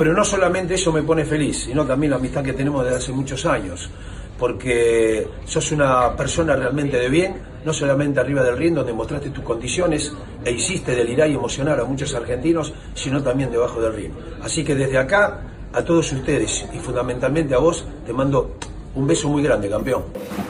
Pero 0.00 0.14
no 0.14 0.24
solamente 0.24 0.76
eso 0.76 0.90
me 0.92 1.02
pone 1.02 1.26
feliz, 1.26 1.64
sino 1.64 1.84
también 1.84 2.12
la 2.12 2.16
amistad 2.16 2.42
que 2.42 2.54
tenemos 2.54 2.82
desde 2.82 2.96
hace 2.96 3.12
muchos 3.12 3.44
años. 3.44 3.90
Porque 4.38 5.28
sos 5.44 5.72
una 5.72 6.16
persona 6.16 6.56
realmente 6.56 6.96
de 6.96 7.10
bien, 7.10 7.34
no 7.66 7.74
solamente 7.74 8.18
arriba 8.18 8.42
del 8.42 8.56
ring 8.56 8.74
donde 8.74 8.94
mostraste 8.94 9.28
tus 9.28 9.44
condiciones 9.44 10.10
e 10.42 10.52
hiciste 10.52 10.94
delirar 10.94 11.28
y 11.28 11.34
emocionar 11.34 11.78
a 11.78 11.84
muchos 11.84 12.14
argentinos, 12.14 12.72
sino 12.94 13.22
también 13.22 13.50
debajo 13.50 13.78
del 13.82 13.92
ring. 13.92 14.12
Así 14.42 14.64
que 14.64 14.74
desde 14.74 14.96
acá, 14.96 15.42
a 15.70 15.82
todos 15.82 16.10
ustedes 16.12 16.64
y 16.72 16.78
fundamentalmente 16.78 17.54
a 17.54 17.58
vos, 17.58 17.84
te 18.06 18.14
mando 18.14 18.56
un 18.94 19.06
beso 19.06 19.28
muy 19.28 19.42
grande, 19.42 19.68
campeón. 19.68 20.04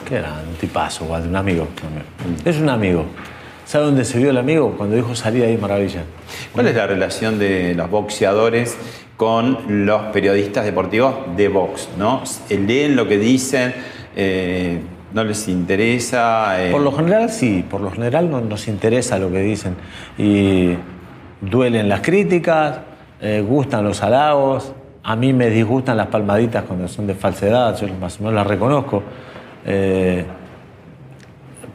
Que 0.07 0.15
era 0.15 0.41
un 0.47 0.55
tipazo, 0.55 1.03
Walter, 1.03 1.29
un 1.29 1.35
amigo. 1.35 1.67
Es 2.45 2.55
un 2.55 2.69
amigo. 2.69 3.03
¿Sabe 3.65 3.85
dónde 3.85 4.05
se 4.05 4.17
vio 4.17 4.29
el 4.29 4.37
amigo? 4.37 4.73
Cuando 4.77 4.95
dijo 4.95 5.13
salí 5.13 5.39
de 5.39 5.47
ahí, 5.47 5.57
maravilla. 5.57 6.03
¿Cuál 6.53 6.67
es 6.67 6.75
la 6.75 6.87
relación 6.87 7.37
de 7.37 7.73
los 7.75 7.89
boxeadores 7.89 8.77
con 9.21 9.85
los 9.85 10.01
periodistas 10.05 10.65
deportivos 10.65 11.13
de 11.37 11.47
box? 11.47 11.89
¿no? 11.95 12.23
¿Leen 12.49 12.95
lo 12.95 13.07
que 13.07 13.19
dicen? 13.19 13.71
Eh, 14.15 14.81
¿No 15.13 15.23
les 15.23 15.47
interesa? 15.47 16.59
Eh, 16.59 16.71
Por 16.71 16.81
lo 16.81 16.91
general 16.91 17.29
sí, 17.29 17.63
por 17.69 17.81
lo 17.81 17.91
general 17.91 18.31
no 18.31 18.41
nos 18.41 18.67
interesa 18.67 19.19
lo 19.19 19.31
que 19.31 19.41
dicen. 19.41 19.75
Y 20.17 20.73
duelen 21.39 21.87
las 21.87 22.01
críticas, 22.01 22.79
eh, 23.21 23.45
gustan 23.47 23.83
los 23.83 24.01
halagos, 24.01 24.73
a 25.03 25.15
mí 25.15 25.33
me 25.33 25.51
disgustan 25.51 25.97
las 25.97 26.07
palmaditas 26.07 26.63
cuando 26.63 26.87
son 26.87 27.05
de 27.05 27.13
falsedad, 27.13 27.79
yo 27.79 27.87
más 27.99 28.19
o 28.19 28.23
menos 28.23 28.33
las 28.33 28.47
reconozco. 28.47 29.03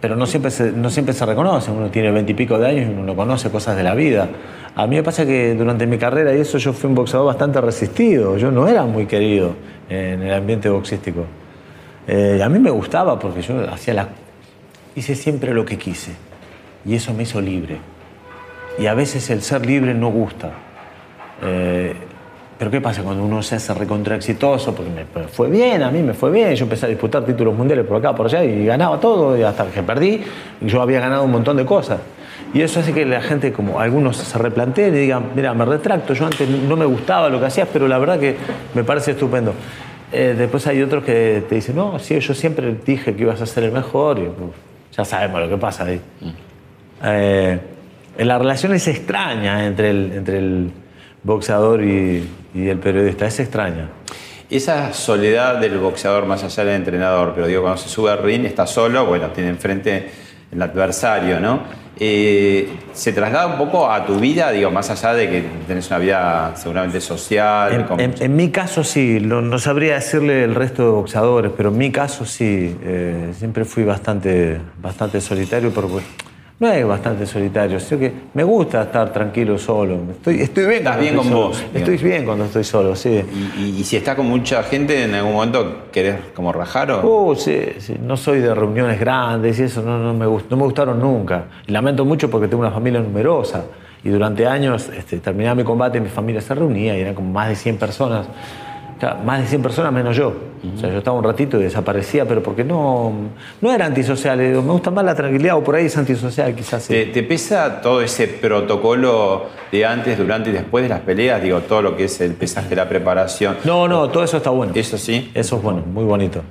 Pero 0.01 0.15
no 0.15 0.27
siempre, 0.27 0.51
se, 0.51 0.73
no 0.73 0.91
siempre 0.91 1.15
se 1.15 1.25
reconoce, 1.25 1.71
uno 1.71 1.89
tiene 1.91 2.11
veintipico 2.11 2.59
de 2.59 2.69
años 2.69 2.91
y 2.91 2.93
uno 2.93 3.03
no 3.03 3.17
conoce 3.17 3.51
cosas 3.51 3.77
de 3.77 3.83
la 3.83 3.95
vida. 3.95 4.29
A 4.75 4.87
mí 4.87 4.97
me 4.97 5.03
pasa 5.03 5.25
que 5.25 5.55
durante 5.55 5.87
mi 5.87 5.97
carrera 5.97 6.35
y 6.35 6.41
eso 6.41 6.59
yo 6.59 6.73
fui 6.73 6.89
un 6.89 6.95
boxeador 6.95 7.27
bastante 7.27 7.61
resistido, 7.61 8.37
yo 8.37 8.51
no 8.51 8.69
era 8.69 8.85
muy 8.85 9.07
querido 9.07 9.55
en 9.89 10.23
el 10.23 10.35
ambiente 10.35 10.69
boxístico. 10.69 11.25
Eh, 12.07 12.41
a 12.45 12.49
mí 12.49 12.59
me 12.59 12.71
gustaba 12.71 13.19
porque 13.19 13.41
yo 13.41 13.69
hacía 13.71 13.95
la... 13.95 14.09
hice 14.95 15.15
siempre 15.15 15.55
lo 15.55 15.65
que 15.65 15.79
quise 15.79 16.13
y 16.85 16.95
eso 16.95 17.15
me 17.15 17.23
hizo 17.23 17.41
libre. 17.41 17.79
Y 18.79 18.87
a 18.87 18.95
veces 18.95 19.31
el 19.31 19.41
ser 19.41 19.65
libre 19.65 19.95
no 19.95 20.11
gusta. 20.11 20.51
Eh, 21.43 21.95
pero 22.59 22.71
¿qué 22.71 22.81
pasa 22.81 23.03
cuando 23.03 23.23
uno 23.23 23.43
se 23.43 23.57
hace 23.57 23.75
recontra 23.75 24.17
exitoso? 24.17 24.75
Porque 24.75 24.91
me 24.91 25.29
fue 25.29 25.51
bien, 25.51 25.83
a 25.83 25.91
mí 25.91 26.03
me 26.03 26.15
fue 26.15 26.31
bien. 26.31 26.55
Yo 26.55 26.65
empecé 26.65 26.87
a 26.87 26.89
disputar 26.89 27.25
títulos 27.25 27.55
mundiales 27.55 27.85
por 27.87 27.99
acá, 27.99 28.15
por 28.15 28.27
allá 28.27 28.43
y 28.45 28.65
ganaba 28.65 28.99
todo 28.99 29.37
y 29.37 29.43
hasta 29.43 29.67
que 29.67 29.83
perdí. 29.83 30.23
Yo 30.63 30.81
había 30.81 31.01
ganado 31.01 31.25
un 31.25 31.33
montón 31.33 31.59
de 31.59 31.67
cosas. 31.67 32.01
Y 32.55 32.63
eso 32.63 32.81
hace 32.81 32.95
que 32.95 33.05
la 33.05 33.21
gente, 33.21 33.53
como 33.53 33.81
algunos 33.81 34.17
se 34.17 34.39
replanteen 34.39 34.95
y 34.95 35.01
digan, 35.01 35.33
mira, 35.35 35.53
me 35.53 35.67
retracto, 35.67 36.15
yo 36.15 36.25
antes 36.25 36.49
no 36.49 36.77
me 36.77 36.87
gustaba 36.87 37.29
lo 37.29 37.39
que 37.41 37.47
hacías, 37.47 37.69
pero 37.71 37.89
la 37.89 37.99
verdad 37.99 38.19
que 38.19 38.37
me 38.75 38.85
parece 38.85 39.11
estupendo. 39.11 39.53
Eh, 40.11 40.35
después 40.39 40.67
hay 40.67 40.81
otros 40.81 41.05
que 41.05 41.45
te 41.47 41.57
dicen, 41.57 41.77
no, 41.77 41.99
sí, 41.99 42.19
yo 42.19 42.33
siempre 42.33 42.75
dije 42.87 43.15
que 43.15 43.23
ibas 43.23 43.43
a 43.43 43.47
ser 43.47 43.65
el 43.65 43.73
mejor. 43.73 44.19
Y, 44.19 44.23
uf, 44.23 44.55
ya 44.97 45.05
sabemos 45.05 45.41
lo 45.41 45.49
que 45.51 45.57
pasa 45.59 45.85
ahí. 45.85 46.01
Eh, 47.05 47.59
la 48.19 48.39
relación 48.39 48.73
es 48.73 48.89
extraña 48.89 49.67
entre 49.67 49.91
el, 49.91 50.13
entre 50.15 50.39
el 50.39 50.71
boxeador 51.23 51.83
y, 51.83 52.27
y 52.57 52.69
el 52.69 52.79
periodista, 52.79 53.27
es 53.27 53.39
extraña. 53.41 53.89
Esa 54.49 54.93
soledad 54.93 55.57
del 55.61 55.79
boxeador 55.79 56.25
más 56.27 56.43
allá 56.45 56.65
del 56.65 56.77
entrenador, 56.77 57.33
pero 57.35 57.47
digo, 57.49 57.63
cuando 57.63 57.79
se 57.83 57.89
sube 57.89 58.11
al 58.11 58.23
ring 58.23 58.45
está 58.45 58.67
solo, 58.67 59.05
bueno, 59.07 59.29
tiene 59.29 59.51
enfrente 59.51 60.09
el 60.53 60.63
adversario, 60.63 61.41
¿no? 61.41 61.61
Eh, 61.99 62.69
¿Se 62.93 63.13
traslada 63.13 63.47
un 63.47 63.57
poco 63.57 63.91
a 63.91 64.05
tu 64.07 64.17
vida, 64.21 64.51
digo, 64.53 64.71
más 64.71 64.91
allá 64.91 65.15
de 65.15 65.31
que 65.31 65.45
tenés 65.67 65.89
una 65.89 65.99
vida 65.99 66.53
seguramente 66.55 67.01
social? 67.01 67.73
En, 67.99 68.01
en- 68.01 68.15
en 68.23 68.37
mi 68.37 68.51
caso 68.51 68.85
sí, 68.85 69.19
no, 69.21 69.41
no 69.41 69.59
sabría 69.59 69.95
decirle 69.95 70.45
el 70.45 70.55
resto 70.55 70.85
de 70.85 70.91
boxeadores, 70.91 71.51
pero 71.57 71.71
en 71.71 71.79
mi 71.79 71.91
caso 71.91 72.25
sí, 72.27 72.77
eh, 72.83 73.33
siempre 73.37 73.65
fui 73.65 73.83
bastante, 73.83 74.61
bastante 74.81 75.21
solitario, 75.23 75.73
pero 75.75 75.89
no 76.59 76.69
es 76.73 76.87
bastante 76.87 77.27
solitario, 77.27 77.79
sino 77.79 78.01
que 78.01 78.13
me 78.33 78.43
gusta 78.43 78.83
estar 78.85 79.13
tranquilo 79.13 79.59
solo. 79.59 79.99
Estoy, 80.11 80.41
estoy 80.41 80.65
bien 80.65 80.79
Estás 80.79 80.99
bien 81.01 81.15
estoy 81.15 81.31
con 81.31 81.33
solo. 81.39 81.49
vos, 81.49 81.59
Estoy 81.61 81.81
digamos. 81.81 82.03
bien 82.03 82.25
cuando 82.25 82.45
estoy 82.47 82.65
solo, 82.65 82.97
sí. 82.97 83.23
y, 83.59 83.85
si 83.85 83.97
está 83.97 84.17
con 84.17 84.27
mucha 84.27 84.63
gente, 84.63 85.05
en 85.05 85.15
algún 85.15 85.35
momento 85.35 85.83
querés 85.93 86.17
como 86.35 86.53
rajar 86.53 86.91
o... 86.93 87.07
Uh, 87.31 87.35
sí, 87.37 87.59
sí, 87.79 87.97
no 88.03 88.17
soy 88.17 88.41
de 88.41 88.55
reuniones 88.55 88.99
grandes 88.99 89.59
y 89.61 89.65
eso 89.65 89.83
no, 89.83 89.99
no, 89.99 90.15
me, 90.15 90.27
gust- 90.27 90.47
no 90.49 90.57
me 90.57 90.63
gustaron 90.65 90.99
nunca. 90.99 91.45
Y 91.67 91.73
lamento 91.73 92.05
mucho 92.07 92.31
porque 92.31 92.49
tengo 92.49 92.63
una 92.63 92.71
familia 92.73 93.01
numerosa 93.01 93.65
y 94.03 94.09
durante 94.09 94.47
años 94.47 94.89
este, 94.97 95.19
terminaba 95.19 95.57
mi 95.57 95.65
combate 95.65 95.99
y 95.99 96.01
mi 96.01 96.09
familia 96.09 96.41
se 96.41 96.55
reunía 96.55 96.97
y 96.97 97.01
eran 97.03 97.15
como 97.15 97.31
más 97.33 97.49
de 97.49 97.57
100 97.57 97.77
personas. 97.77 98.27
Más 99.27 99.41
de 99.43 99.47
100 99.47 99.61
personas 99.61 99.93
menos 99.93 100.17
yo. 100.17 100.33
O 100.75 100.79
sea, 100.79 100.91
yo 100.91 100.99
estaba 100.99 101.17
un 101.17 101.25
ratito 101.25 101.61
y 101.61 101.65
desaparecía, 101.65 102.25
pero 102.27 102.43
porque 102.43 102.65
no, 102.65 103.13
no 103.61 103.73
era 103.73 103.87
antisocial. 103.87 104.39
Me 104.39 104.57
gusta 104.59 104.91
más 104.91 105.05
la 105.05 105.15
tranquilidad 105.15 105.57
o 105.57 105.65
por 105.65 105.75
ahí 105.77 105.87
es 105.87 105.97
antisocial 105.97 106.55
quizás. 106.55 106.85
sí. 106.85 106.93
¿Te, 106.95 107.07
te 107.07 107.23
pesa 107.23 107.81
todo 107.81 108.01
ese 108.03 108.29
protocolo 108.29 109.47
de 109.71 109.85
antes, 109.85 110.19
durante 110.19 110.51
y 110.51 110.53
después 110.53 110.83
de 110.83 110.89
las 110.89 111.01
peleas? 111.01 111.43
Digo, 111.43 111.61
todo 111.61 111.83
lo 111.83 111.97
que 111.97 112.05
es 112.05 112.21
el 112.21 112.33
pesaje, 112.35 112.75
la 112.75 112.89
preparación. 112.89 113.57
No, 113.65 113.87
no, 113.89 114.09
todo 114.09 114.25
eso 114.25 114.39
está 114.39 114.51
bueno. 114.51 114.73
Eso 114.75 114.99
sí. 114.99 115.31
Eso 115.35 115.57
es 115.57 115.63
bueno, 115.63 115.83
muy 115.87 116.05
bonito. 116.05 116.43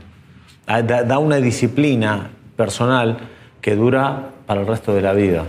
Ah, 0.68 0.82
Da, 0.82 1.04
da 1.04 1.20
una 1.20 1.38
disciplina 1.38 2.32
personal 2.56 3.18
que 3.62 3.76
dura 3.76 4.30
para 4.46 4.62
el 4.62 4.68
resto 4.68 4.94
de 4.94 5.02
la 5.02 5.14
vida. 5.14 5.44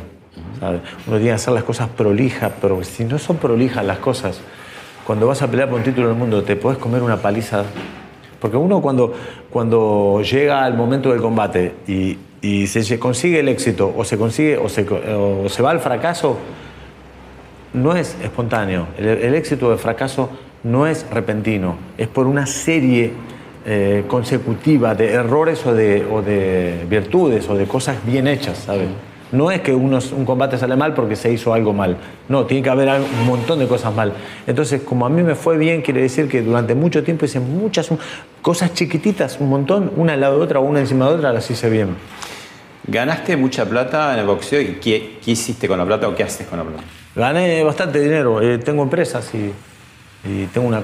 Uno 0.61 0.81
tiene 1.07 1.25
que 1.25 1.33
hacer 1.33 1.53
las 1.53 1.65
cosas 1.65 1.89
prolijas, 1.89 2.51
pero 2.61 2.83
si 2.83 3.05
no 3.05 3.19
son 3.19 3.37
prolijas 3.37 3.85
las 3.85 3.99
cosas, 3.99 4.41
cuando 5.07 5.27
vas 5.27 5.41
a 5.43 5.49
pelear 5.51 5.69
por 5.69 5.79
un 5.79 5.85
título 5.85 6.09
del 6.09 6.17
mundo, 6.17 6.43
te 6.43 6.57
puedes 6.57 6.79
comer 6.79 7.03
una 7.03 7.17
paliza. 7.19 7.65
Porque 8.47 8.59
uno 8.59 8.81
cuando, 8.81 9.13
cuando 9.51 10.23
llega 10.23 10.65
al 10.65 10.75
momento 10.75 11.11
del 11.11 11.21
combate 11.21 11.75
y, 11.89 12.17
y 12.41 12.69
se 12.69 12.97
consigue 12.97 13.41
el 13.41 13.49
éxito 13.49 13.93
o 13.97 14.05
se 14.05 14.17
consigue 14.17 14.57
o 14.57 14.69
se, 14.69 14.87
o 14.89 15.49
se 15.49 15.63
va 15.63 15.73
al 15.73 15.81
fracaso, 15.81 16.37
no 17.73 17.97
es 17.97 18.17
espontáneo. 18.23 18.87
El, 18.97 19.09
el 19.09 19.35
éxito 19.35 19.67
o 19.67 19.73
el 19.73 19.81
fracaso 19.81 20.31
no 20.63 20.87
es 20.87 21.11
repentino. 21.11 21.77
Es 21.99 22.07
por 22.07 22.29
una 22.29 22.47
serie 22.47 23.15
eh, 23.65 24.05
consecutiva 24.07 24.95
de 24.95 25.15
errores 25.15 25.67
o 25.67 25.75
de, 25.75 26.07
o 26.09 26.23
de 26.23 26.87
virtudes 26.89 27.49
o 27.49 27.57
de 27.57 27.67
cosas 27.67 27.97
bien 28.07 28.29
hechas, 28.29 28.59
¿sabes? 28.59 28.87
No 29.33 29.51
es 29.51 29.61
que 29.61 29.75
uno- 29.75 29.99
un 30.17 30.25
combate 30.25 30.57
sale 30.57 30.77
mal 30.77 30.95
porque 30.95 31.17
se 31.17 31.33
hizo 31.33 31.53
algo 31.53 31.73
mal. 31.73 31.97
No, 32.29 32.45
tiene 32.47 32.63
que 32.63 32.71
haber 32.71 32.89
un 32.89 33.27
montón 33.27 33.59
de 33.59 33.67
cosas 33.67 33.93
mal. 33.95 34.13
Entonces, 34.47 34.83
como 34.83 35.05
a 35.05 35.09
mí 35.09 35.23
me 35.23 35.35
fue 35.35 35.59
bien, 35.59 35.83
quiere 35.83 36.01
decir 36.03 36.29
que 36.29 36.43
durante 36.43 36.75
mucho 36.75 37.03
tiempo 37.03 37.25
hice 37.25 37.41
muchas 37.41 37.89
cosas 38.41 38.73
chiquititas, 38.75 39.39
un 39.41 39.49
montón, 39.49 39.91
una 39.97 40.13
al 40.13 40.21
lado 40.21 40.39
de 40.39 40.45
otra, 40.45 40.61
una 40.61 40.79
encima 40.81 41.09
de 41.09 41.15
otra, 41.17 41.33
las 41.33 41.51
hice 41.51 41.69
bien. 41.69 41.97
¿Ganaste 42.87 43.37
mucha 43.37 43.65
plata 43.65 44.13
en 44.15 44.21
el 44.21 44.27
boxeo? 44.27 44.61
¿Y 44.61 44.75
qué, 44.81 45.19
qué 45.25 45.33
hiciste 45.33 45.67
con 45.67 45.79
la 45.79 45.85
plata 45.85 46.07
o 46.07 46.15
qué 46.15 46.23
haces 46.23 46.47
con 46.47 46.59
la 46.59 46.65
plata? 46.65 46.83
Gané 47.17 47.65
bastante 47.65 47.99
dinero. 47.99 48.41
eh, 48.41 48.59
tengo 48.59 48.85
empresas 48.85 49.29
y, 49.35 49.51
y 50.31 50.47
tengo 50.47 50.69
una, 50.69 50.83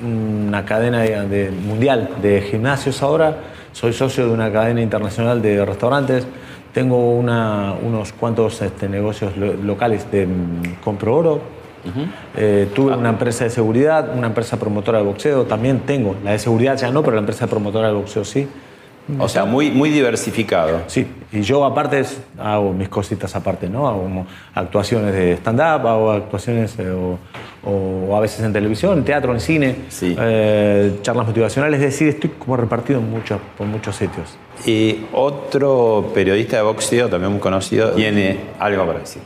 una 0.00 0.64
cadena 0.64 1.00
de, 1.00 1.26
de- 1.28 1.50
mundial 1.50 2.10
de 2.22 2.42
gimnasios 2.42 3.02
ahora. 3.02 3.36
Soy 3.72 3.92
socio 3.92 4.26
de 4.26 4.32
una 4.32 4.52
cadena 4.52 4.80
internacional 4.80 5.42
de 5.42 5.64
restaurantes. 5.64 6.24
Tengo 6.72 7.12
una- 7.18 7.74
unos 7.82 8.12
cuantos 8.12 8.62
este, 8.62 8.88
negocios 8.88 9.36
lo- 9.36 9.54
locales 9.54 10.10
de 10.10 10.26
mm, 10.26 10.82
compro 10.84 11.16
oro 11.16 11.40
Eh, 12.36 12.68
tuve 12.74 12.94
una 12.94 13.08
empresa 13.08 13.44
de 13.44 13.50
seguridad, 13.50 14.14
una 14.14 14.26
empresa 14.26 14.58
promotora 14.58 14.98
de 14.98 15.04
boxeo, 15.04 15.44
también 15.44 15.80
tengo. 15.80 16.14
La 16.22 16.32
de 16.32 16.38
seguridad 16.38 16.76
ya 16.76 16.90
no, 16.90 17.00
pero 17.02 17.14
la 17.14 17.20
empresa 17.20 17.46
promotora 17.46 17.88
de 17.88 17.94
boxeo 17.94 18.22
sí. 18.22 18.46
O 19.18 19.28
sea, 19.28 19.44
muy, 19.44 19.70
muy 19.70 19.90
diversificado. 19.90 20.82
Sí, 20.86 21.06
y 21.32 21.40
yo 21.42 21.64
aparte 21.64 22.04
hago 22.38 22.72
mis 22.72 22.88
cositas 22.88 23.34
aparte, 23.36 23.68
¿no? 23.68 23.88
Hago 23.88 24.02
como 24.02 24.26
actuaciones 24.54 25.12
de 25.12 25.32
stand-up, 25.34 25.86
hago 25.86 26.10
actuaciones 26.12 26.74
eh, 26.78 26.90
o, 26.90 27.18
o 27.68 28.16
a 28.16 28.20
veces 28.20 28.40
en 28.40 28.52
televisión, 28.52 28.98
en 28.98 29.04
teatro, 29.04 29.32
en 29.34 29.40
cine, 29.40 29.76
Sí. 29.88 30.14
eh, 30.18 30.98
charlas 31.02 31.26
motivacionales, 31.26 31.80
es 31.80 31.86
decir, 31.86 32.08
estoy 32.08 32.30
como 32.30 32.56
repartido 32.56 33.00
en 33.00 33.10
muchos, 33.10 33.40
por 33.58 33.66
muchos 33.66 33.96
sitios. 33.96 34.36
Y 34.66 35.06
otro 35.12 36.10
periodista 36.14 36.56
de 36.56 36.62
boxeo, 36.62 37.08
también 37.08 37.32
muy 37.32 37.40
conocido, 37.40 37.92
tiene 37.92 38.38
algo 38.58 38.86
para 38.86 38.98
decir. 39.00 39.22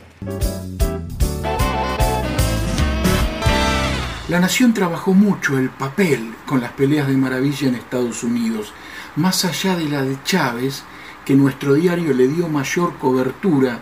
La 4.27 4.39
Nación 4.39 4.73
trabajó 4.73 5.13
mucho 5.13 5.57
el 5.59 5.69
papel 5.69 6.33
con 6.47 6.59
las 6.59 6.71
peleas 6.71 7.07
de 7.07 7.13
maravilla 7.15 7.67
en 7.67 7.75
Estados 7.75 8.23
Unidos, 8.23 8.73
más 9.15 9.45
allá 9.45 9.75
de 9.75 9.89
la 9.89 10.03
de 10.03 10.17
Chávez, 10.23 10.83
que 11.23 11.35
nuestro 11.35 11.73
diario 11.73 12.13
le 12.13 12.27
dio 12.27 12.47
mayor 12.47 12.95
cobertura 12.97 13.79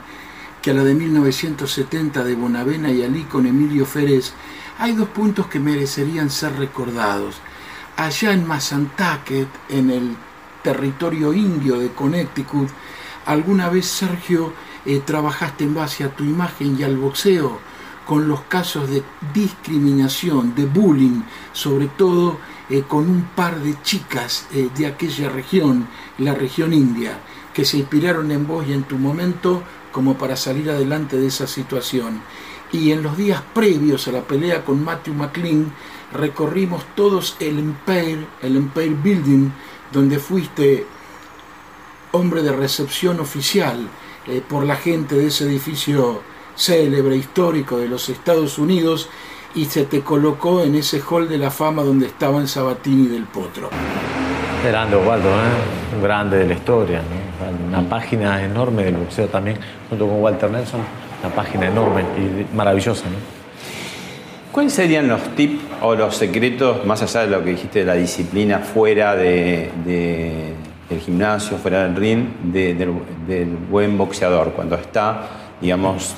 que 0.62 0.72
a 0.72 0.74
la 0.74 0.84
de 0.84 0.94
1970 0.94 2.24
de 2.24 2.36
Bonavena 2.36 2.90
y 2.90 3.04
Ali 3.04 3.24
con 3.24 3.46
Emilio 3.46 3.86
Ferez, 3.86 4.34
hay 4.80 4.94
dos 4.94 5.10
puntos 5.10 5.48
que 5.48 5.60
merecerían 5.60 6.30
ser 6.30 6.56
recordados. 6.58 7.36
Allá 7.98 8.32
en 8.32 8.48
Mazantaket, 8.48 9.50
en 9.70 9.90
el 9.90 10.16
territorio 10.64 11.34
indio 11.34 11.80
de 11.80 11.92
Connecticut, 11.92 12.70
alguna 13.26 13.70
vez 13.70 13.88
Sergio 13.88 14.54
eh, 14.86 15.02
trabajaste 15.06 15.66
en 15.66 15.76
base 15.76 16.06
a 16.06 16.16
tu 16.16 16.24
imagen 16.24 16.78
y 16.80 16.84
al 16.84 16.98
boxeo 16.98 17.60
con 18.08 18.28
los 18.28 18.42
casos 18.44 18.90
de 18.90 19.04
discriminación, 19.34 20.56
de 20.56 20.66
bullying, 20.66 21.22
sobre 21.52 21.88
todo 21.88 22.38
eh, 22.70 22.84
con 22.88 23.10
un 23.10 23.24
par 23.36 23.60
de 23.60 23.82
chicas 23.82 24.48
eh, 24.54 24.70
de 24.76 24.88
aquella 24.88 25.30
región, 25.30 25.88
la 26.18 26.34
región 26.34 26.74
india, 26.74 27.20
que 27.54 27.66
se 27.66 27.78
inspiraron 27.78 28.32
en 28.32 28.48
vos 28.48 28.66
y 28.68 28.74
en 28.74 28.84
tu 28.84 28.98
momento 28.98 29.64
como 29.92 30.18
para 30.18 30.36
salir 30.36 30.70
adelante 30.70 31.18
de 31.18 31.28
esa 31.28 31.48
situación. 31.48 32.22
Y 32.72 32.92
en 32.92 33.04
los 33.04 33.16
días 33.16 33.44
previos 33.54 34.08
a 34.08 34.12
la 34.12 34.22
pelea 34.22 34.66
con 34.66 34.84
Matthew 34.84 35.14
McLean, 35.14 35.72
recorrimos 36.12 36.84
todos 36.96 37.36
el 37.40 37.60
Empire, 37.60 38.26
el 38.42 38.58
Empire 38.58 38.96
Building, 39.04 39.52
donde 39.92 40.20
fuiste 40.20 40.86
hombre 42.12 42.42
de 42.42 42.52
recepción 42.52 43.20
oficial 43.20 43.88
eh, 44.28 44.42
por 44.48 44.66
la 44.66 44.76
gente 44.76 45.16
de 45.16 45.28
ese 45.28 45.46
edificio 45.46 46.22
célebre, 46.56 47.16
histórico 47.16 47.78
de 47.78 47.88
los 47.88 48.10
Estados 48.10 48.58
Unidos, 48.58 49.10
y 49.56 49.66
se 49.66 49.86
te 49.86 50.02
colocó 50.02 50.64
en 50.64 50.76
ese 50.76 51.00
hall 51.02 51.28
de 51.30 51.38
la 51.38 51.52
fama 51.52 51.84
donde 51.84 52.08
estaban 52.08 52.48
Sabatini 52.48 53.08
del 53.08 53.24
Potro. 53.24 53.70
Grande 54.66 54.96
Osvaldo, 54.96 55.30
¿eh? 55.30 55.96
un 55.98 56.02
grande 56.04 56.38
de 56.38 56.48
la 56.48 56.54
historia, 56.54 57.00
¿no? 57.02 57.68
una 57.68 57.88
página 57.90 58.42
enorme 58.44 58.84
del 58.86 58.96
boxeo 58.96 59.28
también, 59.28 59.58
junto 59.90 60.08
con 60.08 60.22
Walter 60.22 60.50
Nelson, 60.50 60.80
una 61.24 61.34
página 61.36 61.68
enorme 61.68 62.02
y 62.18 62.56
maravillosa. 62.56 63.04
¿no? 63.06 63.16
¿Cuáles 64.52 64.74
serían 64.74 65.08
los 65.08 65.22
tips 65.36 65.62
o 65.82 65.96
los 65.96 66.16
secretos, 66.16 66.86
más 66.86 67.02
allá 67.02 67.22
de 67.22 67.28
lo 67.28 67.44
que 67.44 67.52
dijiste 67.52 67.80
de 67.80 67.86
la 67.86 67.96
disciplina, 67.96 68.60
fuera 68.60 69.16
de, 69.16 69.70
de- 69.86 70.54
del 70.90 71.00
gimnasio, 71.00 71.58
fuera 71.58 71.84
del 71.84 71.96
ring, 71.96 72.26
de- 72.44 72.74
del, 72.76 72.94
del 73.28 73.48
buen 73.70 73.98
boxeador, 73.98 74.52
cuando 74.54 74.76
está, 74.76 75.24
digamos, 75.60 76.14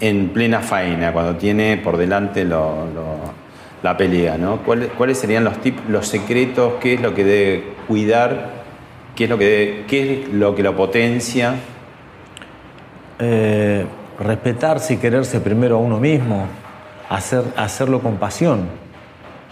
en 0.00 0.28
plena 0.30 0.60
faena, 0.60 1.12
cuando 1.12 1.36
tiene 1.36 1.76
por 1.76 1.96
delante 1.96 2.44
la 2.44 3.96
pelea, 3.96 4.36
¿no? 4.38 4.58
¿Cuáles, 4.58 4.90
¿Cuáles 4.96 5.18
serían 5.18 5.44
los 5.44 5.58
tips, 5.60 5.88
los 5.88 6.06
secretos? 6.08 6.74
¿Qué 6.80 6.94
es 6.94 7.00
lo 7.00 7.14
que 7.14 7.24
debe 7.24 7.64
cuidar? 7.88 8.62
¿Qué 9.16 9.24
es 9.24 9.30
lo 9.30 9.38
que, 9.38 10.26
lo, 10.32 10.76
potencia? 10.76 11.54
Eh, 13.18 13.84
respetarse 14.18 14.94
y 14.94 14.96
quererse 14.96 15.40
primero 15.40 15.76
a 15.76 15.78
uno 15.78 15.98
mismo, 15.98 16.46
hacer, 17.08 17.42
hacerlo 17.56 18.00
con 18.00 18.16
pasión, 18.16 18.66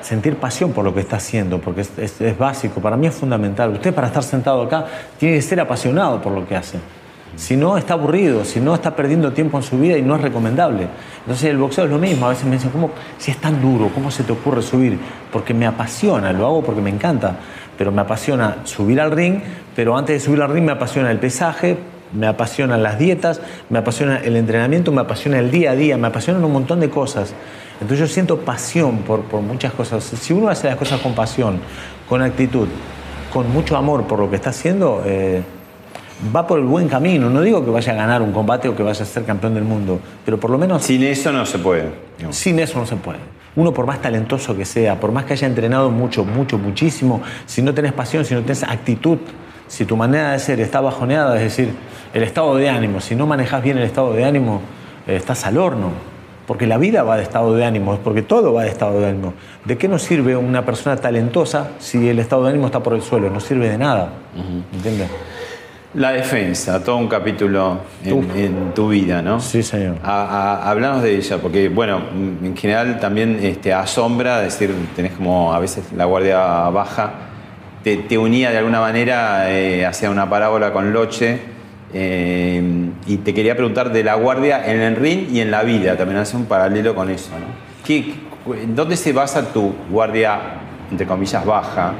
sentir 0.00 0.36
pasión 0.36 0.72
por 0.72 0.84
lo 0.84 0.94
que 0.94 1.00
está 1.00 1.16
haciendo, 1.16 1.58
porque 1.60 1.82
es, 1.82 1.92
es- 1.98 2.20
es 2.20 2.38
básico, 2.38 2.80
para 2.80 2.96
mí 2.96 3.06
es 3.06 3.14
fundamental. 3.14 3.70
Usted 3.72 3.94
para 3.94 4.06
estar 4.08 4.22
sentado 4.22 4.62
acá 4.62 4.86
tiene 5.18 5.36
que 5.36 5.42
ser 5.42 5.60
apasionado 5.60 6.20
por 6.20 6.32
lo 6.32 6.46
que 6.46 6.56
hace. 6.56 6.78
Si 7.36 7.56
no, 7.56 7.78
está 7.78 7.94
aburrido, 7.94 8.44
si 8.44 8.60
no, 8.60 8.74
está 8.74 8.94
perdiendo 8.94 9.32
tiempo 9.32 9.56
en 9.56 9.62
su 9.62 9.78
vida 9.78 9.96
y 9.96 10.02
no 10.02 10.16
es 10.16 10.20
recomendable. 10.20 10.88
Entonces 11.20 11.50
el 11.50 11.56
boxeo 11.56 11.84
es 11.84 11.90
lo 11.90 11.98
mismo, 11.98 12.26
a 12.26 12.30
veces 12.30 12.44
me 12.44 12.52
dicen, 12.52 12.70
¿cómo, 12.70 12.90
si 13.18 13.30
es 13.30 13.38
tan 13.38 13.62
duro, 13.62 13.90
cómo 13.94 14.10
se 14.10 14.24
te 14.24 14.32
ocurre 14.32 14.62
subir? 14.62 14.98
Porque 15.32 15.54
me 15.54 15.66
apasiona, 15.66 16.32
lo 16.32 16.46
hago 16.46 16.62
porque 16.62 16.80
me 16.80 16.90
encanta, 16.90 17.36
pero 17.78 17.92
me 17.92 18.02
apasiona 18.02 18.58
subir 18.64 19.00
al 19.00 19.10
ring, 19.10 19.40
pero 19.74 19.96
antes 19.96 20.20
de 20.20 20.20
subir 20.20 20.42
al 20.42 20.50
ring 20.50 20.64
me 20.64 20.72
apasiona 20.72 21.10
el 21.10 21.18
pesaje, 21.18 21.78
me 22.12 22.26
apasionan 22.26 22.82
las 22.82 22.98
dietas, 22.98 23.40
me 23.68 23.78
apasiona 23.78 24.18
el 24.18 24.36
entrenamiento, 24.36 24.92
me 24.92 25.00
apasiona 25.00 25.38
el 25.38 25.50
día 25.50 25.70
a 25.70 25.76
día, 25.76 25.96
me 25.96 26.08
apasionan 26.08 26.44
un 26.44 26.52
montón 26.52 26.80
de 26.80 26.90
cosas. 26.90 27.32
Entonces 27.80 28.00
yo 28.00 28.12
siento 28.12 28.40
pasión 28.40 28.98
por, 28.98 29.22
por 29.22 29.40
muchas 29.40 29.72
cosas. 29.72 30.04
Si 30.04 30.32
uno 30.32 30.48
hace 30.48 30.66
las 30.66 30.76
cosas 30.76 31.00
con 31.00 31.14
pasión, 31.14 31.60
con 32.08 32.20
actitud, 32.20 32.68
con 33.32 33.50
mucho 33.52 33.76
amor 33.76 34.04
por 34.04 34.18
lo 34.18 34.28
que 34.28 34.36
está 34.36 34.50
haciendo, 34.50 35.02
eh, 35.06 35.42
va 36.34 36.46
por 36.46 36.58
el 36.58 36.66
buen 36.66 36.88
camino. 36.88 37.30
No 37.30 37.40
digo 37.42 37.64
que 37.64 37.70
vaya 37.70 37.92
a 37.92 37.96
ganar 37.96 38.22
un 38.22 38.32
combate 38.32 38.68
o 38.68 38.76
que 38.76 38.82
vaya 38.82 39.02
a 39.02 39.06
ser 39.06 39.24
campeón 39.24 39.54
del 39.54 39.64
mundo, 39.64 40.00
pero 40.24 40.38
por 40.38 40.50
lo 40.50 40.58
menos 40.58 40.82
Sin 40.82 41.02
eso 41.02 41.32
no 41.32 41.46
se 41.46 41.58
puede. 41.58 41.90
sin 42.30 42.58
eso 42.58 42.78
no 42.78 42.86
se 42.86 42.96
puede. 42.96 43.18
Uno 43.56 43.72
por 43.74 43.86
más 43.86 44.00
talentoso 44.00 44.56
que 44.56 44.64
sea, 44.64 45.00
por 45.00 45.10
más 45.12 45.24
que 45.24 45.32
haya 45.32 45.46
entrenado 45.46 45.90
mucho, 45.90 46.24
mucho, 46.24 46.56
muchísimo, 46.56 47.20
si 47.46 47.62
no 47.62 47.74
tenés 47.74 47.92
pasión, 47.92 48.24
si 48.24 48.34
no 48.34 48.42
tenés 48.42 48.62
actitud, 48.62 49.18
si 49.66 49.84
tu 49.84 49.96
manera 49.96 50.32
de 50.32 50.38
ser 50.38 50.60
está 50.60 50.80
bajoneada, 50.80 51.36
es 51.36 51.42
decir, 51.42 51.74
el 52.14 52.22
estado 52.22 52.54
de 52.56 52.68
ánimo, 52.68 53.00
si 53.00 53.16
no 53.16 53.26
manejas 53.26 53.62
bien 53.62 53.78
el 53.78 53.84
estado 53.84 54.12
de 54.12 54.24
ánimo, 54.24 54.60
eh, 55.06 55.16
estás 55.16 55.44
al 55.46 55.58
horno. 55.58 55.90
Porque 56.46 56.66
la 56.66 56.78
vida 56.78 57.04
va 57.04 57.16
de 57.16 57.22
estado 57.22 57.54
de 57.54 57.64
ánimo, 57.64 57.96
porque 58.02 58.22
todo 58.22 58.52
va 58.52 58.64
de 58.64 58.70
estado 58.70 58.98
de 59.00 59.06
ánimo. 59.08 59.34
¿De 59.64 59.78
qué 59.78 59.86
nos 59.86 60.02
sirve 60.02 60.36
una 60.36 60.64
persona 60.64 60.96
talentosa 60.96 61.68
si 61.78 62.08
el 62.08 62.18
estado 62.18 62.42
de 62.42 62.50
ánimo 62.50 62.66
está 62.66 62.82
por 62.82 62.94
el 62.94 63.02
suelo? 63.02 63.30
No 63.30 63.38
sirve 63.38 63.68
de 63.68 63.78
nada. 63.78 64.10
¿Entiendes? 64.72 65.08
La 65.94 66.12
defensa, 66.12 66.84
todo 66.84 66.98
un 66.98 67.08
capítulo 67.08 67.78
en, 68.04 68.72
tu 68.74 68.90
vida, 68.90 69.22
¿no? 69.22 69.40
Sí, 69.40 69.60
señor. 69.64 69.96
A- 70.04 70.22
a- 70.62 70.70
hablamos 70.70 71.02
de 71.02 71.16
ella, 71.16 71.38
porque, 71.38 71.68
bueno, 71.68 72.00
en 72.14 72.56
general 72.56 73.00
también 73.00 73.40
este, 73.42 73.74
asombra, 73.74 74.38
es 74.46 74.52
decir, 74.58 74.72
tenés 74.94 75.12
como 75.12 75.52
a 75.52 75.58
veces 75.58 75.86
la 75.96 76.04
guardia 76.04 76.38
baja, 76.68 77.10
te, 77.82 77.96
te 77.96 78.16
unía 78.18 78.50
de 78.52 78.58
alguna 78.58 78.78
manera 78.80 79.50
eh, 79.50 79.84
hacia 79.84 80.10
una 80.10 80.30
parábola 80.30 80.72
con 80.72 80.92
Loche, 80.92 81.40
eh, 81.92 82.62
y 83.08 83.16
te 83.16 83.34
quería 83.34 83.56
preguntar 83.56 83.90
de 83.92 84.04
la 84.04 84.14
guardia 84.14 84.64
en 84.72 84.80
el 84.80 84.94
ring 84.94 85.26
y 85.32 85.40
en 85.40 85.50
la 85.50 85.64
vida, 85.64 85.96
también 85.96 86.20
hace 86.20 86.36
un 86.36 86.44
paralelo 86.44 86.94
con 86.94 87.10
eso, 87.10 87.30
¿no? 87.32 87.46
¿Qué, 87.84 88.14
¿En 88.62 88.76
dónde 88.76 88.96
se 88.96 89.12
basa 89.12 89.52
tu 89.52 89.74
guardia, 89.90 90.38
entre 90.88 91.04
comillas, 91.04 91.44
baja? 91.44 91.94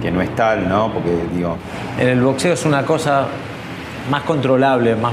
Que 0.00 0.10
no 0.10 0.20
es 0.22 0.34
tal, 0.34 0.68
¿no? 0.68 0.92
Porque, 0.92 1.10
digo, 1.34 1.56
En 1.98 2.08
el 2.08 2.20
boxeo 2.20 2.52
es 2.52 2.64
una 2.64 2.84
cosa 2.84 3.26
más 4.10 4.22
controlable, 4.22 4.94
más, 4.96 5.12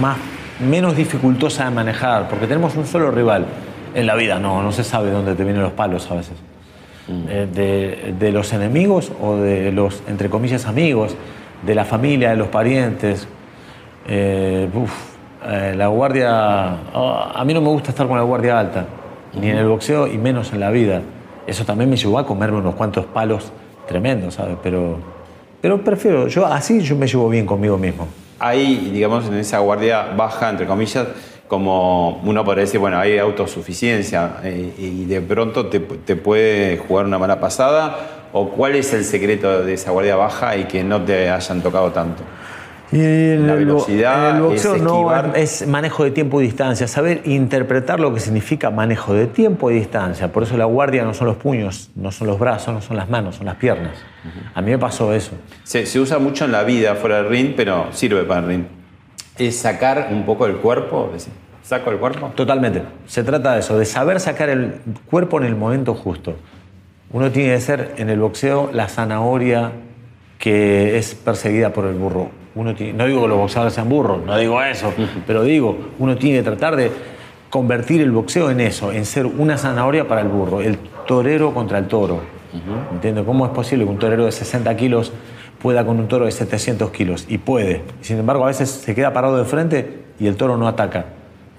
más, 0.00 0.16
menos 0.60 0.96
dificultosa 0.96 1.64
de 1.64 1.70
manejar, 1.70 2.28
porque 2.28 2.46
tenemos 2.46 2.76
un 2.76 2.86
solo 2.86 3.10
rival. 3.10 3.46
En 3.94 4.06
la 4.06 4.14
vida 4.14 4.38
no, 4.38 4.62
no 4.62 4.70
se 4.70 4.84
sabe 4.84 5.10
dónde 5.10 5.34
te 5.34 5.42
vienen 5.42 5.62
los 5.62 5.72
palos 5.72 6.10
a 6.10 6.14
veces. 6.14 6.36
Eh, 7.28 7.48
de, 7.52 8.14
de 8.18 8.30
los 8.30 8.52
enemigos 8.52 9.10
o 9.20 9.36
de 9.36 9.72
los, 9.72 10.02
entre 10.06 10.30
comillas, 10.30 10.66
amigos, 10.66 11.16
de 11.66 11.74
la 11.74 11.84
familia, 11.84 12.30
de 12.30 12.36
los 12.36 12.48
parientes. 12.48 13.26
Eh, 14.06 14.68
uf, 14.72 14.92
eh, 15.46 15.74
la 15.76 15.88
guardia. 15.88 16.76
oh, 16.94 17.32
a 17.34 17.44
mí 17.44 17.54
no 17.54 17.60
me 17.60 17.68
gusta 17.68 17.90
estar 17.90 18.06
con 18.06 18.16
la 18.16 18.22
guardia 18.22 18.58
alta, 18.58 18.86
ni 19.34 19.48
en 19.48 19.56
el 19.56 19.66
boxeo 19.66 20.06
y 20.06 20.18
menos 20.18 20.52
en 20.52 20.60
la 20.60 20.70
vida. 20.70 21.02
Eso 21.46 21.64
también 21.64 21.90
me 21.90 21.96
llevó 21.96 22.18
a 22.18 22.26
comerme 22.26 22.58
unos 22.58 22.74
cuantos 22.74 23.06
palos 23.06 23.50
tremendos, 23.90 24.34
¿sabes? 24.34 24.56
Pero, 24.62 24.98
pero 25.60 25.82
prefiero, 25.82 26.28
yo 26.28 26.46
así 26.46 26.80
yo 26.80 26.94
me 26.94 27.08
llevo 27.08 27.28
bien 27.28 27.44
conmigo 27.44 27.76
mismo. 27.76 28.06
hay, 28.38 28.90
digamos, 28.92 29.26
en 29.26 29.34
esa 29.34 29.58
guardia 29.58 30.14
baja, 30.16 30.48
entre 30.48 30.64
comillas, 30.64 31.08
como 31.48 32.22
uno 32.24 32.44
podría 32.44 32.64
decir, 32.64 32.78
bueno, 32.78 32.98
hay 32.98 33.18
autosuficiencia 33.18 34.36
eh, 34.44 34.72
y 34.78 35.04
de 35.06 35.20
pronto 35.20 35.66
te, 35.66 35.80
te 35.80 36.14
puede 36.14 36.78
jugar 36.78 37.04
una 37.04 37.18
mala 37.18 37.40
pasada, 37.40 38.28
o 38.32 38.50
cuál 38.50 38.76
es 38.76 38.94
el 38.94 39.04
secreto 39.04 39.64
de 39.64 39.74
esa 39.74 39.90
guardia 39.90 40.14
baja 40.14 40.56
y 40.56 40.64
que 40.64 40.84
no 40.84 41.02
te 41.02 41.28
hayan 41.28 41.60
tocado 41.60 41.90
tanto. 41.90 42.22
Y 42.92 43.00
en 43.00 43.46
La 43.46 43.52
el 43.52 43.60
velocidad 43.60 44.30
en 44.30 44.36
el 44.36 44.42
boxeo 44.42 44.74
es 44.74 44.82
no 44.82 45.34
es 45.34 45.66
manejo 45.66 46.02
de 46.04 46.10
tiempo 46.10 46.40
y 46.40 46.44
distancia, 46.44 46.88
saber 46.88 47.22
interpretar 47.24 48.00
lo 48.00 48.12
que 48.12 48.20
significa 48.20 48.70
manejo 48.70 49.14
de 49.14 49.26
tiempo 49.26 49.70
y 49.70 49.74
distancia. 49.74 50.32
Por 50.32 50.42
eso 50.42 50.56
la 50.56 50.64
guardia 50.64 51.04
no 51.04 51.14
son 51.14 51.28
los 51.28 51.36
puños, 51.36 51.90
no 51.94 52.10
son 52.10 52.26
los 52.26 52.38
brazos, 52.38 52.74
no 52.74 52.82
son 52.82 52.96
las 52.96 53.08
manos, 53.08 53.36
son 53.36 53.46
las 53.46 53.56
piernas. 53.56 53.92
A 54.54 54.60
mí 54.60 54.72
me 54.72 54.78
pasó 54.78 55.12
eso. 55.12 55.32
Se, 55.62 55.86
se 55.86 56.00
usa 56.00 56.18
mucho 56.18 56.44
en 56.44 56.52
la 56.52 56.64
vida 56.64 56.96
fuera 56.96 57.22
del 57.22 57.28
ring, 57.28 57.52
pero 57.56 57.86
sirve 57.92 58.24
para 58.24 58.40
el 58.40 58.46
ring. 58.46 58.64
Es 59.38 59.56
sacar 59.56 60.08
un 60.10 60.26
poco 60.26 60.46
el 60.46 60.56
cuerpo, 60.56 61.10
decir, 61.12 61.32
¿Saco 61.70 61.92
el 61.92 61.98
cuerpo? 61.98 62.32
Totalmente. 62.34 62.82
Se 63.06 63.22
trata 63.22 63.54
de 63.54 63.60
eso, 63.60 63.78
de 63.78 63.84
saber 63.84 64.18
sacar 64.18 64.48
el 64.48 64.80
cuerpo 65.06 65.38
en 65.38 65.46
el 65.46 65.54
momento 65.54 65.94
justo. 65.94 66.34
Uno 67.12 67.30
tiene 67.30 67.54
que 67.54 67.60
ser 67.60 67.94
en 67.96 68.10
el 68.10 68.18
boxeo 68.18 68.70
la 68.72 68.88
zanahoria 68.88 69.70
que 70.38 70.98
es 70.98 71.14
perseguida 71.14 71.72
por 71.72 71.84
el 71.84 71.94
burro. 71.94 72.30
Uno 72.54 72.74
tiene- 72.74 72.92
no 72.94 73.06
digo 73.06 73.22
que 73.22 73.28
los 73.28 73.38
boxeadores 73.38 73.74
sean 73.74 73.88
burros, 73.88 74.24
no 74.24 74.36
digo 74.36 74.62
eso, 74.62 74.92
pero 75.26 75.42
digo, 75.44 75.76
uno 75.98 76.16
tiene 76.16 76.38
que 76.38 76.42
tratar 76.44 76.76
de 76.76 76.90
convertir 77.48 78.00
el 78.00 78.10
boxeo 78.10 78.50
en 78.50 78.60
eso, 78.60 78.92
en 78.92 79.04
ser 79.04 79.26
una 79.26 79.56
zanahoria 79.58 80.06
para 80.08 80.20
el 80.20 80.28
burro, 80.28 80.60
el 80.60 80.76
torero 81.06 81.52
contra 81.54 81.78
el 81.78 81.86
toro. 81.86 82.20
¿Entiendes? 82.92 83.24
¿Cómo 83.24 83.46
es 83.46 83.52
posible 83.52 83.84
que 83.84 83.90
un 83.90 83.98
torero 83.98 84.24
de 84.24 84.32
60 84.32 84.76
kilos 84.76 85.12
pueda 85.62 85.84
con 85.86 85.98
un 86.00 86.08
toro 86.08 86.24
de 86.26 86.32
700 86.32 86.90
kilos? 86.90 87.24
Y 87.28 87.38
puede. 87.38 87.82
Sin 88.00 88.18
embargo, 88.18 88.42
a 88.44 88.48
veces 88.48 88.68
se 88.70 88.94
queda 88.94 89.12
parado 89.12 89.36
de 89.38 89.44
frente 89.44 89.98
y 90.18 90.26
el 90.26 90.34
toro 90.36 90.56
no 90.56 90.66
ataca. 90.66 91.06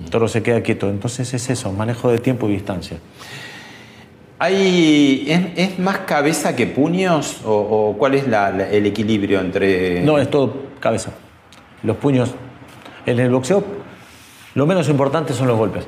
El 0.03 0.09
toro 0.09 0.27
se 0.27 0.43
queda 0.43 0.61
quieto. 0.61 0.89
Entonces 0.89 1.33
es 1.33 1.49
eso, 1.49 1.71
manejo 1.71 2.11
de 2.11 2.17
tiempo 2.19 2.49
y 2.49 2.53
distancia. 2.53 2.97
Hay, 4.39 5.25
¿es, 5.27 5.41
es 5.71 5.79
más 5.79 5.99
cabeza 5.99 6.55
que 6.55 6.65
puños 6.67 7.41
o, 7.45 7.51
o 7.53 7.97
cuál 7.97 8.15
es 8.15 8.27
la- 8.27 8.49
la- 8.51 8.69
el 8.69 8.85
equilibrio 8.87 9.39
entre...? 9.39 10.01
No, 10.01 10.17
es 10.17 10.29
todo 10.29 10.70
cabeza. 10.81 11.11
Los 11.83 11.95
puños. 11.97 12.35
En 13.05 13.19
el 13.19 13.31
boxeo, 13.31 13.63
lo 14.53 14.65
menos 14.65 14.89
importante 14.89 15.33
son 15.33 15.47
los 15.47 15.57
golpes. 15.57 15.87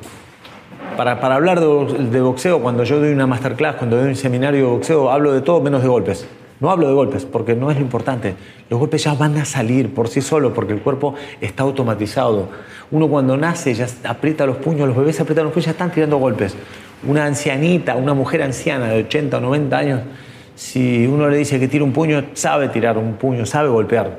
Para, 0.95 1.19
para 1.19 1.35
hablar 1.35 1.59
de, 1.59 1.67
de 2.09 2.21
boxeo, 2.21 2.61
cuando 2.61 2.83
yo 2.83 2.99
doy 2.99 3.11
una 3.11 3.27
masterclass, 3.27 3.75
cuando 3.75 3.97
doy 3.97 4.09
un 4.09 4.15
seminario 4.15 4.65
de 4.65 4.71
boxeo, 4.71 5.11
hablo 5.11 5.33
de 5.33 5.41
todo 5.41 5.59
menos 5.61 5.81
de 5.81 5.89
golpes. 5.89 6.25
No 6.59 6.71
hablo 6.71 6.87
de 6.87 6.93
golpes, 6.93 7.25
porque 7.25 7.55
no 7.55 7.69
es 7.71 7.77
lo 7.77 7.83
importante. 7.83 8.35
Los 8.69 8.79
golpes 8.79 9.03
ya 9.03 9.13
van 9.15 9.37
a 9.37 9.43
salir 9.43 9.93
por 9.93 10.07
sí 10.07 10.21
solos, 10.21 10.53
porque 10.55 10.73
el 10.73 10.81
cuerpo 10.81 11.13
está 11.41 11.63
automatizado. 11.63 12.47
Uno 12.89 13.09
cuando 13.09 13.35
nace 13.35 13.73
ya 13.73 13.87
aprieta 14.05 14.45
los 14.45 14.57
puños, 14.57 14.87
los 14.87 14.95
bebés 14.95 15.19
aprietan 15.19 15.43
los 15.45 15.53
puños, 15.53 15.65
ya 15.65 15.71
están 15.71 15.91
tirando 15.91 16.17
golpes. 16.17 16.55
Una 17.05 17.25
ancianita, 17.25 17.95
una 17.95 18.13
mujer 18.13 18.43
anciana 18.43 18.87
de 18.87 19.03
80 19.03 19.37
o 19.37 19.41
90 19.41 19.77
años, 19.77 20.01
si 20.55 21.05
uno 21.05 21.27
le 21.27 21.37
dice 21.37 21.59
que 21.59 21.67
tira 21.67 21.83
un 21.83 21.91
puño, 21.91 22.23
sabe 22.33 22.69
tirar 22.69 22.97
un 22.97 23.15
puño, 23.15 23.45
sabe 23.45 23.69
golpear, 23.69 24.17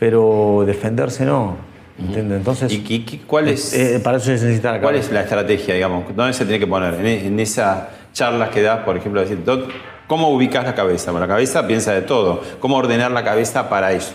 pero 0.00 0.64
defenderse 0.66 1.24
no. 1.24 1.56
¿entiende? 1.98 2.36
Entonces, 2.36 2.72
¿Y 2.72 2.78
qué- 3.04 3.20
cuál 3.26 3.48
es, 3.48 3.74
eh, 3.74 4.00
para 4.02 4.16
eso 4.16 4.26
se 4.26 4.32
necesita 4.32 4.72
la 4.72 4.80
cuál 4.80 4.96
es 4.96 5.12
la 5.12 5.20
estrategia, 5.20 5.74
digamos? 5.74 6.04
¿Dónde 6.16 6.32
se 6.32 6.44
tiene 6.46 6.58
que 6.58 6.66
poner? 6.66 6.94
En, 6.94 7.06
en 7.06 7.38
esas 7.40 7.82
charlas 8.14 8.48
que 8.48 8.62
das, 8.62 8.78
por 8.80 8.96
ejemplo, 8.96 9.20
decir, 9.20 9.44
"Doc, 9.44 9.68
¿cómo 10.06 10.30
ubicas 10.30 10.64
la 10.64 10.74
cabeza? 10.74 11.10
Bueno, 11.12 11.26
la 11.26 11.32
cabeza 11.34 11.66
piensa 11.66 11.92
de 11.92 12.00
todo. 12.02 12.40
¿Cómo 12.58 12.76
ordenar 12.78 13.10
la 13.12 13.22
cabeza 13.22 13.68
para 13.68 13.92
eso? 13.92 14.12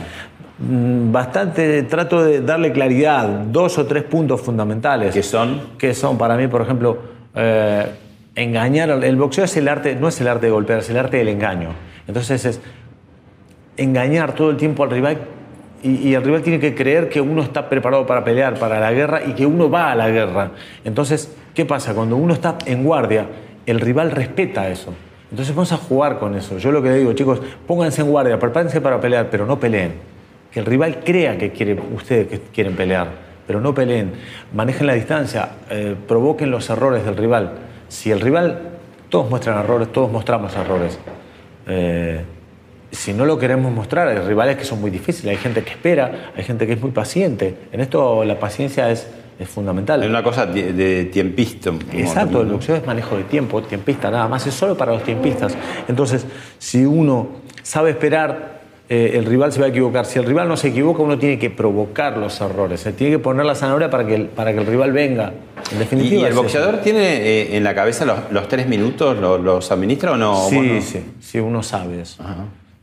Mm, 0.58 1.12
Bastante 1.12 1.84
trato 1.84 2.24
de 2.24 2.42
darle 2.42 2.72
claridad, 2.72 3.28
dos 3.28 3.78
o 3.78 3.86
tres 3.86 4.02
puntos 4.04 4.42
fundamentales. 4.42 5.14
¿Qué 5.14 5.22
son? 5.22 5.62
Que 5.78 5.94
son 5.94 6.18
para 6.18 6.36
mí, 6.38 6.48
por 6.48 6.62
ejemplo, 6.64 6.98
eh, 7.36 7.86
engañar. 8.34 8.90
El 8.90 9.16
boxeo 9.16 9.44
es 9.46 9.56
el 9.58 9.68
arte, 9.68 9.96
no 9.96 10.08
es 10.08 10.20
el 10.22 10.28
arte 10.28 10.48
de 10.48 10.52
golpear, 10.52 10.80
es 10.80 10.90
el 10.90 10.98
arte 10.98 11.18
del 11.18 11.28
engaño. 11.28 11.70
Entonces 12.08 12.44
es 12.46 12.60
engañar 13.78 14.34
todo 14.34 14.50
el 14.50 14.58
tiempo 14.58 14.84
al 14.84 14.90
rival 14.90 15.18
y, 15.86 16.16
el 16.16 16.24
rival 16.24 16.42
tiene 16.42 16.60
que 16.60 16.74
creer 16.74 17.10
que 17.10 17.22
uno 17.22 17.44
está 17.44 17.70
preparado 17.70 18.06
para 18.08 18.24
pelear, 18.24 18.58
para 18.58 18.80
la 18.80 18.92
guerra 18.92 19.22
y 19.26 19.34
que 19.34 19.46
uno 19.46 19.70
va 19.70 19.92
a 19.92 19.96
la 19.96 20.10
guerra. 20.10 20.52
Entonces, 20.84 21.36
¿qué 21.54 21.66
pasa? 21.66 21.94
Cuando 21.94 22.16
uno 22.16 22.34
está 22.34 22.58
en 22.66 22.84
guardia, 22.84 23.28
el 23.66 23.80
rival 23.80 24.12
respeta 24.12 24.68
eso. 24.70 24.94
Entonces 25.30 25.54
vamos 25.54 25.72
a 25.72 25.78
jugar 25.78 26.18
con 26.18 26.36
eso. 26.36 26.58
Yo 26.58 26.72
lo 26.72 26.82
que 26.82 26.92
digo, 26.92 27.14
chicos, 27.14 27.40
pónganse 27.68 28.02
en 28.02 28.10
guardia, 28.10 28.40
prepárense 28.40 28.82
para 28.82 29.00
pelear, 29.00 29.30
pero 29.30 29.46
no 29.46 29.60
peleen. 29.60 29.94
Que 30.52 30.60
el 30.60 30.66
rival 30.66 31.02
crea 31.04 31.38
que 31.38 31.80
ustedes 31.94 32.28
que 32.28 32.40
quieren 32.54 32.76
pelear, 32.76 33.10
pero 33.46 33.62
no 33.62 33.74
peleen. 33.74 34.14
Manejen 34.54 34.88
la 34.88 34.94
distancia, 34.94 35.50
eh, 35.70 35.96
provoquen 36.08 36.50
los 36.50 36.70
errores 36.70 37.06
del 37.06 37.18
rival. 37.18 37.52
Si 37.90 38.12
el 38.12 38.22
rival, 38.22 38.60
todos 39.10 39.30
muestran 39.30 39.60
errores, 39.60 39.92
todos 39.92 40.12
mostramos 40.12 40.56
errores. 40.56 40.98
Eh, 41.68 42.24
si 42.96 43.14
no 43.14 43.26
lo 43.26 43.38
queremos 43.38 43.72
mostrar, 43.72 44.08
hay 44.08 44.18
rivales 44.20 44.58
que 44.58 44.66
son 44.66 44.82
muy 44.82 44.90
difíciles, 44.92 45.32
hay 45.36 45.42
gente 45.42 45.64
que 45.64 45.72
espera, 45.72 46.32
hay 46.36 46.44
gente 46.44 46.66
que 46.66 46.74
es 46.74 46.82
muy 46.82 46.92
paciente. 46.92 47.56
En 47.72 47.82
esto 47.82 48.24
la 48.26 48.40
paciencia 48.40 48.90
es, 48.90 49.08
es 49.40 49.48
fundamental. 49.50 50.02
Es 50.04 50.10
una 50.10 50.24
cosa 50.24 50.46
de, 50.46 50.74
de 50.74 51.06
tiempista. 51.06 51.72
Exacto, 51.94 52.42
el 52.42 52.48
boxeo 52.48 52.76
es 52.76 52.86
manejo 52.86 53.18
de 53.18 53.24
tiempo, 53.24 53.62
tiempista, 53.62 54.10
nada 54.10 54.28
más, 54.28 54.48
es 54.48 54.54
solo 54.54 54.76
para 54.78 54.94
los 54.94 55.04
tiempistas. 55.04 55.56
Entonces, 55.88 56.26
si 56.58 56.86
uno 56.86 57.28
sabe 57.62 57.92
esperar, 57.92 58.56
eh, 58.88 59.14
el 59.16 59.26
rival 59.26 59.52
se 59.52 59.60
va 59.60 59.66
a 59.66 59.70
equivocar. 59.70 60.06
Si 60.06 60.20
el 60.20 60.26
rival 60.26 60.48
no 60.48 60.56
se 60.58 60.68
equivoca, 60.68 61.02
uno 61.02 61.18
tiene 61.18 61.40
que 61.40 61.50
provocar 61.50 62.18
los 62.18 62.40
errores, 62.40 62.82
se 62.82 62.94
tiene 62.94 63.14
que 63.16 63.20
poner 63.20 63.44
la 63.46 63.56
zanahoria 63.56 63.90
para 63.90 64.06
que 64.06 64.14
el, 64.14 64.26
para 64.28 64.54
que 64.54 64.60
el 64.60 64.68
rival 64.68 64.92
venga. 64.92 65.34
En 65.72 65.78
¿Y, 65.78 65.80
definitiva, 65.80 66.22
y 66.22 66.26
el 66.26 66.32
eso. 66.34 66.42
boxeador 66.44 66.78
tiene 66.82 67.02
eh, 67.18 67.58
en 67.58 67.64
la 67.64 67.74
cabeza 67.74 68.06
los, 68.06 68.20
los 68.30 68.48
tres 68.48 68.68
minutos, 68.68 69.18
¿Lo- 69.18 69.40
los 69.40 69.72
administra 69.72 70.12
o 70.12 70.18
no? 70.18 70.48
Sí, 70.50 70.60
no- 70.60 70.82
sí, 70.82 71.00
sí, 71.20 71.40
uno 71.40 71.64
sabe 71.64 72.02
eso. 72.02 72.24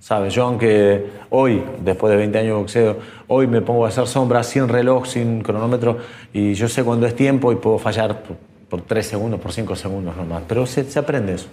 Sabe, 0.02 0.30
yo 0.30 0.42
aunque 0.42 1.12
hoy, 1.30 1.62
después 1.78 2.10
de 2.10 2.16
20 2.16 2.36
años 2.36 2.48
de 2.48 2.54
boxeo, 2.54 2.96
hoy 3.28 3.46
me 3.46 3.60
pongo 3.60 3.84
a 3.84 3.88
hacer 3.88 4.08
sombras 4.08 4.48
sin 4.48 4.66
reloj, 4.66 5.06
sin 5.06 5.42
cronómetro, 5.42 5.98
y 6.32 6.54
yo 6.54 6.66
sé 6.66 6.82
cuándo 6.82 7.06
es 7.06 7.14
tiempo 7.14 7.52
y 7.52 7.54
puedo 7.54 7.78
fallar 7.78 8.24
por, 8.24 8.36
por 8.68 8.82
3 8.82 9.06
segundos, 9.06 9.38
por 9.38 9.52
5 9.52 9.76
segundos 9.76 10.16
nomás. 10.16 10.42
Pero 10.48 10.66
se, 10.66 10.82
se 10.90 10.98
aprende 10.98 11.34
eso. 11.34 11.46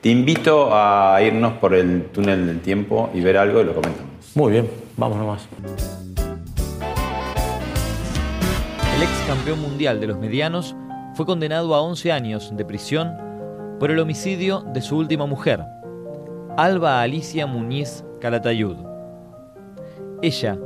Te 0.00 0.08
invito 0.08 0.70
a 0.72 1.22
irnos 1.22 1.52
por 1.52 1.72
el 1.72 2.06
túnel 2.06 2.48
del 2.48 2.58
tiempo 2.62 3.10
y 3.14 3.20
ver 3.20 3.36
algo 3.36 3.60
y 3.60 3.64
lo 3.64 3.76
comentamos. 3.76 4.10
Muy 4.34 4.50
bien, 4.50 4.68
vamos 4.96 5.16
nomás. 5.16 5.48
El 8.96 9.02
ex 9.04 9.12
campeón 9.28 9.60
mundial 9.60 10.00
de 10.00 10.08
los 10.08 10.18
medianos 10.18 10.74
fue 11.14 11.26
condenado 11.26 11.76
a 11.76 11.80
11 11.80 12.10
años 12.10 12.56
de 12.56 12.64
prisión 12.64 13.12
por 13.78 13.92
el 13.92 14.00
homicidio 14.00 14.64
de 14.74 14.82
su 14.82 14.96
última 14.96 15.26
mujer, 15.26 15.60
Alba 16.56 17.00
Alicia 17.00 17.46
Muñiz 17.46 18.04
Calatayud. 18.20 18.76
Ella 20.20 20.58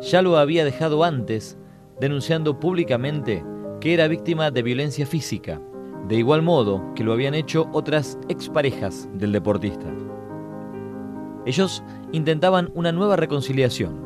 ya 0.00 0.20
lo 0.20 0.36
había 0.36 0.64
dejado 0.64 1.04
antes, 1.04 1.58
denunciando 1.98 2.60
públicamente 2.60 3.42
que 3.80 3.94
era 3.94 4.08
víctima 4.08 4.50
de 4.50 4.62
violencia 4.62 5.06
física, 5.06 5.60
de 6.06 6.16
igual 6.16 6.42
modo 6.42 6.82
que 6.94 7.02
lo 7.02 7.14
habían 7.14 7.34
hecho 7.34 7.68
otras 7.72 8.18
exparejas 8.28 9.08
del 9.14 9.32
deportista. 9.32 9.86
Ellos 11.46 11.82
intentaban 12.12 12.70
una 12.74 12.92
nueva 12.92 13.16
reconciliación. 13.16 14.00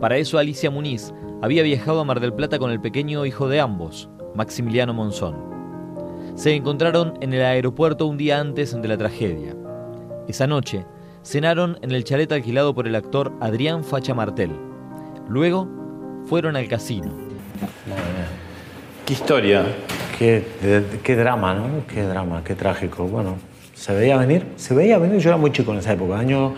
Para 0.00 0.16
eso 0.16 0.38
Alicia 0.38 0.70
Muniz 0.70 1.14
había 1.42 1.62
viajado 1.62 2.00
a 2.00 2.04
Mar 2.04 2.18
del 2.18 2.34
Plata 2.34 2.58
con 2.58 2.72
el 2.72 2.80
pequeño 2.80 3.24
hijo 3.24 3.48
de 3.48 3.60
ambos, 3.60 4.10
Maximiliano 4.34 4.92
Monzón. 4.92 5.36
Se 6.34 6.54
encontraron 6.54 7.14
en 7.20 7.32
el 7.32 7.42
aeropuerto 7.42 8.06
un 8.06 8.16
día 8.16 8.40
antes 8.40 8.74
de 8.80 8.88
la 8.88 8.98
tragedia. 8.98 9.56
Esa 10.30 10.46
noche 10.46 10.84
cenaron 11.24 11.76
en 11.82 11.90
el 11.90 12.04
chalet 12.04 12.30
alquilado 12.30 12.72
por 12.72 12.86
el 12.86 12.94
actor 12.94 13.32
Adrián 13.40 13.82
Facha 13.82 14.14
Martel. 14.14 14.52
Luego 15.28 15.66
fueron 16.26 16.54
al 16.54 16.68
casino. 16.68 17.10
¿Qué 19.04 19.12
historia? 19.12 19.64
Qué, 20.16 20.46
de- 20.62 21.00
qué 21.02 21.16
drama, 21.16 21.52
¿no? 21.54 21.84
Qué 21.92 22.02
drama, 22.04 22.42
qué 22.44 22.54
trágico. 22.54 23.08
Bueno, 23.08 23.38
se 23.74 23.92
veía 23.92 24.16
venir, 24.18 24.46
se 24.54 24.72
veía 24.72 24.98
venir. 24.98 25.18
Yo 25.18 25.30
era 25.30 25.36
muy 25.36 25.50
chico 25.50 25.72
en 25.72 25.78
esa 25.78 25.94
época, 25.94 26.16
año 26.16 26.54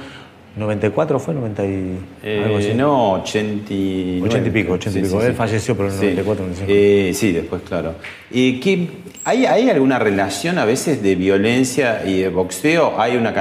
94 0.57 1.19
fue, 1.19 1.35
90 1.35 1.65
y 1.65 1.99
algo 2.45 2.59
así. 2.59 2.69
Eh, 2.69 2.75
no, 2.75 3.13
89. 3.13 4.29
80 4.29 4.49
y 4.49 4.51
pico, 4.51 4.73
80 4.75 4.99
y 4.99 5.03
pico. 5.03 5.23
Él 5.23 5.35
falleció 5.35 5.77
por 5.77 5.87
el 5.87 5.93
94, 5.93 6.45
95. 6.45 6.73
Eh, 6.73 7.13
sí, 7.15 7.33
después, 7.33 7.63
claro. 7.63 7.95
¿Y 8.31 8.61
qué, 8.61 8.89
hay, 9.25 9.47
¿Hay 9.47 9.71
alguna 9.71 9.99
relación 9.99 10.59
a 10.59 10.65
veces 10.65 11.03
de 11.03 11.15
violencia 11.15 12.03
y 12.05 12.21
de 12.21 12.29
boxeo? 12.29 13.01
¿Hay 13.01 13.17
una 13.17 13.33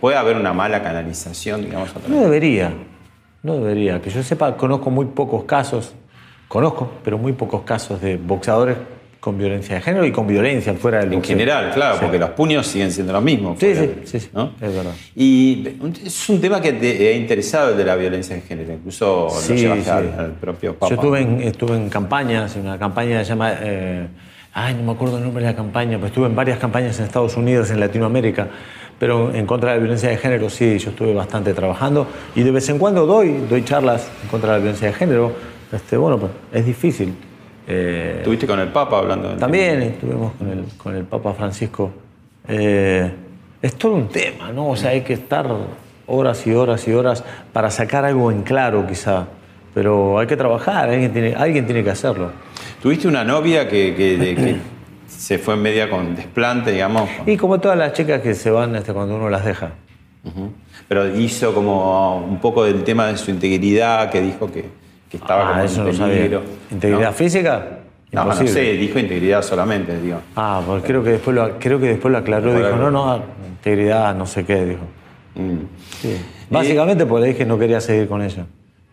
¿Puede 0.00 0.16
haber 0.16 0.36
una 0.36 0.52
mala 0.52 0.82
canalización, 0.82 1.64
digamos? 1.64 1.90
a 1.96 2.08
No 2.08 2.20
debería, 2.20 2.72
no 3.42 3.54
debería. 3.54 4.02
Que 4.02 4.10
yo 4.10 4.22
sepa, 4.22 4.56
conozco 4.56 4.90
muy 4.90 5.06
pocos 5.06 5.44
casos, 5.44 5.94
conozco, 6.48 6.90
pero 7.02 7.16
muy 7.16 7.32
pocos 7.32 7.62
casos 7.62 8.00
de 8.02 8.16
boxeadores 8.18 8.76
con 9.20 9.36
violencia 9.36 9.74
de 9.74 9.80
género 9.80 10.06
y 10.06 10.12
con 10.12 10.26
violencia 10.26 10.72
fuera 10.74 10.98
del 10.98 11.08
En 11.12 11.18
boxeo. 11.18 11.36
general, 11.36 11.72
claro, 11.74 11.94
Sí. 11.96 12.00
porque 12.02 12.18
los 12.18 12.30
puños 12.30 12.66
siguen 12.66 12.92
siendo 12.92 13.12
los 13.12 13.22
mismos. 13.22 13.58
Sí, 13.58 13.74
fuera 13.74 13.80
sí, 13.82 14.00
sí, 14.04 14.20
sí, 14.20 14.28
¿no? 14.32 14.52
es 14.60 14.74
verdad. 14.74 14.92
Y 15.16 15.68
es 16.04 16.28
un 16.28 16.40
tema 16.40 16.60
que 16.60 16.72
te 16.72 17.08
ha 17.08 17.12
interesado 17.12 17.70
el 17.72 17.76
de 17.76 17.84
la 17.84 17.96
violencia 17.96 18.36
de 18.36 18.42
género, 18.42 18.72
incluso 18.74 19.24
lo 19.28 19.30
Sí, 19.30 19.54
llevaste 19.56 19.84
sí. 19.84 19.90
al, 19.90 20.14
al 20.18 20.32
propio 20.32 20.74
Papa. 20.74 20.90
Yo 20.90 20.94
estuve 21.00 21.20
en, 21.20 21.40
estuve 21.42 21.76
en 21.76 21.88
campañas, 21.88 22.54
en 22.56 22.62
una 22.62 22.78
campaña 22.78 23.18
que 23.18 23.24
se 23.24 23.28
llama. 23.30 23.52
eh, 23.60 24.06
ay, 24.54 24.74
no 24.74 24.82
me 24.84 24.92
acuerdo 24.92 25.18
el 25.18 25.24
nombre 25.24 25.42
de 25.44 25.50
la 25.50 25.56
campaña, 25.56 25.96
pero 25.96 26.06
estuve 26.06 26.26
en 26.26 26.36
varias 26.36 26.58
campañas 26.58 26.98
en 26.98 27.04
Estados 27.06 27.36
Unidos, 27.36 27.70
en 27.70 27.80
Latinoamérica. 27.80 28.48
Pero 29.00 29.32
en 29.32 29.46
contra 29.46 29.70
de 29.70 29.76
la 29.76 29.80
violencia 29.82 30.08
de 30.08 30.16
género, 30.16 30.48
sí, 30.50 30.78
yo 30.78 30.90
estuve 30.90 31.14
bastante 31.14 31.54
trabajando. 31.54 32.06
Y 32.34 32.42
de 32.42 32.50
vez 32.50 32.68
en 32.68 32.78
cuando 32.78 33.06
doy, 33.06 33.44
doy 33.48 33.64
charlas 33.64 34.08
en 34.24 34.28
contra 34.28 34.50
de 34.50 34.56
la 34.56 34.62
violencia 34.62 34.88
de 34.88 34.94
género. 34.94 35.32
Este, 35.72 35.96
bueno, 35.96 36.18
pues 36.18 36.32
es 36.52 36.66
difícil. 36.66 37.14
Eh, 37.70 38.14
Estuviste 38.18 38.46
con 38.46 38.58
el 38.60 38.68
Papa 38.68 38.98
hablando 38.98 39.28
del 39.28 39.38
también 39.38 39.82
estuvimos 39.82 40.32
con 40.38 40.48
el, 40.48 40.64
con 40.78 40.96
el 40.96 41.04
Papa 41.04 41.34
Francisco. 41.34 41.90
Eh, 42.48 43.12
es 43.60 43.74
todo 43.74 43.92
un 43.94 44.08
tema, 44.08 44.50
¿no? 44.52 44.70
O 44.70 44.76
sea, 44.76 44.90
hay 44.90 45.02
que 45.02 45.12
estar 45.12 45.46
horas 46.06 46.46
y 46.46 46.54
horas 46.54 46.88
y 46.88 46.92
horas 46.94 47.22
para 47.52 47.70
sacar 47.70 48.04
algo 48.06 48.32
en 48.32 48.42
claro, 48.42 48.86
quizá. 48.86 49.26
Pero 49.74 50.18
hay 50.18 50.26
que 50.26 50.36
trabajar, 50.36 50.88
alguien 50.88 51.12
tiene, 51.12 51.34
alguien 51.34 51.66
tiene 51.66 51.84
que 51.84 51.90
hacerlo. 51.90 52.32
¿Tuviste 52.82 53.06
una 53.06 53.22
novia 53.22 53.68
que, 53.68 53.94
que- 53.94 54.16
de- 54.16 54.34
que 54.34 54.56
se 55.06 55.38
fue 55.38 55.54
en 55.54 55.62
media 55.62 55.90
con 55.90 56.14
desplante, 56.16 56.72
digamos? 56.72 57.08
Y 57.26 57.36
como 57.36 57.60
todas 57.60 57.76
las 57.76 57.92
chicas 57.92 58.22
que 58.22 58.34
se 58.34 58.50
van 58.50 58.74
este, 58.76 58.92
cuando 58.94 59.16
uno 59.16 59.28
las 59.28 59.44
deja. 59.44 59.72
Pero 60.88 61.06
hizo 61.16 61.52
como 61.54 62.18
un 62.24 62.38
poco 62.38 62.64
del 62.64 62.82
tema 62.84 63.06
de 63.08 63.16
su 63.18 63.30
integridad, 63.30 64.10
que 64.10 64.20
dijo 64.22 64.50
que, 64.50 64.64
que 65.10 65.16
estaba 65.16 65.48
Ah, 65.48 65.52
como 65.52 65.62
eso 65.64 65.88
en 65.88 65.98
no 65.98 66.06
peligro. 66.06 66.42
¿Integridad 66.70 67.08
¿no? 67.08 67.12
física? 67.12 67.66
No, 68.10 68.24
no 68.24 68.34
sé, 68.34 68.72
dijo 68.72 68.98
integridad 68.98 69.42
solamente, 69.42 70.00
digo. 70.00 70.20
Ah, 70.34 70.62
pues 70.66 70.82
creo 70.84 71.02
que 71.04 71.10
después 71.10 71.36
lo, 71.36 71.58
creo 71.58 71.78
que 71.78 71.88
después 71.88 72.10
lo 72.10 72.18
aclaró. 72.18 72.54
Dijo, 72.54 72.76
no, 72.76 72.90
no, 72.90 73.22
integridad, 73.48 74.14
no 74.14 74.26
sé 74.26 74.44
qué, 74.44 74.64
dijo. 74.64 74.82
Mm, 75.34 75.58
Sí. 76.00 76.16
Básicamente 76.50 77.04
porque 77.04 77.20
le 77.22 77.26
dije 77.28 77.38
que 77.40 77.46
no 77.46 77.58
quería 77.58 77.80
seguir 77.80 78.08
con 78.08 78.22
ella. 78.22 78.46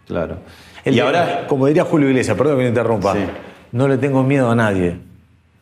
claro. 0.07 0.37
El 0.83 0.93
y 0.93 0.99
ahora, 0.99 1.47
Como 1.47 1.65
diría 1.65 1.83
Julio 1.83 2.09
Iglesias, 2.09 2.37
perdón 2.37 2.57
que 2.57 2.63
me 2.63 2.69
interrumpa. 2.69 3.13
Sí. 3.13 3.19
No 3.71 3.87
le 3.87 3.97
tengo 3.97 4.21
miedo 4.21 4.51
a 4.51 4.55
nadie. 4.55 4.97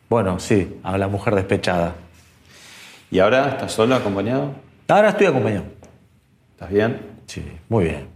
Bueno, 0.10 0.38
sí, 0.40 0.76
a 0.84 0.98
la 0.98 1.08
mujer 1.08 1.36
despechada. 1.36 1.94
¿y 3.10 3.20
ahora 3.20 3.50
estás 3.50 3.72
solo, 3.72 3.96
acompañado? 3.96 4.52
Ahora 4.90 5.10
estoy 5.10 5.28
acompañado. 5.28 5.64
¿Estás 6.52 6.70
bien? 6.72 7.00
Sí, 7.28 7.42
muy 7.70 7.86
bien. 7.86 8.08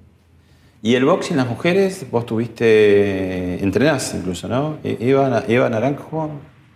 ¿Y 0.82 0.96
el 0.96 1.06
boxing, 1.06 1.38
las 1.38 1.48
mujeres? 1.48 2.06
Vos 2.12 2.26
tuviste, 2.26 3.64
entrenás 3.64 4.14
incluso, 4.18 4.48
¿no? 4.48 4.78
E- 4.84 4.98
Eva, 5.00 5.44
Eva 5.48 5.70
Naranjo. 5.70 6.30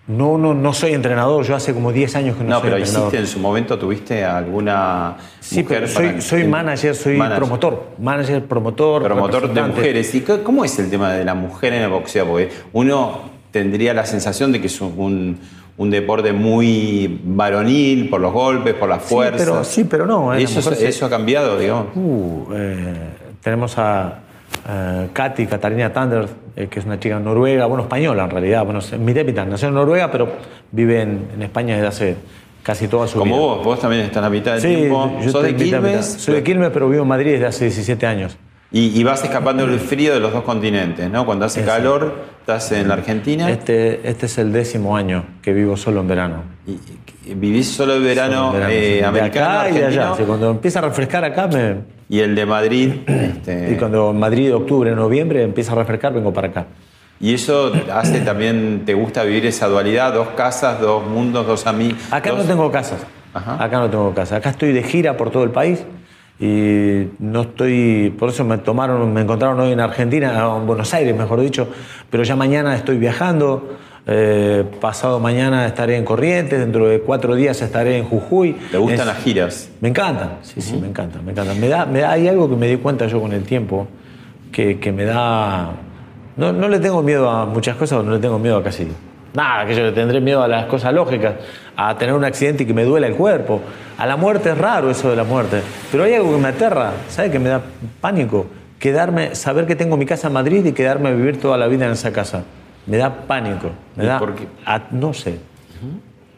No, 0.08 0.38
no, 0.38 0.54
no 0.54 0.74
soy 0.74 0.94
entrenador, 0.94 1.46
yo 1.46 1.56
hace 1.56 1.74
como 1.74 1.92
10 1.92 2.16
años 2.16 2.36
que 2.36 2.44
no, 2.44 2.50
No, 2.50 2.56
soy 2.60 2.64
pero 2.64 2.78
entrenador. 2.78 3.08
hiciste 3.10 3.20
en 3.24 3.28
su 3.28 3.40
momento, 3.40 3.78
¿tuviste 3.78 4.26
alguna 4.26 5.16
Sí, 5.40 5.62
mujer 5.62 5.78
pero 5.82 5.88
soy, 5.88 6.06
para- 6.08 6.22
soy 6.22 6.48
manager, 6.48 6.96
soy 6.96 7.18
Manager. 7.18 7.38
promotor. 7.44 7.88
Manager, 8.00 8.44
promotor. 8.46 9.04
Promotor 9.04 9.54
de 9.54 9.62
mujeres. 9.62 10.14
¿Y 10.16 10.22
cómo 10.22 10.66
es 10.66 10.78
el 10.80 10.90
tema 10.90 11.14
de 11.14 11.24
la 11.24 11.36
mujer 11.36 11.74
en 11.74 11.84
el 11.84 11.90
boxeo? 11.90 12.26
Porque 12.26 12.50
uno 12.74 13.20
tendría 13.52 13.94
la 13.94 14.06
sensación 14.06 14.52
de 14.52 14.60
que 14.60 14.68
es 14.68 14.82
un, 14.82 15.38
un 15.78 15.90
deporte 15.92 16.34
muy 16.34 17.22
varonil 17.24 18.10
por 18.10 18.20
los 18.20 18.34
golpes, 18.34 18.74
por 18.74 18.90
las 18.90 19.04
Sí, 19.04 19.14
fuerzas. 19.14 19.40
pero- 19.40 19.64
sí, 19.64 19.84
pero 19.86 20.06
no, 20.08 20.34
eh, 20.34 20.38
la 20.40 20.44
Eso, 20.44 20.62
se- 20.62 20.88
eso 20.88 21.06
ha 21.06 21.10
cambiado, 21.10 21.58
digamos. 21.58 21.86
Uh, 21.96 22.48
eh, 22.54 22.94
tenemos 23.42 23.78
a 23.78 24.20
eh, 24.70 25.08
Katy, 25.14 25.46
Katarina 25.48 25.92
Thunder, 25.94 26.28
eh, 26.56 26.68
que 26.68 26.80
es 26.80 26.86
una 26.86 27.00
chica 27.00 27.20
noruega, 27.20 27.66
bueno, 27.66 27.84
española 27.84 28.24
en 28.26 28.30
realidad. 28.30 28.64
Bueno, 28.66 28.80
es 28.80 28.98
mi 28.98 29.14
débita, 29.14 29.46
nació 29.46 29.70
en 29.70 29.74
Noruega, 29.76 30.12
pero 30.12 30.30
vive 30.72 31.02
en, 31.02 31.28
en 31.34 31.42
España 31.42 31.76
desde 31.76 31.88
hace 31.88 32.16
casi 32.64 32.88
toda 32.88 33.08
su 33.08 33.18
Como 33.18 33.36
vida. 33.36 33.46
vos, 33.46 33.64
vos 33.66 33.80
también 33.80 34.04
estás 34.04 34.24
a 34.24 34.30
mitad 34.30 34.54
del 34.54 34.62
Sí, 34.62 34.76
tiempo. 34.76 35.20
yo 35.24 35.32
¿Sos 35.32 35.44
de 35.44 35.54
mitad, 35.54 35.64
Quilmes? 35.66 35.92
mitad. 35.92 36.02
Soy 36.20 36.36
de 36.36 36.44
Quilmes, 36.44 36.70
pero 36.72 36.90
vivo 36.90 37.02
en 37.04 37.08
Madrid 37.08 37.32
desde 37.34 37.46
hace 37.48 37.66
17 37.66 38.06
años. 38.06 38.38
Y, 38.74 38.98
y 38.98 39.04
vas 39.04 39.22
escapando 39.24 39.66
del 39.68 39.80
frío 39.80 40.14
de 40.14 40.20
los 40.22 40.32
dos 40.32 40.44
continentes, 40.44 41.10
¿no? 41.10 41.26
Cuando 41.26 41.46
hace 41.46 41.66
calor, 41.66 42.16
estás 42.40 42.72
en 42.72 42.88
la 42.88 42.94
Argentina 42.94 43.50
Este, 43.50 44.08
este 44.10 44.28
es 44.28 44.38
el 44.38 44.54
décimo 44.54 44.96
año 44.96 45.26
que 45.42 45.52
vivo 45.52 45.76
solo 45.76 46.00
en 46.02 46.08
verano. 46.08 46.44
y 46.66 46.78
vivís 47.36 47.68
solo 47.68 47.96
el 47.96 48.04
verano, 48.04 48.52
verano, 48.52 48.72
eh, 48.72 49.04
americano, 49.04 49.70
y 49.70 49.80
de 49.80 49.86
allá. 49.86 50.14
cuando 50.26 50.52
empieza 50.52 50.80
a 50.80 50.84
refrescar 50.84 51.24
acá, 51.24 51.48
me, 51.48 51.78
y 52.10 52.20
el 52.20 52.36
de 52.36 52.46
Madrid. 52.46 52.94
este, 53.08 53.72
y 53.74 53.76
cuando 53.78 54.14
Madrid, 54.14 54.54
octubre, 54.54 54.94
noviembre, 54.96 55.44
empieza 55.44 55.72
a 55.72 55.76
refrescar, 55.76 56.14
vengo 56.14 56.34
para 56.34 56.50
acá. 56.50 56.66
Y 57.20 57.36
eso 57.36 57.72
hace 57.94 58.22
también, 58.22 58.82
¿te 58.86 58.96
gusta 58.96 59.24
vivir 59.24 59.46
esa 59.46 59.68
dualidad? 59.68 60.14
Dos 60.14 60.30
casas, 60.30 60.82
dos 60.82 61.06
mundos, 61.08 61.46
dos 61.46 61.68
amigos. 61.68 62.00
Acá 62.12 62.32
no 62.34 62.44
tengo 62.44 62.72
casas. 62.72 63.06
Ajá. 63.34 63.64
Acá 63.64 63.80
no 63.80 63.90
tengo 63.90 64.14
casa. 64.14 64.38
Acá 64.38 64.50
estoy 64.50 64.74
de 64.74 64.84
gira 64.84 65.16
por 65.18 65.30
todo 65.30 65.44
el 65.44 65.52
país 65.52 65.86
y 66.40 67.08
no 67.20 67.42
estoy. 67.42 68.14
Por 68.18 68.30
eso 68.30 68.44
me 68.44 68.58
tomaron, 68.58 69.14
me 69.14 69.22
encontraron 69.22 69.60
hoy 69.60 69.72
en 69.72 69.80
Argentina, 69.80 70.34
en 70.58 70.66
Buenos 70.66 70.92
Aires, 70.96 71.16
mejor 71.16 71.40
dicho. 71.40 71.70
Pero 72.10 72.24
ya 72.24 72.36
mañana 72.36 72.76
estoy 72.76 72.98
viajando. 72.98 73.78
Eh, 74.08 74.64
pasado 74.80 75.20
mañana 75.20 75.66
estaré 75.68 75.98
en 75.98 76.06
Corrientes. 76.06 76.60
Dentro 76.60 76.88
de 76.88 77.00
cuatro 77.02 77.36
días 77.36 77.62
estaré 77.62 77.98
en 77.98 78.06
Jujuy. 78.06 78.54
¿Te 78.72 78.78
gustan 78.78 79.02
Es- 79.02 79.06
las 79.08 79.18
giras? 79.24 79.70
Me 79.80 79.90
encantan, 79.90 80.38
sí, 80.42 80.62
sí, 80.62 80.78
me 80.78 80.88
encantan, 80.88 81.24
me 81.26 81.32
encantan. 81.32 81.60
Me 81.60 81.68
da, 81.68 81.86
me 81.86 82.00
da, 82.00 82.12
hay 82.12 82.28
algo 82.28 82.50
que 82.50 82.56
me 82.56 82.68
di 82.68 82.78
cuenta 82.78 83.08
yo 83.08 83.22
con 83.22 83.32
el 83.34 83.44
tiempo, 83.44 83.88
que, 84.52 84.80
que 84.80 84.92
me 84.92 85.06
da... 85.06 85.72
No, 86.38 86.52
no 86.54 86.68
le 86.70 86.80
tengo 86.80 87.04
miedo 87.04 87.30
a 87.30 87.46
muchas 87.46 87.76
cosas, 87.76 88.04
no 88.04 88.12
le 88.14 88.20
tengo 88.20 88.40
miedo 88.40 88.58
a 88.58 88.64
casi 88.64 88.88
nada, 89.34 89.66
que 89.66 89.76
yo 89.76 89.84
le 89.84 89.92
tendré 89.92 90.20
miedo 90.20 90.42
a 90.44 90.48
las 90.48 90.66
cosas 90.66 90.94
lógicas, 90.94 91.36
a 91.78 91.98
tener 91.98 92.14
un 92.16 92.24
accidente 92.26 92.64
y 92.64 92.66
que 92.66 92.74
me 92.74 92.84
duela 92.84 93.08
el 93.08 93.16
cuerpo. 93.16 93.62
A 93.98 94.06
la 94.06 94.16
muerte 94.18 94.50
es 94.50 94.58
raro 94.58 94.90
eso 94.90 95.10
de 95.10 95.16
la 95.16 95.24
muerte, 95.24 95.62
pero 95.92 96.04
hay 96.06 96.14
algo 96.16 96.32
que 96.34 96.42
me 96.42 96.48
aterra, 96.50 96.92
¿sabe? 97.10 97.32
Que 97.32 97.40
me 97.40 97.50
da 97.50 97.62
pánico. 98.00 98.48
Quedarme, 98.80 99.36
saber 99.36 99.68
que 99.68 99.76
tengo 99.76 99.96
mi 99.96 100.06
casa 100.06 100.28
en 100.28 100.34
Madrid 100.34 100.66
y 100.66 100.72
quedarme 100.72 101.10
a 101.10 101.12
vivir 101.12 101.40
toda 101.40 101.58
la 101.58 101.68
vida 101.68 101.86
en 101.86 101.92
esa 101.92 102.12
casa. 102.12 102.44
Me 102.88 102.98
da 102.98 103.14
pánico, 103.28 103.70
me 103.96 104.04
¿Y 104.04 104.08
da... 104.08 104.20
por 104.20 104.36
qué? 104.36 104.48
a- 104.66 104.84
no 104.92 105.14
sé, 105.14 105.40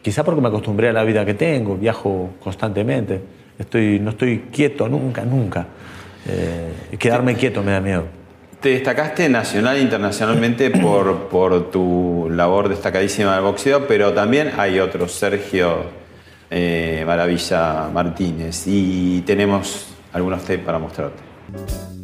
Quizá 0.02 0.22
porque 0.22 0.40
me 0.42 0.48
acostumbré 0.48 0.90
a 0.90 0.92
la 0.92 1.02
vida 1.02 1.24
que 1.24 1.32
tengo, 1.32 1.76
viajo 1.76 2.30
constantemente, 2.38 3.22
estoy, 3.58 3.98
no 4.00 4.10
estoy 4.10 4.48
quieto 4.52 4.86
nunca, 4.86 5.24
nunca. 5.24 5.66
Eh, 6.28 6.96
quedarme 6.98 7.34
quieto 7.36 7.62
me 7.62 7.72
da 7.72 7.80
miedo. 7.80 8.04
Te 8.60 8.68
destacaste 8.70 9.28
nacional 9.30 9.76
e 9.76 9.80
internacionalmente 9.80 10.70
por, 10.70 11.28
por 11.28 11.70
tu 11.70 12.28
labor 12.30 12.68
destacadísima 12.68 13.34
del 13.34 13.44
boxeo, 13.44 13.86
pero 13.86 14.12
también 14.12 14.52
hay 14.58 14.78
otro, 14.78 15.08
Sergio 15.08 15.84
eh, 16.50 17.02
Maravilla 17.06 17.88
Martínez, 17.92 18.64
y 18.66 19.22
tenemos 19.22 19.88
algunos 20.12 20.42
tapes 20.42 20.58
para 20.60 20.78
mostrarte. 20.78 22.03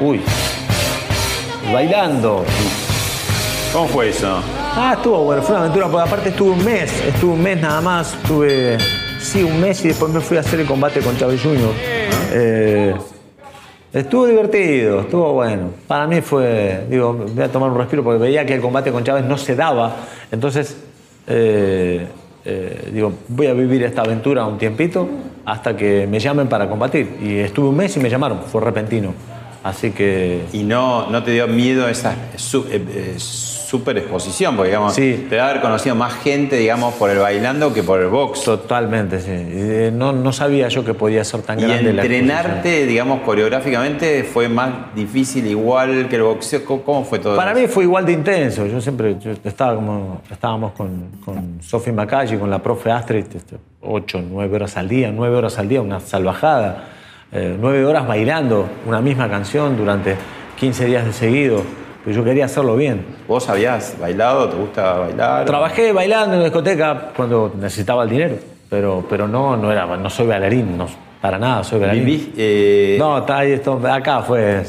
Uy, 0.00 0.20
bailando. 1.72 2.44
¿Cómo 3.72 3.86
fue 3.88 4.08
eso? 4.08 4.40
Ah, 4.76 4.94
estuvo 4.96 5.24
bueno, 5.24 5.42
fue 5.42 5.54
una 5.54 5.64
aventura, 5.64 5.88
porque 5.88 6.08
aparte 6.08 6.28
estuve 6.30 6.50
un 6.50 6.64
mes, 6.64 7.04
estuve 7.06 7.32
un 7.32 7.42
mes 7.42 7.60
nada 7.60 7.80
más, 7.80 8.14
estuve, 8.14 8.76
sí, 9.20 9.42
un 9.42 9.60
mes 9.60 9.84
y 9.84 9.88
después 9.88 10.12
me 10.12 10.20
fui 10.20 10.36
a 10.36 10.40
hacer 10.40 10.60
el 10.60 10.66
combate 10.66 11.00
con 11.00 11.16
Chávez 11.16 11.40
Jr. 11.42 11.72
Eh, 12.32 12.94
estuvo 13.92 14.26
divertido, 14.26 15.02
estuvo 15.02 15.32
bueno. 15.32 15.70
Para 15.86 16.06
mí 16.08 16.20
fue, 16.20 16.86
digo, 16.90 17.12
voy 17.12 17.44
a 17.44 17.48
tomar 17.48 17.70
un 17.70 17.78
respiro 17.78 18.02
porque 18.02 18.18
veía 18.18 18.44
que 18.44 18.54
el 18.54 18.60
combate 18.60 18.90
con 18.90 19.04
Chávez 19.04 19.24
no 19.24 19.38
se 19.38 19.54
daba, 19.54 19.94
entonces, 20.32 20.76
eh, 21.28 22.06
eh, 22.44 22.90
digo, 22.92 23.12
voy 23.28 23.46
a 23.46 23.54
vivir 23.54 23.84
esta 23.84 24.02
aventura 24.02 24.44
un 24.44 24.58
tiempito 24.58 25.08
hasta 25.44 25.76
que 25.76 26.06
me 26.08 26.18
llamen 26.18 26.48
para 26.48 26.68
combatir. 26.68 27.16
Y 27.22 27.38
estuve 27.38 27.68
un 27.68 27.76
mes 27.76 27.96
y 27.96 28.00
me 28.00 28.10
llamaron, 28.10 28.40
fue 28.42 28.60
repentino. 28.60 29.33
Así 29.64 29.90
que 29.92 30.42
Y 30.52 30.62
no, 30.62 31.08
no 31.10 31.22
te 31.24 31.30
dio 31.32 31.48
miedo 31.48 31.88
esa 31.88 32.14
su- 32.36 32.66
eh, 32.70 32.84
eh, 32.86 33.14
super 33.18 33.96
exposición, 33.98 34.54
porque 34.56 34.68
digamos, 34.68 34.94
Sí. 34.94 35.24
te 35.28 35.36
debe 35.36 35.40
haber 35.40 35.60
conocido 35.62 35.94
más 35.96 36.12
gente, 36.22 36.56
digamos, 36.56 36.94
por 36.94 37.08
el 37.10 37.18
bailando 37.18 37.72
que 37.72 37.82
por 37.82 37.98
el 37.98 38.08
box. 38.08 38.44
Totalmente, 38.44 39.20
sí. 39.20 39.30
Y, 39.30 39.34
eh, 39.86 39.90
No, 39.92 40.12
no 40.12 40.32
sabía 40.32 40.68
yo 40.68 40.84
que 40.84 40.92
podía 40.94 41.24
ser 41.24 41.40
tan 41.42 41.58
Y 41.58 41.62
grande 41.62 41.92
la 41.94 42.02
exposición. 42.02 42.30
entrenarte, 42.30 42.86
digamos, 42.86 43.20
coreográficamente 43.22 44.22
fue 44.24 44.48
más 44.50 44.94
difícil, 44.94 45.46
igual 45.46 46.08
que 46.08 46.16
el 46.16 46.22
boxeo. 46.22 46.62
¿Cómo- 46.64 46.82
¿Cómo 46.82 47.04
fue 47.04 47.18
todo 47.18 47.34
Para 47.34 47.52
eso? 47.52 47.60
mí 47.60 47.66
fue 47.66 47.84
igual 47.84 48.04
de 48.04 48.12
intenso. 48.12 48.66
Yo 48.66 48.80
siempre 48.82 49.16
yo 49.18 49.32
estaba 49.44 49.74
como, 49.74 50.20
estábamos 50.30 50.72
con, 50.72 51.08
con 51.24 51.58
Sophie 51.62 51.92
Macalli, 51.92 52.36
con 52.36 52.50
la 52.50 52.58
profe 52.60 52.90
Astrid, 52.92 53.24
este, 53.34 53.56
ocho, 53.80 54.22
nueve 54.22 54.54
horas 54.56 54.76
al 54.76 54.88
día, 54.88 55.10
nueve 55.10 55.34
horas 55.36 55.58
al 55.58 55.68
día, 55.68 55.80
una 55.80 56.00
salvajada. 56.00 56.84
Eh, 57.34 57.56
nueve 57.60 57.84
horas 57.84 58.06
bailando 58.06 58.66
una 58.86 59.00
misma 59.00 59.28
canción 59.28 59.76
durante 59.76 60.16
15 60.58 60.84
días 60.86 61.04
de 61.04 61.12
seguido. 61.12 61.62
Pero 62.04 62.16
yo 62.16 62.24
quería 62.24 62.44
hacerlo 62.44 62.76
bien. 62.76 63.04
¿Vos 63.26 63.48
habías 63.48 63.96
bailado? 63.98 64.48
¿Te 64.48 64.56
gusta 64.56 64.92
bailar? 64.98 65.44
Trabajé 65.46 65.92
bailando 65.92 66.34
en 66.34 66.40
la 66.40 66.44
discoteca 66.44 67.08
cuando 67.16 67.52
necesitaba 67.58 68.04
el 68.04 68.10
dinero, 68.10 68.36
pero, 68.68 69.04
pero 69.08 69.26
no, 69.26 69.56
no, 69.56 69.72
era, 69.72 69.86
no 69.86 70.10
soy 70.10 70.26
bailarín, 70.26 70.76
no, 70.76 70.86
para 71.20 71.38
nada 71.38 71.64
soy 71.64 71.80
bailarín. 71.80 72.04
Vivís, 72.04 72.28
eh, 72.36 72.96
No, 72.98 73.18
está 73.18 73.38
ahí, 73.38 73.52
esto, 73.52 73.80
acá 73.90 74.20
fue 74.20 74.62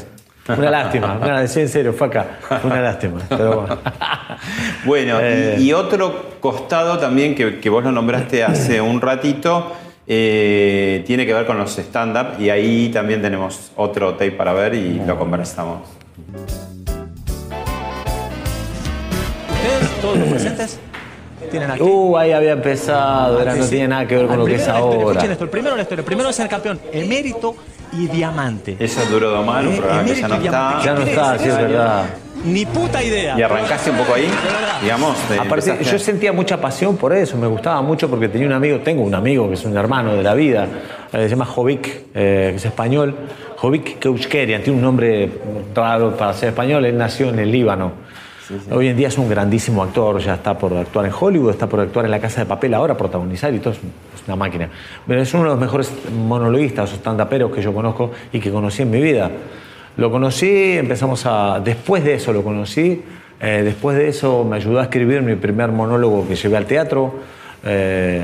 una 0.48 0.70
lástima. 0.70 1.18
Una, 1.20 1.42
en 1.42 1.48
serio, 1.68 1.92
fue 1.92 2.06
acá. 2.06 2.26
Fue 2.40 2.58
una 2.70 2.80
lástima. 2.80 3.20
Pero 3.28 3.60
bueno. 3.60 3.78
Bueno, 4.84 5.18
y- 5.20 5.24
Eh. 5.24 5.56
y, 5.60 5.72
otro 5.72 6.14
costado 6.40 6.98
también 6.98 7.34
que, 7.34 7.58
que 7.58 7.68
vos 7.70 7.82
lo 7.82 7.90
nombraste 7.92 8.44
hace 8.44 8.80
un 8.80 9.00
ratito, 9.00 9.72
eh, 10.06 11.02
tiene 11.06 11.26
que 11.26 11.34
ver 11.34 11.46
con 11.46 11.58
los 11.58 11.76
stand-up 11.78 12.40
y 12.40 12.50
ahí 12.50 12.88
también 12.90 13.20
tenemos 13.22 13.72
otro 13.76 14.12
tape 14.12 14.32
para 14.32 14.52
ver 14.52 14.74
y 14.74 15.00
lo 15.06 15.18
conversamos. 15.18 15.80
Ustedes, 19.52 20.00
todos 20.00 20.18
los 20.18 20.28
presentes, 20.28 20.78
tienen 21.50 21.70
aquí. 21.70 21.82
Uh, 21.82 22.16
ahí 22.16 22.32
había 22.32 22.52
empezado, 22.52 23.40
era, 23.40 23.54
no 23.54 23.66
tiene 23.66 23.88
nada 23.88 24.06
que 24.06 24.16
ver 24.16 24.26
con 24.26 24.38
lo 24.38 24.44
que 24.44 24.54
es 24.56 24.68
ahora. 24.68 25.10
Escuchen 25.10 25.30
esto, 25.32 25.44
el 25.44 25.50
primero 25.50 25.70
en 25.74 25.76
la 25.78 25.82
historia, 25.82 26.00
el 26.00 26.06
primero 26.06 26.28
es 26.28 26.36
ser 26.36 26.48
campeón, 26.48 26.80
emérito 26.92 27.56
y 27.92 28.06
diamante. 28.08 28.76
Eso 28.78 29.00
es 29.02 29.10
Duro 29.10 29.30
Domar, 29.30 29.66
un 29.66 29.74
Eh, 29.74 29.76
programa 29.76 30.04
que 30.04 30.14
ya 30.14 30.28
no 30.28 30.34
está. 30.36 30.80
Ya 30.84 30.94
no 30.94 31.04
¿Qué 31.04 31.10
está, 31.10 31.34
es? 31.36 31.42
sí, 31.42 31.48
es 31.48 31.56
verdad. 31.56 32.04
Ni 32.46 32.64
puta 32.64 33.02
idea. 33.02 33.38
Y 33.38 33.42
arrancaste 33.42 33.90
un 33.90 33.96
poco 33.98 34.14
ahí, 34.14 34.28
digamos. 34.82 35.16
de- 35.28 35.38
Aparte, 35.38 35.70
empezaste- 35.70 35.84
yo 35.92 35.98
sentía 35.98 36.32
mucha 36.32 36.60
pasión 36.60 36.96
por 36.96 37.12
eso, 37.12 37.36
me 37.36 37.46
gustaba 37.46 37.82
mucho 37.82 38.08
porque 38.08 38.28
tenía 38.28 38.46
un 38.46 38.52
amigo, 38.52 38.78
tengo 38.80 39.02
un 39.02 39.14
amigo 39.14 39.48
que 39.48 39.54
es 39.54 39.64
un 39.64 39.76
hermano 39.76 40.14
de 40.14 40.22
la 40.22 40.34
vida, 40.34 40.66
eh, 41.12 41.22
se 41.24 41.28
llama 41.28 41.44
Jovic, 41.44 41.86
eh, 42.14 42.48
que 42.50 42.56
es 42.56 42.64
español, 42.64 43.14
Jovic 43.56 43.98
Keuchkerian, 43.98 44.62
tiene 44.62 44.78
un 44.78 44.84
nombre 44.84 45.30
raro 45.74 46.16
para 46.16 46.32
ser 46.34 46.50
español, 46.50 46.84
él 46.84 46.96
nació 46.96 47.28
en 47.30 47.38
el 47.38 47.50
Líbano. 47.50 47.92
Hoy 48.70 48.86
en 48.86 48.96
día 48.96 49.08
es 49.08 49.18
un 49.18 49.28
grandísimo 49.28 49.82
actor, 49.82 50.20
ya 50.20 50.34
está 50.34 50.56
por 50.56 50.72
actuar 50.72 51.06
en 51.06 51.12
Hollywood, 51.18 51.50
está 51.50 51.66
por 51.66 51.80
actuar 51.80 52.04
en 52.04 52.12
La 52.12 52.20
Casa 52.20 52.42
de 52.42 52.46
Papel 52.46 52.74
ahora, 52.74 52.96
protagonizar 52.96 53.52
y 53.52 53.58
todo, 53.58 53.72
es 53.72 53.78
es 53.78 54.26
una 54.28 54.36
máquina. 54.36 54.68
Pero 55.06 55.20
es 55.20 55.34
uno 55.34 55.42
de 55.44 55.48
los 55.50 55.58
mejores 55.58 55.92
monologuistas 56.26 56.92
o 56.92 56.96
stand-uperos 56.96 57.52
que 57.52 57.60
yo 57.60 57.72
conozco 57.74 58.12
y 58.32 58.38
que 58.38 58.50
conocí 58.52 58.82
en 58.82 58.90
mi 58.90 59.00
vida. 59.00 59.30
Lo 59.96 60.10
conocí, 60.10 60.76
empezamos 60.78 61.24
a. 61.26 61.60
Después 61.60 62.04
de 62.04 62.14
eso 62.14 62.32
lo 62.32 62.42
conocí. 62.42 63.02
eh, 63.40 63.62
después 63.64 63.96
de 63.96 64.08
eso 64.08 64.44
me 64.44 64.56
ayudó 64.56 64.80
a 64.80 64.84
escribir 64.84 65.22
mi 65.22 65.34
primer 65.36 65.70
monólogo 65.70 66.26
que 66.28 66.36
llevé 66.36 66.56
al 66.56 66.66
teatro. 66.66 67.14
eh, 67.64 68.22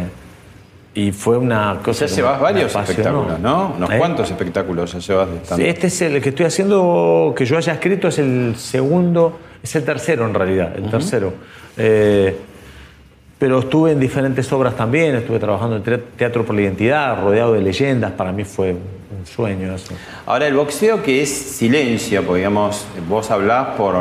y 0.95 1.11
fue 1.11 1.39
una 1.39 1.79
cosa. 1.83 2.05
Ya 2.05 2.15
llevas 2.17 2.39
varios 2.39 2.75
espectáculos, 2.77 3.41
¿no? 3.41 3.73
Unos 3.79 3.91
¿Eh? 3.91 3.97
cuantos 3.97 4.31
espectáculos 4.31 4.93
ya 4.93 4.99
llevas 4.99 5.31
de 5.31 5.37
stand 5.39 5.63
Sí, 5.63 5.69
este 5.69 5.87
es 5.87 6.03
el 6.03 6.21
que 6.21 6.29
estoy 6.29 6.45
haciendo, 6.45 7.33
que 7.35 7.47
yo 7.47 7.57
haya 7.57 7.73
escrito, 7.73 8.09
es 8.09 8.19
el 8.19 8.55
segundo, 8.59 9.39
es 9.63 9.75
el 9.75 9.85
tercero 9.85 10.27
en 10.27 10.35
realidad, 10.35 10.75
el 10.77 10.91
tercero. 10.91 11.33
Pero 13.43 13.59
estuve 13.59 13.91
en 13.91 13.99
diferentes 13.99 14.53
obras 14.53 14.77
también, 14.77 15.17
estuve 15.17 15.41
trabajando 15.41 15.75
en 15.75 16.03
Teatro 16.17 16.45
por 16.45 16.55
la 16.55 16.61
Identidad, 16.61 17.21
rodeado 17.21 17.55
de 17.55 17.61
leyendas, 17.61 18.13
para 18.13 18.31
mí 18.31 18.45
fue 18.45 18.71
un 18.71 19.27
sueño 19.27 19.75
eso. 19.75 19.95
Ahora, 20.27 20.47
el 20.47 20.55
boxeo 20.55 21.03
que 21.03 21.23
es 21.23 21.29
silencio, 21.29 22.23
porque 22.23 22.39
digamos, 22.39 22.87
vos 23.09 23.29
hablás 23.33 23.71
por, 23.77 23.97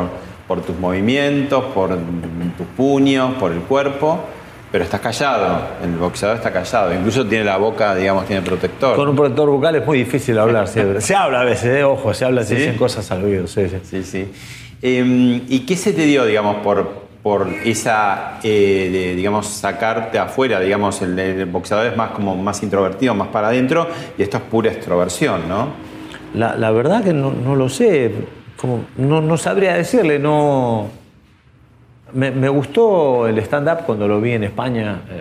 por 0.46 0.60
tus 0.60 0.78
movimientos, 0.78 1.64
por 1.74 1.88
tus 1.88 2.66
puños, 2.76 3.34
por 3.34 3.50
el 3.50 3.62
cuerpo, 3.62 4.20
pero 4.70 4.84
estás 4.84 5.00
callado. 5.00 5.60
El 5.82 5.96
boxeador 5.96 6.36
está 6.36 6.52
callado. 6.52 6.94
Incluso 6.94 7.26
tiene 7.26 7.42
la 7.42 7.56
boca, 7.56 7.96
digamos, 7.96 8.26
tiene 8.26 8.42
protector. 8.42 8.94
Con 8.94 9.08
un 9.08 9.16
protector 9.16 9.50
bucal 9.50 9.74
es 9.74 9.84
muy 9.84 9.98
difícil 9.98 10.38
hablar, 10.38 10.68
siempre. 10.68 11.00
se 11.00 11.16
habla 11.16 11.40
a 11.40 11.44
veces, 11.44 11.78
eh, 11.78 11.82
ojo, 11.82 12.14
se 12.14 12.24
habla, 12.24 12.44
se 12.44 12.54
dicen 12.54 12.76
cosas 12.76 13.10
al 13.10 13.24
oído, 13.24 13.48
sí, 13.48 13.68
sí. 13.68 13.78
Sí, 13.82 14.04
sí. 14.04 14.32
Eh, 14.82 15.42
¿Y 15.48 15.66
qué 15.66 15.76
se 15.76 15.92
te 15.92 16.02
dio, 16.02 16.24
digamos, 16.26 16.58
por, 16.58 17.01
por 17.22 17.48
esa, 17.64 18.38
eh, 18.42 18.88
de, 18.92 19.14
digamos, 19.14 19.46
sacarte 19.46 20.18
afuera? 20.18 20.58
Digamos, 20.60 21.00
el, 21.02 21.18
el 21.18 21.46
boxeador 21.46 21.86
es 21.86 21.96
más 21.96 22.10
como 22.10 22.34
más 22.36 22.62
introvertido, 22.62 23.14
más 23.14 23.28
para 23.28 23.48
adentro, 23.48 23.86
y 24.18 24.22
esto 24.22 24.38
es 24.38 24.42
pura 24.44 24.70
extroversión, 24.72 25.48
¿no? 25.48 25.68
La, 26.34 26.56
la 26.56 26.70
verdad 26.70 27.04
que 27.04 27.12
no, 27.12 27.30
no 27.32 27.54
lo 27.54 27.68
sé, 27.68 28.10
como, 28.56 28.84
no, 28.96 29.20
no 29.20 29.36
sabría 29.36 29.74
decirle, 29.74 30.18
no... 30.18 30.88
Me, 32.12 32.30
me 32.30 32.48
gustó 32.50 33.26
el 33.26 33.38
stand-up 33.38 33.84
cuando 33.86 34.06
lo 34.06 34.20
vi 34.20 34.32
en 34.32 34.44
España. 34.44 35.00
eh, 35.08 35.20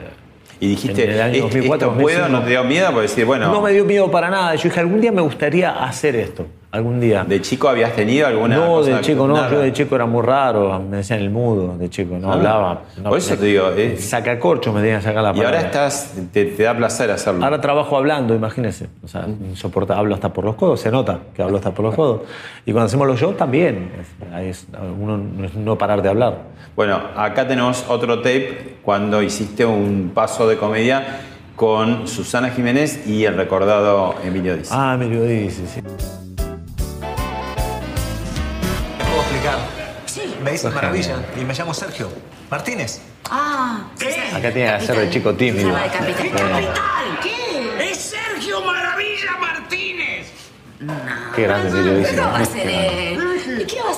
Y 0.60 0.68
dijiste, 0.70 1.06
en 1.06 1.12
el 1.12 1.22
año 1.22 1.34
"¿Est- 1.36 1.42
2004, 1.44 1.88
¿esto 1.88 2.02
puedo? 2.02 2.18
2005. 2.20 2.30
¿No 2.40 2.44
te 2.44 2.50
dio 2.50 2.64
miedo? 2.66 3.00
Decir, 3.02 3.26
bueno, 3.26 3.50
No 3.52 3.62
me 3.62 3.72
dio 3.72 3.86
miedo 3.86 4.12
para 4.12 4.30
nada. 4.30 4.56
Yo 4.56 4.64
dije, 4.64 4.80
algún 4.82 5.00
día 5.00 5.12
me 5.14 5.22
gustaría 5.22 5.72
hacer 5.86 6.18
esto. 6.18 6.48
Algún 6.72 7.02
día. 7.02 7.26
¿de 7.26 7.42
chico 7.42 7.68
habías 7.68 7.94
tenido 7.94 8.28
alguna 8.28 8.56
no, 8.56 8.68
cosa? 8.68 8.92
de 8.98 9.02
chico 9.02 9.28
no. 9.28 9.34
nada? 9.36 9.52
Yo 9.52 9.60
de 9.60 9.74
chico 9.74 9.94
era 9.96 10.06
muy 10.06 10.22
raro. 10.22 10.80
Me 10.80 10.98
decían 10.98 11.20
el 11.20 11.30
mudo 11.30 11.78
de 11.78 11.90
chico. 11.90 12.18
No 12.18 12.32
Ah. 12.32 12.36
hablaba. 12.36 12.82
No, 13.04 13.10
Por 13.10 13.18
eso 13.18 13.36
te 13.36 13.46
digo, 13.46 13.70
eh. 13.76 13.98
Sacacorcho 13.98 14.72
me 14.72 14.80
tenían 14.80 15.00
que 15.00 15.04
sacar 15.06 15.22
la 15.24 15.30
Y 15.32 15.40
ahora 15.40 15.44
palabra. 15.60 15.68
estás, 15.68 16.14
te, 16.32 16.46
te 16.46 16.64
da 16.64 16.76
placer 16.78 17.12
hacerlo. 17.12 17.44
Ahora 17.44 17.60
trabajo 17.60 17.98
hablando, 17.98 18.34
imagínense. 18.34 18.88
O 19.04 19.08
sea, 19.10 19.26
insoportable. 19.28 20.00
Hablo 20.00 20.16
hasta 20.16 20.32
por 20.32 20.46
los 20.46 20.56
codos, 20.56 20.80
se 20.80 20.90
nota 20.92 21.20
que 21.36 21.42
hablo 21.44 21.58
hasta 21.58 21.72
por 21.72 21.84
los 21.86 21.94
codos. 21.96 22.22
Y 22.66 22.72
cuando 22.72 22.86
hacemos 22.86 23.06
los 23.06 23.20
shows 23.20 23.36
también. 23.36 23.92
Es, 24.42 24.66
uno 24.98 25.18
no 25.18 25.46
es 25.46 25.54
no 25.56 25.78
parar 25.78 26.02
de 26.02 26.08
hablar. 26.08 26.38
Bueno, 26.76 27.02
acá 27.18 27.46
tenemos 27.48 27.84
otro 27.90 28.20
tape 28.20 28.78
cuando 28.82 29.22
hiciste 29.22 29.66
un 29.66 30.12
paso 30.14 30.48
de 30.48 30.56
comedia 30.56 31.20
con 31.58 32.08
Susana 32.08 32.50
Jiménez 32.50 33.06
y 33.06 33.26
el 33.26 33.36
recordado 33.36 34.16
Emilio 34.24 34.56
Díaz. 34.56 34.70
Ah, 34.72 34.94
Emilio 35.00 35.24
dice, 35.26 35.68
sí. 35.68 35.82
Me 40.44 40.52
dicen 40.52 40.74
maravilla 40.74 41.16
y 41.40 41.46
me 41.46 41.54
llamo 41.54 41.74
Sergio 41.74 42.10
Martínez. 42.50 43.02
Ah, 43.30 43.84
Acá 44.36 44.52
tiene 44.52 44.78
que 44.78 44.86
ser 44.86 44.98
de 44.98 45.10
chico 45.10 45.34
tímido. 45.36 45.70
De 45.76 45.90
capital. 45.90 46.30
capital? 46.32 47.20
¿Qué? 47.22 47.92
¡Es 47.92 47.98
Sergio 47.98 48.62
Maravilla 48.62 49.38
Martínez! 49.40 50.28
Qué 51.36 51.44
grande 51.44 51.98
dice. 52.00 52.16
¿Qué 52.16 52.22
va 52.22 52.38
a 52.38 52.46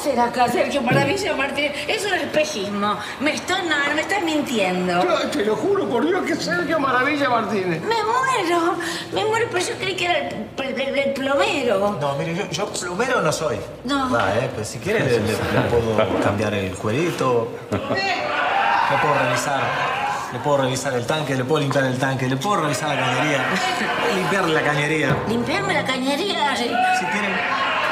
hacer 0.03 0.19
acá, 0.19 0.47
Sergio 0.49 0.81
Maravilla 0.81 1.33
Martínez? 1.33 1.71
Es 1.87 2.05
un 2.05 2.13
espejismo. 2.13 2.97
Me 3.21 3.33
estás, 3.35 3.63
no, 3.63 3.75
me 3.95 4.01
estás 4.01 4.21
mintiendo. 4.21 4.99
Te 5.31 5.45
lo 5.45 5.55
juro 5.55 5.87
por 5.87 6.05
Dios 6.05 6.23
que 6.25 6.35
Sergio 6.35 6.77
Maravilla 6.79 7.29
Martínez. 7.29 7.81
Me 7.81 7.95
muero, 8.03 8.75
me 9.13 9.23
muero, 9.25 9.47
pero 9.49 9.65
yo 9.65 9.73
creí 9.75 9.95
que 9.95 10.05
era 10.05 10.19
el, 10.29 10.81
el- 10.81 10.97
el 10.99 11.13
plomero. 11.13 11.97
No, 12.01 12.15
mire, 12.17 12.35
yo, 12.35 12.49
yo 12.49 12.65
plumero 12.67 13.21
no 13.21 13.31
soy. 13.31 13.57
No. 13.85 14.11
Va, 14.11 14.35
eh, 14.35 14.49
pues 14.53 14.67
si 14.67 14.79
quiere 14.79 14.99
le, 15.05 15.19
le- 15.19 15.27
le 15.31 15.61
puedo 15.69 16.21
cambiar 16.21 16.53
el 16.53 16.75
cuerito. 16.75 17.47
Le 17.71 17.77
puedo 18.97 19.13
revisar. 19.23 19.61
Le 20.33 20.39
puedo 20.39 20.57
revisar 20.57 20.93
el 20.95 21.05
tanque, 21.05 21.35
le 21.35 21.45
puedo 21.45 21.61
limpiar 21.61 21.85
el 21.85 21.97
tanque, 21.97 22.27
le 22.27 22.35
puedo 22.37 22.61
revisar 22.63 22.89
la 22.89 22.99
cañería. 23.05 23.45
Limpiarle 24.15 24.53
la 24.53 24.61
cañería. 24.63 25.15
Limpiarme 25.29 25.73
la 25.75 25.85
cañería. 25.85 26.55
Si 26.57 26.65
quieren. 27.05 27.31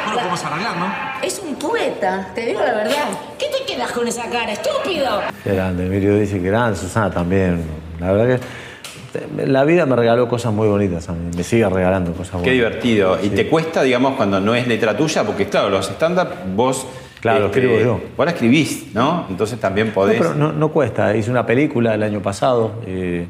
Bueno, 0.06 0.18
podemos 0.20 0.44
arreglar, 0.44 0.76
¿no? 0.78 1.11
Es 1.24 1.40
un 1.46 1.56
poeta, 1.56 2.30
te 2.34 2.48
digo 2.48 2.60
la 2.62 2.74
verdad. 2.74 3.08
¿Qué 3.38 3.46
te 3.46 3.72
quedas 3.72 3.92
con 3.92 4.08
esa 4.08 4.30
cara, 4.30 4.52
estúpido? 4.54 5.22
Qué 5.44 5.54
grande, 5.54 5.86
Emilio 5.86 6.18
dice 6.18 6.40
que 6.40 6.48
grande, 6.48 6.78
Susana 6.78 7.12
también. 7.12 7.62
La 8.00 8.12
verdad 8.12 8.40
que 8.40 9.46
la 9.46 9.64
vida 9.66 9.86
me 9.86 9.96
regaló 9.96 10.28
cosas 10.28 10.52
muy 10.54 10.68
bonitas 10.68 11.10
a 11.10 11.14
mí, 11.14 11.30
me 11.36 11.44
sigue 11.44 11.68
regalando 11.70 12.12
cosas 12.14 12.34
buenas. 12.34 12.46
Qué 12.46 12.54
divertido. 12.54 13.20
¿Y 13.22 13.30
te 13.30 13.48
cuesta, 13.48 13.84
digamos, 13.84 14.16
cuando 14.16 14.40
no 14.40 14.56
es 14.56 14.68
letra 14.68 14.98
tuya? 14.98 15.24
Porque, 15.24 15.46
claro, 15.48 15.70
los 15.70 15.90
stand-up 15.90 16.30
vos. 16.56 16.88
Claro, 17.20 17.48
escribo 17.48 17.80
yo. 17.80 18.02
Vos 18.18 18.26
la 18.26 18.32
escribís, 18.32 18.96
¿no? 18.96 19.28
Entonces 19.30 19.60
también 19.60 19.88
No, 19.90 19.94
podés. 19.94 20.18
pero 20.18 20.34
no, 20.34 20.52
no 20.52 20.70
cuesta, 20.70 21.16
hice 21.16 21.30
una 21.30 21.46
película 21.46 21.94
el 21.94 22.02
año 22.02 22.20
pasado, 22.22 22.72
eh, 22.88 23.28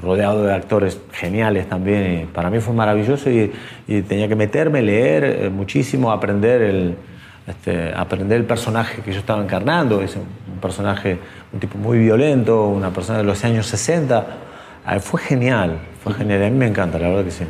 rodeado 0.00 0.44
de 0.44 0.54
actores 0.54 1.00
geniales 1.12 1.68
también, 1.68 2.20
y 2.22 2.24
para 2.26 2.48
mí 2.48 2.60
fue 2.60 2.74
maravilloso 2.74 3.28
y, 3.30 3.50
y 3.88 4.02
tenía 4.02 4.28
que 4.28 4.36
meterme, 4.36 4.82
leer 4.82 5.24
eh, 5.24 5.50
muchísimo, 5.50 6.12
aprender 6.12 6.62
el, 6.62 6.94
este, 7.46 7.92
aprender 7.94 8.38
el 8.38 8.46
personaje 8.46 9.02
que 9.02 9.12
yo 9.12 9.18
estaba 9.18 9.42
encarnando, 9.42 10.00
es 10.00 10.16
un, 10.16 10.24
personaje, 10.60 11.18
un 11.52 11.60
tipo 11.60 11.76
muy 11.76 11.98
violento, 11.98 12.68
una 12.68 12.90
persona 12.90 13.18
de 13.18 13.24
los 13.24 13.44
años 13.44 13.66
60. 13.66 14.26
Ah, 14.86 14.98
Fue 15.00 15.20
genial, 15.20 15.78
fue 16.02 16.14
genial, 16.14 16.42
a 16.42 16.50
mí 16.50 16.56
me 16.56 16.66
encanta, 16.66 16.98
la 16.98 17.08
verdad 17.08 17.24
que 17.24 17.30
sí. 17.30 17.44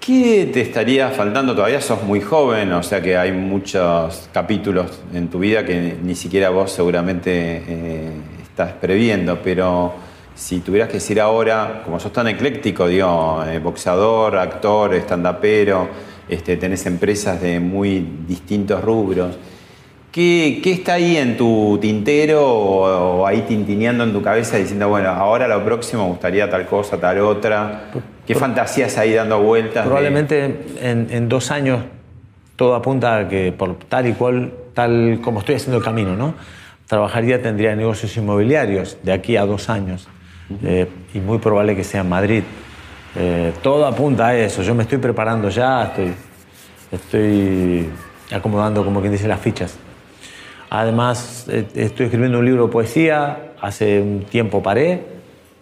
¿Qué 0.00 0.50
te 0.52 0.62
estaría 0.62 1.10
faltando? 1.10 1.54
Todavía 1.54 1.80
sos 1.80 2.02
muy 2.02 2.20
joven, 2.20 2.72
o 2.72 2.82
sea 2.82 3.00
que 3.00 3.16
hay 3.16 3.30
muchos 3.30 4.28
capítulos 4.32 5.00
en 5.14 5.28
tu 5.28 5.38
vida 5.38 5.64
que 5.64 5.96
ni 6.02 6.16
siquiera 6.16 6.50
vos 6.50 6.72
seguramente 6.72 7.62
eh, 7.64 8.10
estás 8.42 8.72
previendo, 8.72 9.38
pero 9.44 9.92
si 10.34 10.58
tuvieras 10.58 10.88
que 10.88 10.94
decir 10.94 11.20
ahora, 11.20 11.82
como 11.84 12.00
sos 12.00 12.12
tan 12.12 12.26
ecléctico, 12.26 12.88
digo, 12.88 13.44
eh, 13.46 13.60
boxeador, 13.60 14.36
actor, 14.38 14.92
estandapero, 14.94 15.88
este, 16.28 16.56
tenés 16.56 16.86
empresas 16.86 17.40
de 17.40 17.60
muy 17.60 18.06
distintos 18.28 18.82
rubros, 18.82 19.36
¿qué, 20.10 20.60
qué 20.62 20.72
está 20.72 20.94
ahí 20.94 21.16
en 21.16 21.36
tu 21.36 21.78
tintero 21.80 22.46
o, 22.46 23.20
o 23.22 23.26
ahí 23.26 23.42
tintineando 23.48 24.04
en 24.04 24.12
tu 24.12 24.22
cabeza 24.22 24.56
diciendo, 24.56 24.88
bueno, 24.88 25.08
ahora 25.10 25.48
lo 25.48 25.64
próximo 25.64 26.04
me 26.04 26.10
gustaría 26.10 26.48
tal 26.50 26.66
cosa, 26.66 26.98
tal 26.98 27.18
otra? 27.20 27.90
¿Qué 28.26 28.34
fantasías 28.34 28.96
ahí 28.98 29.12
dando 29.14 29.40
vueltas? 29.42 29.84
de- 29.84 29.88
Probablemente 29.90 30.44
en, 30.80 31.08
en 31.10 31.28
dos 31.28 31.50
años 31.50 31.82
todo 32.56 32.74
apunta 32.74 33.18
a 33.18 33.28
que 33.28 33.50
por 33.52 33.74
tal 33.80 34.06
y 34.06 34.12
cual, 34.12 34.52
tal 34.74 35.18
como 35.22 35.40
estoy 35.40 35.56
haciendo 35.56 35.78
el 35.78 35.84
camino, 35.84 36.14
¿no? 36.16 36.34
Trabajaría, 36.86 37.40
tendría 37.42 37.74
negocios 37.74 38.16
inmobiliarios 38.16 38.98
de 39.02 39.12
aquí 39.12 39.36
a 39.36 39.44
dos 39.46 39.68
años. 39.70 40.06
Eh, 40.62 40.86
y 41.14 41.18
muy 41.18 41.38
probable 41.38 41.74
que 41.74 41.82
sea 41.82 42.02
en 42.02 42.10
Madrid. 42.10 42.42
Eh, 43.16 43.52
todo 43.62 43.86
apunta 43.86 44.28
a 44.28 44.36
eso. 44.36 44.62
Yo 44.62 44.74
me 44.74 44.84
estoy 44.84 44.98
preparando 44.98 45.48
ya, 45.48 45.84
estoy, 45.84 46.12
estoy 46.90 47.90
acomodando, 48.32 48.84
como 48.84 49.00
quien 49.00 49.12
dice, 49.12 49.28
las 49.28 49.40
fichas. 49.40 49.76
Además, 50.70 51.46
eh, 51.50 51.66
estoy 51.74 52.06
escribiendo 52.06 52.38
un 52.38 52.46
libro 52.46 52.66
de 52.66 52.72
poesía, 52.72 53.52
hace 53.60 54.00
un 54.00 54.24
tiempo 54.24 54.62
paré, 54.62 55.04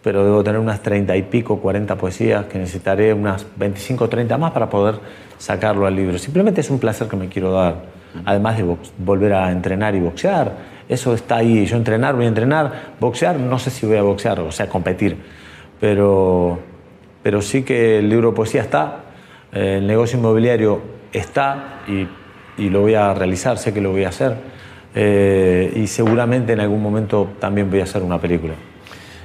pero 0.02 0.24
debo 0.24 0.44
tener 0.44 0.60
unas 0.60 0.80
30 0.82 1.16
y 1.16 1.22
pico, 1.22 1.58
40 1.58 1.96
poesías, 1.96 2.46
que 2.46 2.58
necesitaré 2.58 3.12
unas 3.12 3.44
25 3.56 4.04
o 4.04 4.08
30 4.08 4.38
más 4.38 4.52
para 4.52 4.70
poder 4.70 5.00
sacarlo 5.36 5.86
al 5.86 5.96
libro. 5.96 6.16
Simplemente 6.18 6.60
es 6.60 6.70
un 6.70 6.78
placer 6.78 7.08
que 7.08 7.16
me 7.16 7.28
quiero 7.28 7.50
dar, 7.50 7.82
además 8.24 8.56
de 8.56 8.76
volver 8.98 9.32
a 9.34 9.50
entrenar 9.50 9.94
y 9.96 10.00
boxear. 10.00 10.80
Eso 10.88 11.12
está 11.12 11.36
ahí, 11.36 11.66
yo 11.66 11.76
entrenar, 11.76 12.14
voy 12.14 12.26
a 12.26 12.28
entrenar, 12.28 12.94
boxear, 13.00 13.36
no 13.36 13.58
sé 13.58 13.70
si 13.70 13.86
voy 13.86 13.96
a 13.96 14.02
boxear, 14.02 14.40
o 14.40 14.52
sea, 14.52 14.68
competir, 14.68 15.16
pero, 15.80 16.60
pero 17.22 17.42
sí 17.42 17.62
que 17.62 17.98
el 17.98 18.08
libro 18.08 18.30
de 18.30 18.36
poesía 18.36 18.62
está, 18.62 19.04
eh, 19.52 19.76
el 19.78 19.86
negocio 19.86 20.18
inmobiliario 20.18 20.80
está 21.12 21.82
y, 21.86 22.06
y 22.62 22.70
lo 22.70 22.82
voy 22.82 22.94
a 22.94 23.12
realizar, 23.14 23.58
sé 23.58 23.72
que 23.72 23.80
lo 23.80 23.90
voy 23.90 24.04
a 24.04 24.08
hacer. 24.10 24.36
Eh, 24.94 25.72
y 25.76 25.86
seguramente 25.86 26.52
en 26.52 26.60
algún 26.60 26.82
momento 26.82 27.30
también 27.38 27.70
voy 27.70 27.80
a 27.80 27.84
hacer 27.84 28.02
una 28.02 28.20
película. 28.20 28.54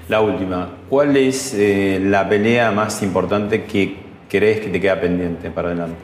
La 0.07 0.21
última, 0.21 0.69
¿cuál 0.87 1.17
es 1.17 1.55
eh, 1.55 1.99
la 2.01 2.29
pelea 2.29 2.71
más 2.71 3.01
importante 3.01 3.63
que 3.63 3.97
crees 4.29 4.59
que 4.59 4.69
te 4.69 4.79
queda 4.79 5.01
pendiente 5.01 5.49
para 5.49 5.69
adelante? 5.69 5.97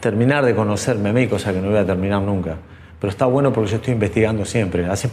Terminar 0.00 0.44
de 0.44 0.54
conocerme 0.54 1.10
a 1.10 1.12
mí, 1.12 1.28
cosa 1.28 1.52
que 1.52 1.60
no 1.60 1.68
voy 1.68 1.78
a 1.78 1.86
terminar 1.86 2.22
nunca. 2.22 2.56
Pero 2.98 3.10
está 3.10 3.26
bueno 3.26 3.52
porque 3.52 3.70
yo 3.70 3.76
estoy 3.76 3.94
investigando 3.94 4.44
siempre. 4.44 4.86
Hace, 4.86 5.08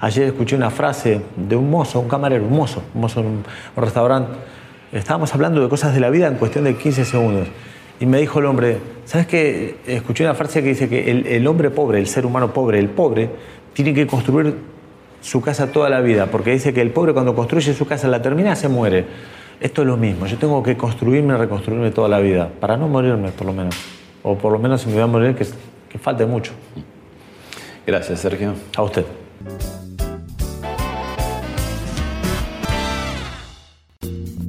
ayer 0.00 0.26
escuché 0.26 0.56
una 0.56 0.70
frase 0.70 1.20
de 1.36 1.56
un 1.56 1.70
mozo, 1.70 2.00
un 2.00 2.08
camarero, 2.08 2.44
un 2.44 2.56
mozo, 2.56 2.82
un 2.94 3.00
mozo 3.00 3.20
en 3.20 3.26
un, 3.26 3.44
un 3.76 3.82
restaurante. 3.82 4.32
Estábamos 4.92 5.34
hablando 5.34 5.62
de 5.62 5.68
cosas 5.68 5.94
de 5.94 6.00
la 6.00 6.10
vida 6.10 6.26
en 6.28 6.36
cuestión 6.36 6.64
de 6.64 6.76
15 6.76 7.04
segundos. 7.04 7.48
Y 7.98 8.06
me 8.06 8.18
dijo 8.18 8.38
el 8.40 8.46
hombre, 8.46 8.78
¿sabes 9.04 9.26
qué? 9.26 9.78
Escuché 9.86 10.24
una 10.24 10.34
frase 10.34 10.62
que 10.62 10.68
dice 10.68 10.88
que 10.88 11.10
el, 11.10 11.26
el 11.26 11.46
hombre 11.46 11.70
pobre, 11.70 11.98
el 11.98 12.06
ser 12.06 12.26
humano 12.26 12.52
pobre, 12.52 12.78
el 12.78 12.90
pobre, 12.90 13.30
tiene 13.72 13.94
que 13.94 14.06
construir 14.06 14.54
su 15.20 15.40
casa 15.40 15.72
toda 15.72 15.88
la 15.88 16.00
vida, 16.00 16.26
porque 16.26 16.52
dice 16.52 16.72
que 16.72 16.80
el 16.80 16.90
pobre 16.90 17.12
cuando 17.12 17.34
construye 17.34 17.74
su 17.74 17.86
casa, 17.86 18.06
la 18.08 18.22
termina, 18.22 18.54
se 18.54 18.68
muere. 18.68 19.06
Esto 19.60 19.82
es 19.82 19.88
lo 19.88 19.96
mismo, 19.96 20.26
yo 20.26 20.36
tengo 20.36 20.62
que 20.62 20.76
construirme, 20.76 21.36
reconstruirme 21.36 21.90
toda 21.90 22.08
la 22.08 22.20
vida, 22.20 22.50
para 22.60 22.76
no 22.76 22.88
morirme 22.88 23.30
por 23.30 23.46
lo 23.46 23.52
menos. 23.52 23.76
O 24.22 24.36
por 24.36 24.52
lo 24.52 24.58
menos 24.58 24.82
si 24.82 24.88
me 24.88 24.94
voy 24.94 25.02
a 25.02 25.06
morir, 25.06 25.34
que, 25.34 25.46
que 25.88 25.98
falte 25.98 26.26
mucho. 26.26 26.52
Gracias, 27.86 28.20
Sergio. 28.20 28.54
A 28.76 28.82
usted. 28.82 29.04